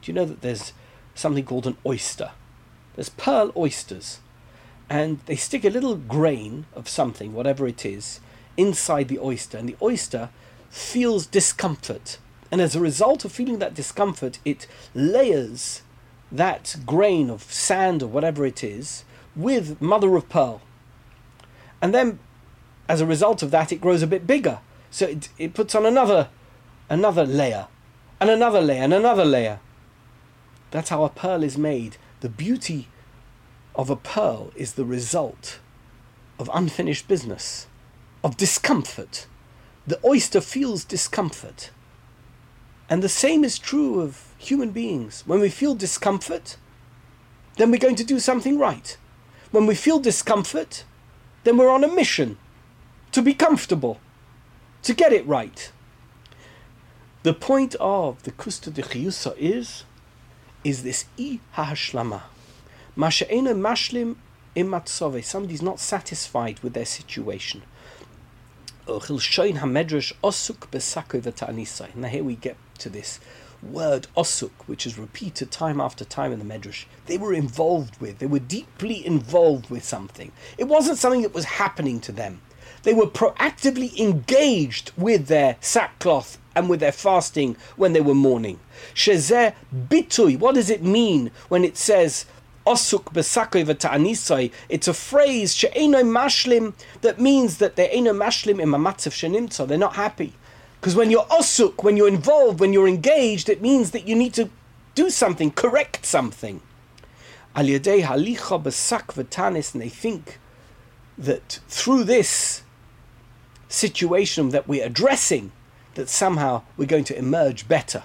Do 0.00 0.10
you 0.10 0.14
know 0.14 0.24
that 0.24 0.40
there's 0.40 0.72
something 1.14 1.44
called 1.44 1.66
an 1.66 1.76
oyster? 1.84 2.30
There's 2.94 3.08
pearl 3.08 3.52
oysters, 3.56 4.20
and 4.90 5.20
they 5.26 5.36
stick 5.36 5.64
a 5.64 5.70
little 5.70 5.96
grain 5.96 6.66
of 6.74 6.88
something, 6.88 7.32
whatever 7.32 7.66
it 7.66 7.84
is, 7.84 8.20
inside 8.56 9.08
the 9.08 9.18
oyster, 9.18 9.58
and 9.58 9.68
the 9.68 9.76
oyster 9.82 10.30
feels 10.70 11.26
discomfort. 11.26 12.18
And 12.50 12.60
as 12.60 12.74
a 12.74 12.80
result 12.80 13.24
of 13.24 13.32
feeling 13.32 13.58
that 13.58 13.74
discomfort, 13.74 14.38
it 14.44 14.66
layers 14.94 15.82
that 16.32 16.76
grain 16.86 17.30
of 17.30 17.42
sand 17.42 18.02
or 18.02 18.06
whatever 18.06 18.44
it 18.46 18.64
is 18.64 19.04
with 19.36 19.80
mother 19.80 20.16
of 20.16 20.28
pearl. 20.28 20.62
And 21.80 21.94
then, 21.94 22.18
as 22.88 23.00
a 23.00 23.06
result 23.06 23.42
of 23.42 23.50
that, 23.50 23.72
it 23.72 23.80
grows 23.80 24.02
a 24.02 24.06
bit 24.06 24.26
bigger. 24.26 24.60
So 24.90 25.06
it, 25.06 25.28
it 25.38 25.54
puts 25.54 25.74
on 25.74 25.84
another, 25.84 26.28
another 26.88 27.24
layer, 27.24 27.68
and 28.20 28.30
another 28.30 28.60
layer, 28.60 28.82
and 28.82 28.94
another 28.94 29.24
layer. 29.24 29.60
That's 30.70 30.88
how 30.88 31.04
a 31.04 31.10
pearl 31.10 31.42
is 31.42 31.56
made. 31.56 31.96
The 32.20 32.28
beauty 32.28 32.88
of 33.78 33.88
a 33.88 33.96
pearl 33.96 34.50
is 34.56 34.74
the 34.74 34.84
result 34.84 35.60
of 36.38 36.50
unfinished 36.52 37.06
business, 37.06 37.68
of 38.24 38.36
discomfort. 38.36 39.28
The 39.86 40.00
oyster 40.04 40.40
feels 40.40 40.84
discomfort. 40.84 41.70
And 42.90 43.02
the 43.02 43.08
same 43.08 43.44
is 43.44 43.58
true 43.58 44.00
of 44.00 44.34
human 44.36 44.70
beings. 44.70 45.22
When 45.26 45.38
we 45.38 45.48
feel 45.48 45.76
discomfort, 45.76 46.56
then 47.56 47.70
we're 47.70 47.78
going 47.78 47.96
to 47.96 48.04
do 48.04 48.18
something 48.18 48.58
right. 48.58 48.96
When 49.52 49.66
we 49.66 49.76
feel 49.76 50.00
discomfort, 50.00 50.84
then 51.44 51.56
we're 51.56 51.70
on 51.70 51.84
a 51.84 51.88
mission 51.88 52.36
to 53.12 53.22
be 53.22 53.32
comfortable, 53.32 54.00
to 54.82 54.92
get 54.92 55.12
it 55.12 55.26
right. 55.26 55.70
The 57.22 57.34
point 57.34 57.76
of 57.76 58.22
the 58.24 58.32
Kusta 58.32 58.72
de 58.72 58.82
is, 59.38 59.84
is 60.64 60.82
this 60.82 61.04
i 61.18 61.40
ha'ashlama. 61.52 62.22
Masha'ena 62.98 63.54
mashlim 63.54 64.16
imatsove. 64.56 65.22
Somebody's 65.22 65.62
not 65.62 65.78
satisfied 65.78 66.58
with 66.64 66.74
their 66.74 66.84
situation. 66.84 67.62
Now 68.88 68.98
here 72.08 72.24
we 72.24 72.34
get 72.34 72.56
to 72.78 72.88
this. 72.90 73.20
word 73.62 74.08
osuk, 74.16 74.50
which 74.66 74.84
is 74.84 74.98
repeated 74.98 75.52
time 75.52 75.80
after 75.80 76.04
time 76.04 76.32
in 76.32 76.40
the 76.40 76.44
Medrash, 76.44 76.86
they 77.06 77.18
were 77.18 77.32
involved 77.32 78.00
with. 78.00 78.18
They 78.18 78.26
were 78.26 78.40
deeply 78.40 79.06
involved 79.06 79.70
with 79.70 79.84
something. 79.84 80.32
It 80.56 80.64
wasn't 80.64 80.98
something 80.98 81.22
that 81.22 81.34
was 81.34 81.44
happening 81.44 82.00
to 82.00 82.10
them. 82.10 82.40
They 82.82 82.94
were 82.94 83.06
proactively 83.06 83.96
engaged 83.98 84.90
with 84.96 85.26
their 85.26 85.56
sackcloth 85.60 86.38
and 86.56 86.68
with 86.68 86.80
their 86.80 86.92
fasting 86.92 87.56
when 87.76 87.92
they 87.92 88.00
were 88.00 88.14
mourning. 88.14 88.58
Shezeh 88.94 89.54
bitui. 89.72 90.38
What 90.38 90.54
does 90.54 90.70
it 90.70 90.82
mean 90.82 91.30
when 91.48 91.64
it 91.64 91.76
says 91.76 92.24
osuk 92.72 93.12
besakoi 93.12 93.64
v'ta'anisai? 93.64 94.52
It's 94.68 94.88
a 94.88 94.94
phrase 94.94 95.54
mashlim 95.54 96.74
that 97.00 97.20
means 97.20 97.58
that 97.58 97.76
they're 97.76 97.88
mashlim 97.88 98.60
in 98.60 98.68
mamatzav 98.68 99.12
shenimtza. 99.12 99.66
They're 99.66 99.78
not 99.78 99.96
happy. 99.96 100.34
Because 100.80 100.94
when 100.94 101.10
you're 101.10 101.26
osuk, 101.30 101.82
when 101.82 101.96
you're 101.96 102.08
involved, 102.08 102.60
when 102.60 102.72
you're 102.72 102.88
engaged, 102.88 103.48
it 103.48 103.60
means 103.60 103.90
that 103.92 104.06
you 104.06 104.14
need 104.14 104.34
to 104.34 104.50
do 104.94 105.10
something, 105.10 105.50
correct 105.50 106.06
something. 106.06 106.60
Al 107.56 107.64
yadei 107.64 108.02
halicha 108.02 108.62
besak 108.62 109.06
v'tanis, 109.16 109.72
and 109.72 109.82
they 109.82 109.88
think 109.88 110.38
that 111.16 111.60
through 111.68 112.04
this 112.04 112.62
situation 113.68 114.50
that 114.50 114.68
we're 114.68 114.84
addressing, 114.84 115.50
that 115.94 116.08
somehow 116.08 116.62
we're 116.76 116.86
going 116.86 117.04
to 117.04 117.18
emerge 117.18 117.66
better. 117.66 118.04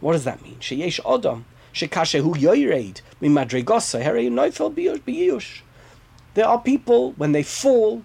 What 0.00 0.12
does 0.12 0.24
that 0.24 0.42
mean? 0.42 0.56
Sheyesh 0.60 1.00
odom 1.02 1.44
shekashehu 1.72 2.34
yoyreid 2.34 3.00
noifel 3.20 4.72
biyush. 4.74 5.60
There 6.34 6.46
are 6.46 6.60
people 6.60 7.12
when 7.12 7.32
they 7.32 7.42
fall 7.42 8.02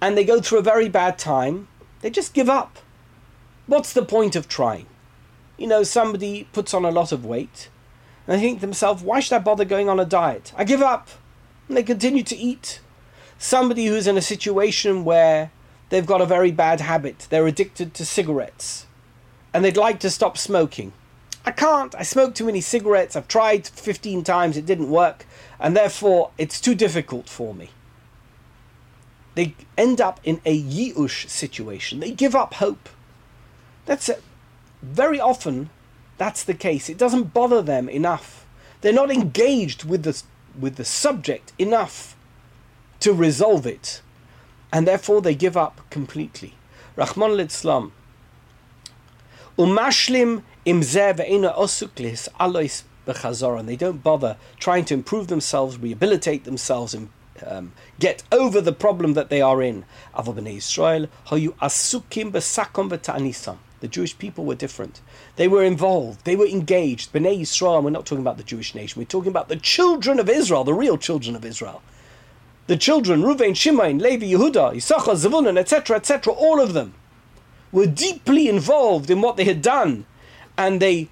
and 0.00 0.16
they 0.16 0.24
go 0.24 0.40
through 0.40 0.58
a 0.58 0.62
very 0.62 0.88
bad 0.88 1.18
time, 1.18 1.68
they 2.00 2.10
just 2.10 2.34
give 2.34 2.48
up. 2.48 2.78
What's 3.66 3.92
the 3.92 4.04
point 4.04 4.34
of 4.34 4.48
trying? 4.48 4.86
You 5.58 5.66
know, 5.66 5.82
somebody 5.82 6.48
puts 6.52 6.72
on 6.72 6.84
a 6.84 6.90
lot 6.90 7.12
of 7.12 7.24
weight 7.24 7.68
and 8.26 8.36
they 8.36 8.40
think 8.40 8.58
to 8.58 8.60
themselves, 8.62 9.02
why 9.02 9.20
should 9.20 9.34
I 9.34 9.38
bother 9.40 9.64
going 9.64 9.88
on 9.88 10.00
a 10.00 10.04
diet? 10.04 10.52
I 10.56 10.64
give 10.64 10.82
up. 10.82 11.08
And 11.68 11.76
they 11.76 11.82
continue 11.82 12.24
to 12.24 12.36
eat. 12.36 12.80
Somebody 13.38 13.86
who's 13.86 14.06
in 14.06 14.16
a 14.16 14.22
situation 14.22 15.04
where 15.04 15.50
they've 15.88 16.06
got 16.06 16.20
a 16.20 16.26
very 16.26 16.50
bad 16.50 16.80
habit, 16.80 17.26
they're 17.30 17.46
addicted 17.46 17.94
to 17.94 18.04
cigarettes, 18.04 18.86
and 19.54 19.64
they'd 19.64 19.76
like 19.76 20.00
to 20.00 20.10
stop 20.10 20.36
smoking. 20.36 20.92
I 21.44 21.52
can't. 21.52 21.94
I 21.94 22.02
smoke 22.02 22.34
too 22.34 22.44
many 22.46 22.60
cigarettes. 22.60 23.16
I've 23.16 23.28
tried 23.28 23.66
15 23.66 24.24
times, 24.24 24.56
it 24.56 24.66
didn't 24.66 24.90
work, 24.90 25.26
and 25.58 25.76
therefore 25.76 26.30
it's 26.36 26.60
too 26.60 26.74
difficult 26.74 27.28
for 27.28 27.54
me 27.54 27.70
they 29.34 29.54
end 29.78 30.00
up 30.00 30.20
in 30.24 30.40
a 30.44 30.60
yiush 30.60 31.28
situation. 31.28 32.00
They 32.00 32.10
give 32.10 32.34
up 32.34 32.54
hope. 32.54 32.88
That's 33.86 34.08
it. 34.08 34.22
Very 34.82 35.20
often, 35.20 35.70
that's 36.18 36.44
the 36.44 36.54
case. 36.54 36.88
It 36.88 36.98
doesn't 36.98 37.34
bother 37.34 37.62
them 37.62 37.88
enough. 37.88 38.46
They're 38.80 38.92
not 38.92 39.10
engaged 39.10 39.84
with 39.84 40.02
the 40.02 40.22
with 40.58 40.76
the 40.76 40.84
subject 40.84 41.52
enough 41.58 42.16
to 43.00 43.12
resolve 43.12 43.66
it, 43.66 44.02
and 44.72 44.86
therefore 44.86 45.22
they 45.22 45.34
give 45.34 45.56
up 45.56 45.80
completely. 45.90 46.54
Rahman 46.96 47.30
al-Islam. 47.30 47.92
Umashlim 49.56 50.42
and 50.66 50.82
they 53.68 53.76
don't 53.76 54.02
bother 54.02 54.36
trying 54.58 54.84
to 54.84 54.94
improve 54.94 55.28
themselves, 55.28 55.78
rehabilitate 55.78 56.44
themselves, 56.44 56.94
and 56.94 57.08
um, 57.46 57.72
get 57.98 58.22
over 58.30 58.60
the 58.60 58.72
problem 58.72 59.14
that 59.14 59.30
they 59.30 59.40
are 59.40 59.62
in. 59.62 59.84
The 63.80 63.88
Jewish 63.88 64.18
people 64.18 64.44
were 64.44 64.54
different. 64.54 65.00
They 65.36 65.48
were 65.48 65.64
involved. 65.64 66.24
They 66.24 66.36
were 66.36 66.46
engaged. 66.46 67.12
Bnei 67.12 67.40
Yisrael, 67.40 67.82
we're 67.82 67.90
not 67.90 68.04
talking 68.04 68.22
about 68.22 68.36
the 68.36 68.44
Jewish 68.44 68.74
nation. 68.74 69.00
We're 69.00 69.06
talking 69.06 69.30
about 69.30 69.48
the 69.48 69.56
children 69.56 70.20
of 70.20 70.28
Israel, 70.28 70.64
the 70.64 70.74
real 70.74 70.98
children 70.98 71.34
of 71.34 71.46
Israel. 71.46 71.80
The 72.66 72.76
children, 72.76 73.22
Ruvain, 73.22 73.56
Shimon, 73.56 73.98
Levi, 73.98 74.26
Yehuda, 74.26 74.76
Issachar, 74.76 75.12
Zavulun, 75.12 75.58
etc., 75.58 75.96
etc., 75.96 76.32
all 76.32 76.60
of 76.60 76.74
them 76.74 76.94
were 77.72 77.86
deeply 77.86 78.48
involved 78.48 79.10
in 79.10 79.22
what 79.22 79.36
they 79.36 79.44
had 79.44 79.62
done. 79.62 80.04
And 80.60 80.80
they 80.80 81.08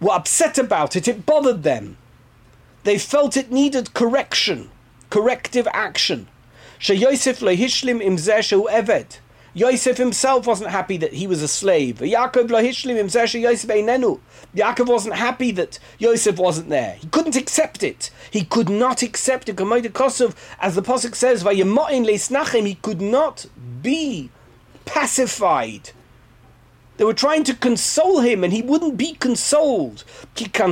were 0.00 0.12
upset 0.12 0.58
about 0.58 0.96
it. 0.96 1.08
It 1.08 1.26
bothered 1.26 1.62
them. 1.62 1.96
They 2.84 2.98
felt 2.98 3.36
it 3.36 3.50
needed 3.50 3.94
correction 3.94 4.70
corrective 5.12 5.68
action. 5.74 6.26
Yosef 6.80 7.40
lehishlim 7.40 8.00
im 8.00 8.16
eved. 8.16 9.18
Yosef 9.52 9.98
himself 9.98 10.46
wasn't 10.46 10.70
happy 10.70 10.96
that 10.96 11.12
he 11.12 11.26
was 11.26 11.42
a 11.42 11.48
slave. 11.48 11.96
Yaakov 11.96 12.48
lehishlim 12.48 12.96
im 12.96 13.08
Yosef 13.42 13.68
einenu. 13.68 14.20
Yaakov 14.56 14.86
wasn't 14.86 15.14
happy 15.14 15.50
that 15.52 15.78
Yosef 15.98 16.38
wasn't 16.38 16.70
there. 16.70 16.94
He 16.98 17.08
couldn't 17.08 17.36
accept 17.36 17.82
it. 17.82 18.10
He 18.30 18.42
could 18.44 18.70
not 18.70 19.02
accept 19.02 19.50
it. 19.50 19.56
Kosov, 19.56 20.34
as 20.58 20.76
the 20.76 20.82
Pasuk 20.82 21.14
says, 21.14 21.42
he 22.64 22.74
could 22.76 23.02
not 23.02 23.46
be 23.82 24.30
pacified. 24.86 25.90
They 27.02 27.06
were 27.06 27.14
trying 27.14 27.42
to 27.44 27.54
console 27.54 28.20
him 28.20 28.44
and 28.44 28.52
he 28.52 28.62
wouldn't 28.62 28.96
be 28.96 29.14
consoled. 29.14 30.04
What 30.38 30.70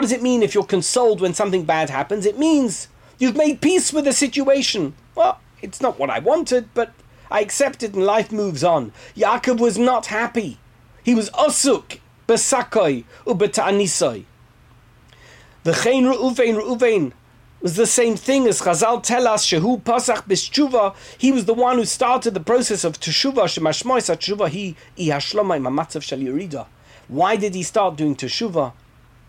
does 0.00 0.12
it 0.12 0.20
mean 0.20 0.42
if 0.42 0.52
you're 0.52 0.64
consoled 0.64 1.20
when 1.20 1.32
something 1.32 1.62
bad 1.62 1.90
happens? 1.90 2.26
It 2.26 2.40
means 2.40 2.88
you've 3.20 3.36
made 3.36 3.60
peace 3.60 3.92
with 3.92 4.04
the 4.04 4.12
situation. 4.12 4.94
Well, 5.14 5.38
it's 5.62 5.80
not 5.80 6.00
what 6.00 6.10
I 6.10 6.18
wanted, 6.18 6.74
but 6.74 6.92
I 7.30 7.38
accept 7.38 7.84
it 7.84 7.94
and 7.94 8.02
life 8.04 8.32
moves 8.32 8.64
on. 8.64 8.92
Yaakov 9.16 9.60
was 9.60 9.78
not 9.78 10.06
happy. 10.06 10.58
He 11.04 11.14
was 11.14 11.30
osuk, 11.30 12.00
besakoi, 12.26 13.04
ubeta'anisoi. 13.24 14.24
The 15.62 15.72
Chen 15.72 16.02
Reuven, 16.02 16.56
Reuven 16.60 17.12
was 17.60 17.76
the 17.76 17.86
same 17.86 18.16
thing 18.16 18.46
as 18.46 18.60
Chazal 18.60 19.02
tell 19.02 19.26
us, 19.26 19.46
Shehu 19.46 19.82
Pasach 19.82 20.24
Bishuva. 20.28 20.94
He 21.16 21.32
was 21.32 21.44
the 21.44 21.54
one 21.54 21.78
who 21.78 21.84
started 21.84 22.34
the 22.34 22.40
process 22.40 22.84
of 22.84 23.00
Teshuva, 23.00 23.44
Shemashmois 23.44 24.16
Teshuva, 24.16 24.48
he, 24.48 24.76
Ihashlomai 24.96 25.60
Mamatzav 25.60 26.02
Shal 26.02 26.18
Yerida. 26.18 26.66
Why 27.08 27.36
did 27.36 27.54
he 27.54 27.62
start 27.62 27.96
doing 27.96 28.14
Teshuva? 28.14 28.72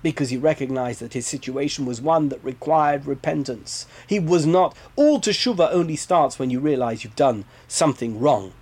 because 0.01 0.29
he 0.29 0.37
recognized 0.37 1.01
that 1.01 1.13
his 1.13 1.27
situation 1.27 1.85
was 1.85 2.01
one 2.01 2.29
that 2.29 2.43
required 2.43 3.05
repentance. 3.05 3.85
He 4.07 4.19
was 4.19 4.45
not. 4.45 4.75
All 4.95 5.19
teshuva 5.19 5.69
only 5.71 5.95
starts 5.95 6.39
when 6.39 6.49
you 6.49 6.59
realize 6.59 7.03
you've 7.03 7.15
done 7.15 7.45
something 7.67 8.19
wrong. 8.19 8.53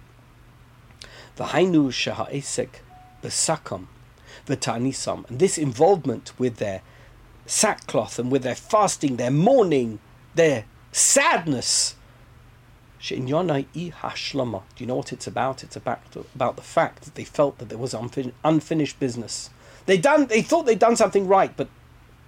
V'hainu 1.38 1.89
sheha'esek 1.91 2.70
b'sakam 3.22 3.86
v'ta'nisam. 4.47 5.30
And 5.30 5.39
this 5.39 5.57
involvement 5.57 6.34
with 6.39 6.57
their 6.57 6.82
sackcloth 7.47 8.19
and 8.19 8.31
with 8.31 8.43
their 8.43 8.55
fasting, 8.55 9.17
their 9.17 9.31
mourning, 9.31 9.99
their 10.35 10.65
sadness. 10.91 11.95
Do 13.01 13.15
you 13.15 14.85
know 14.85 14.95
what 14.95 15.13
it's 15.13 15.27
about? 15.27 15.63
It's 15.63 15.75
about, 15.75 16.01
about 16.35 16.55
the 16.55 16.61
fact 16.61 17.03
that 17.03 17.15
they 17.15 17.23
felt 17.23 17.57
that 17.57 17.69
there 17.69 17.77
was 17.77 17.95
unfinished 18.43 18.99
business 18.99 19.49
they 19.87 19.97
done. 19.97 20.27
They 20.27 20.43
thought 20.43 20.67
they'd 20.67 20.77
done 20.77 20.95
something 20.95 21.27
right, 21.27 21.51
but 21.57 21.69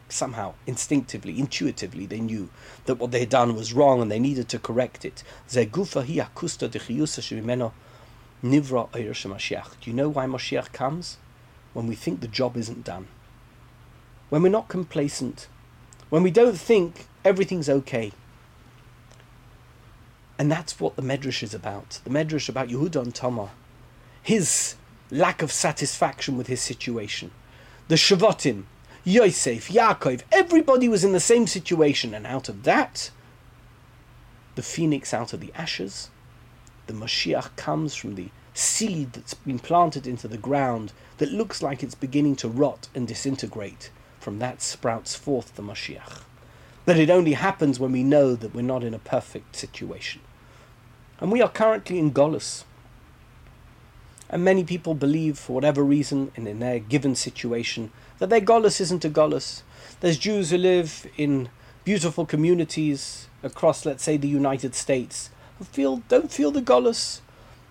somehow, 0.07 0.55
instinctively, 0.65 1.37
intuitively, 1.37 2.07
they 2.07 2.19
knew 2.19 2.49
that 2.85 2.95
what 2.95 3.11
they 3.11 3.19
had 3.19 3.29
done 3.29 3.53
was 3.55 3.73
wrong 3.73 4.01
and 4.01 4.09
they 4.09 4.17
needed 4.17 4.49
to 4.49 4.57
correct 4.57 5.05
it. 5.05 5.23
Do 5.51 5.59
you 5.59 5.67
know 9.93 10.09
why 10.09 10.25
Mashiach 10.25 10.71
comes? 10.71 11.17
When 11.73 11.85
we 11.85 11.95
think 11.95 12.21
the 12.21 12.27
job 12.27 12.57
isn't 12.57 12.83
done. 12.83 13.07
When 14.29 14.43
we're 14.43 14.49
not 14.49 14.67
complacent. 14.67 15.47
When 16.09 16.23
we 16.23 16.31
don't 16.31 16.57
think 16.57 17.07
everything's 17.25 17.69
okay. 17.69 18.11
And 20.37 20.51
that's 20.51 20.79
what 20.79 20.95
the 20.95 21.01
Medrash 21.01 21.43
is 21.43 21.53
about. 21.53 21.99
The 22.03 22.09
Medrash 22.09 22.47
about 22.47 22.69
Yehuda 22.69 23.01
and 23.01 23.13
Tamar. 23.13 23.49
His 24.21 24.75
lack 25.11 25.41
of 25.41 25.51
satisfaction 25.51 26.37
with 26.37 26.47
his 26.47 26.61
situation 26.61 27.31
the 27.89 27.95
Shavatim, 27.95 28.65
Yosef, 29.03 29.69
Yaakov, 29.69 30.21
everybody 30.31 30.87
was 30.87 31.03
in 31.03 31.11
the 31.11 31.19
same 31.19 31.47
situation, 31.47 32.13
and 32.13 32.27
out 32.27 32.47
of 32.47 32.61
that, 32.63 33.09
the 34.53 34.61
phoenix 34.61 35.11
out 35.11 35.33
of 35.33 35.39
the 35.39 35.51
ashes, 35.55 36.11
the 36.85 36.93
Mashiach 36.93 37.55
comes 37.55 37.95
from 37.95 38.13
the 38.13 38.29
seed 38.53 39.13
that's 39.13 39.33
been 39.33 39.57
planted 39.57 40.05
into 40.05 40.27
the 40.27 40.37
ground 40.37 40.93
that 41.17 41.31
looks 41.31 41.63
like 41.63 41.81
it's 41.81 41.95
beginning 41.95 42.35
to 42.35 42.47
rot 42.47 42.89
and 42.93 43.07
disintegrate. 43.07 43.89
From 44.29 44.37
that 44.37 44.61
sprouts 44.61 45.15
forth 45.15 45.55
the 45.55 45.63
Mashiach. 45.63 46.21
But 46.85 46.99
it 46.99 47.09
only 47.09 47.33
happens 47.33 47.79
when 47.79 47.91
we 47.91 48.03
know 48.03 48.35
that 48.35 48.53
we're 48.53 48.61
not 48.61 48.83
in 48.83 48.93
a 48.93 48.99
perfect 48.99 49.55
situation. 49.55 50.21
And 51.19 51.31
we 51.31 51.41
are 51.41 51.49
currently 51.49 51.97
in 51.97 52.11
Golis. 52.11 52.63
And 54.29 54.45
many 54.45 54.63
people 54.63 54.93
believe, 54.93 55.39
for 55.39 55.53
whatever 55.53 55.83
reason, 55.83 56.31
and 56.35 56.47
in 56.47 56.59
their 56.59 56.77
given 56.77 57.15
situation, 57.15 57.91
that 58.19 58.29
their 58.29 58.39
Golis 58.39 58.79
isn't 58.79 59.03
a 59.03 59.09
Golis. 59.09 59.63
There's 59.99 60.19
Jews 60.19 60.51
who 60.51 60.59
live 60.59 61.07
in 61.17 61.49
beautiful 61.83 62.27
communities 62.27 63.29
across, 63.41 63.83
let's 63.83 64.03
say, 64.03 64.15
the 64.15 64.27
United 64.27 64.75
States, 64.75 65.31
who 65.57 65.65
feel 65.65 66.03
don't 66.07 66.31
feel 66.31 66.51
the 66.51 66.61
Golis. 66.61 67.21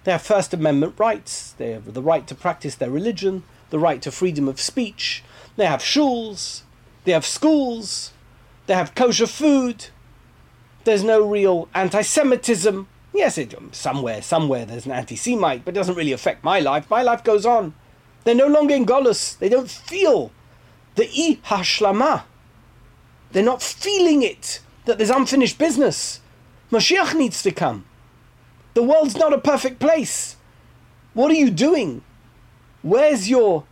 They 0.02 0.10
have 0.10 0.22
First 0.22 0.52
Amendment 0.52 0.94
rights. 0.98 1.52
They 1.52 1.70
have 1.70 1.94
the 1.94 2.02
right 2.02 2.26
to 2.26 2.34
practice 2.34 2.74
their 2.74 2.90
religion, 2.90 3.44
the 3.70 3.78
right 3.78 4.02
to 4.02 4.10
freedom 4.10 4.48
of 4.48 4.60
speech. 4.60 5.22
They 5.58 5.66
have 5.66 5.80
shuls. 5.80 6.62
They 7.02 7.10
have 7.10 7.26
schools. 7.26 8.12
They 8.66 8.74
have 8.74 8.94
kosher 8.94 9.26
food. 9.26 9.86
There's 10.84 11.02
no 11.02 11.20
real 11.20 11.68
anti 11.74 12.02
Semitism. 12.02 12.86
Yes, 13.12 13.36
it, 13.38 13.52
somewhere, 13.72 14.22
somewhere 14.22 14.64
there's 14.64 14.86
an 14.86 14.92
anti 14.92 15.16
Semite, 15.16 15.64
but 15.64 15.74
it 15.74 15.74
doesn't 15.74 15.96
really 15.96 16.12
affect 16.12 16.44
my 16.44 16.60
life. 16.60 16.88
My 16.88 17.02
life 17.02 17.24
goes 17.24 17.44
on. 17.44 17.74
They're 18.22 18.36
no 18.36 18.46
longer 18.46 18.72
in 18.72 18.86
Golos. 18.86 19.36
They 19.36 19.48
don't 19.48 19.68
feel 19.68 20.30
the 20.94 21.08
i 21.08 21.38
hashlama. 21.44 22.22
They're 23.32 23.42
not 23.42 23.60
feeling 23.60 24.22
it, 24.22 24.60
that 24.84 24.98
there's 24.98 25.10
unfinished 25.10 25.58
business. 25.58 26.20
Mashiach 26.70 27.16
needs 27.16 27.42
to 27.42 27.50
come. 27.50 27.84
The 28.74 28.84
world's 28.84 29.16
not 29.16 29.32
a 29.32 29.38
perfect 29.38 29.80
place. 29.80 30.36
What 31.14 31.32
are 31.32 31.40
you 31.42 31.50
doing? 31.50 32.02
Where's 32.82 33.28
your 33.28 33.64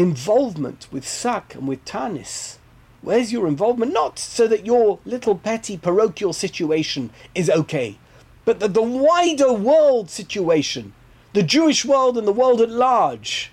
involvement 0.00 0.88
with 0.90 1.06
Sak 1.06 1.54
and 1.54 1.68
with 1.68 1.84
Tanis? 1.84 2.56
Where's 3.02 3.34
your 3.34 3.46
involvement? 3.46 3.92
Not 3.92 4.18
so 4.18 4.48
that 4.48 4.64
your 4.64 4.98
little 5.04 5.34
petty 5.34 5.76
parochial 5.76 6.32
situation 6.32 7.10
is 7.34 7.50
okay, 7.50 7.98
but 8.46 8.60
that 8.60 8.72
the 8.72 8.80
wider 8.80 9.52
world 9.52 10.08
situation, 10.08 10.94
the 11.34 11.42
Jewish 11.42 11.84
world 11.84 12.16
and 12.16 12.26
the 12.26 12.32
world 12.32 12.62
at 12.62 12.70
large, 12.70 13.52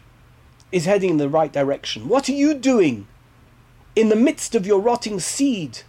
is 0.72 0.86
heading 0.86 1.10
in 1.12 1.18
the 1.18 1.28
right 1.28 1.52
direction. 1.52 2.08
What 2.08 2.30
are 2.30 2.40
you 2.44 2.54
doing 2.54 3.08
in 3.94 4.08
the 4.08 4.16
midst 4.16 4.56
of 4.56 4.66
your 4.66 4.80
rotting 4.80 5.20
seed? 5.20 5.80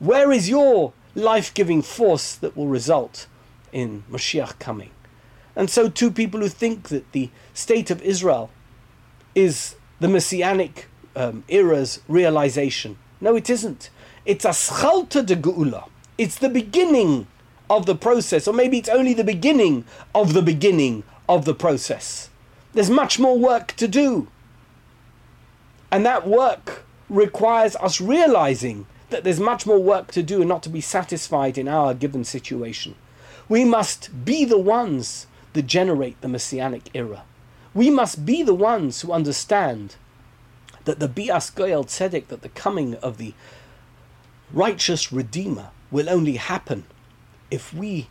Where 0.00 0.32
is 0.32 0.48
your 0.48 0.92
life 1.14 1.54
giving 1.54 1.82
force 1.82 2.34
that 2.34 2.56
will 2.56 2.66
result 2.66 3.28
in 3.72 4.02
Mashiach 4.10 4.58
coming? 4.58 4.90
And 5.54 5.70
so, 5.70 5.88
too, 5.88 6.10
people 6.10 6.40
who 6.40 6.48
think 6.48 6.88
that 6.88 7.12
the 7.12 7.30
state 7.52 7.92
of 7.92 8.02
Israel 8.02 8.50
is 9.36 9.76
the 10.00 10.08
messianic 10.08 10.86
um, 11.16 11.44
era's 11.48 12.00
realization. 12.08 12.96
No, 13.20 13.36
it 13.36 13.48
isn't. 13.48 13.90
It's 14.24 14.44
a 14.44 14.50
schalta 14.50 15.24
de 15.24 15.36
geula. 15.36 15.88
It's 16.18 16.38
the 16.38 16.48
beginning 16.48 17.26
of 17.70 17.86
the 17.86 17.94
process, 17.94 18.46
or 18.46 18.54
maybe 18.54 18.78
it's 18.78 18.88
only 18.88 19.14
the 19.14 19.24
beginning 19.24 19.84
of 20.14 20.32
the 20.32 20.42
beginning 20.42 21.04
of 21.28 21.44
the 21.44 21.54
process. 21.54 22.30
There's 22.72 22.90
much 22.90 23.18
more 23.18 23.38
work 23.38 23.72
to 23.76 23.88
do. 23.88 24.28
And 25.90 26.04
that 26.04 26.26
work 26.26 26.84
requires 27.08 27.76
us 27.76 28.00
realizing 28.00 28.86
that 29.10 29.24
there's 29.24 29.40
much 29.40 29.66
more 29.66 29.78
work 29.78 30.10
to 30.12 30.22
do 30.22 30.40
and 30.40 30.48
not 30.48 30.62
to 30.64 30.68
be 30.68 30.80
satisfied 30.80 31.56
in 31.56 31.68
our 31.68 31.94
given 31.94 32.24
situation. 32.24 32.94
We 33.48 33.64
must 33.64 34.24
be 34.24 34.44
the 34.44 34.58
ones 34.58 35.26
that 35.52 35.66
generate 35.66 36.20
the 36.20 36.28
messianic 36.28 36.90
era. 36.94 37.22
We 37.74 37.90
must 37.90 38.24
be 38.24 38.42
the 38.42 38.54
ones 38.54 39.00
who 39.00 39.12
understand 39.12 39.96
that 40.84 41.00
the 41.00 41.08
Bias 41.08 41.50
Goyal 41.50 41.84
Tzedek, 41.84 42.28
that 42.28 42.42
the 42.42 42.48
coming 42.50 42.94
of 42.96 43.18
the 43.18 43.34
righteous 44.52 45.12
Redeemer 45.12 45.70
will 45.90 46.08
only 46.08 46.36
happen 46.36 46.84
if 47.50 47.74
we 47.74 48.08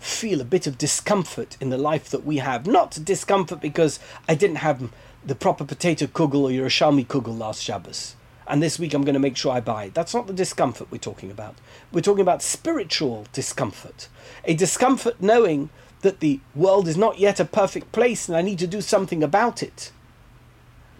feel 0.00 0.40
a 0.40 0.44
bit 0.44 0.66
of 0.66 0.78
discomfort 0.78 1.56
in 1.60 1.70
the 1.70 1.78
life 1.78 2.10
that 2.10 2.24
we 2.24 2.38
have. 2.38 2.66
Not 2.66 2.98
discomfort 3.04 3.60
because 3.60 4.00
I 4.28 4.34
didn't 4.34 4.56
have 4.56 4.90
the 5.24 5.34
proper 5.34 5.64
potato 5.64 6.06
kugel 6.06 6.42
or 6.42 6.50
Yerushalmi 6.50 7.06
kugel 7.06 7.38
last 7.38 7.62
Shabbos. 7.62 8.16
And 8.46 8.62
this 8.62 8.78
week 8.78 8.92
I'm 8.92 9.04
going 9.04 9.14
to 9.14 9.20
make 9.20 9.36
sure 9.36 9.52
I 9.52 9.60
buy 9.60 9.84
it. 9.84 9.94
That's 9.94 10.12
not 10.12 10.26
the 10.26 10.32
discomfort 10.32 10.88
we're 10.90 10.98
talking 10.98 11.30
about. 11.30 11.54
We're 11.92 12.02
talking 12.02 12.20
about 12.20 12.42
spiritual 12.42 13.26
discomfort. 13.32 14.08
A 14.44 14.54
discomfort 14.54 15.22
knowing 15.22 15.70
that 16.04 16.20
the 16.20 16.38
world 16.54 16.86
is 16.86 16.96
not 16.96 17.18
yet 17.18 17.40
a 17.40 17.44
perfect 17.44 17.90
place 17.90 18.28
and 18.28 18.36
I 18.36 18.42
need 18.42 18.60
to 18.60 18.66
do 18.66 18.80
something 18.80 19.22
about 19.22 19.62
it. 19.62 19.90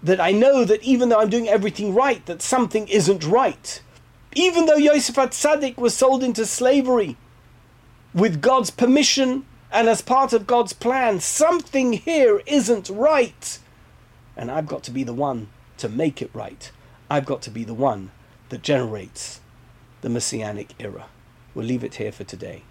That 0.02 0.20
I 0.20 0.32
know 0.32 0.64
that 0.64 0.82
even 0.82 1.08
though 1.08 1.20
I'm 1.20 1.30
doing 1.30 1.48
everything 1.48 1.94
right, 1.94 2.24
that 2.26 2.42
something 2.42 2.88
isn't 2.88 3.24
right. 3.24 3.80
Even 4.34 4.66
though 4.66 4.74
Yosef 4.74 5.14
Atzadik 5.14 5.76
was 5.76 5.94
sold 5.94 6.24
into 6.24 6.44
slavery, 6.44 7.16
with 8.14 8.40
God's 8.40 8.70
permission 8.70 9.44
and 9.72 9.88
as 9.88 10.00
part 10.00 10.32
of 10.32 10.46
God's 10.46 10.72
plan. 10.72 11.20
Something 11.20 11.94
here 11.94 12.40
isn't 12.46 12.88
right. 12.88 13.58
And 14.36 14.50
I've 14.50 14.68
got 14.68 14.84
to 14.84 14.90
be 14.90 15.02
the 15.02 15.12
one 15.12 15.48
to 15.78 15.88
make 15.88 16.22
it 16.22 16.30
right. 16.32 16.70
I've 17.10 17.26
got 17.26 17.42
to 17.42 17.50
be 17.50 17.64
the 17.64 17.74
one 17.74 18.12
that 18.48 18.62
generates 18.62 19.40
the 20.00 20.08
Messianic 20.08 20.74
era. 20.78 21.06
We'll 21.54 21.66
leave 21.66 21.84
it 21.84 21.96
here 21.96 22.12
for 22.12 22.24
today. 22.24 22.62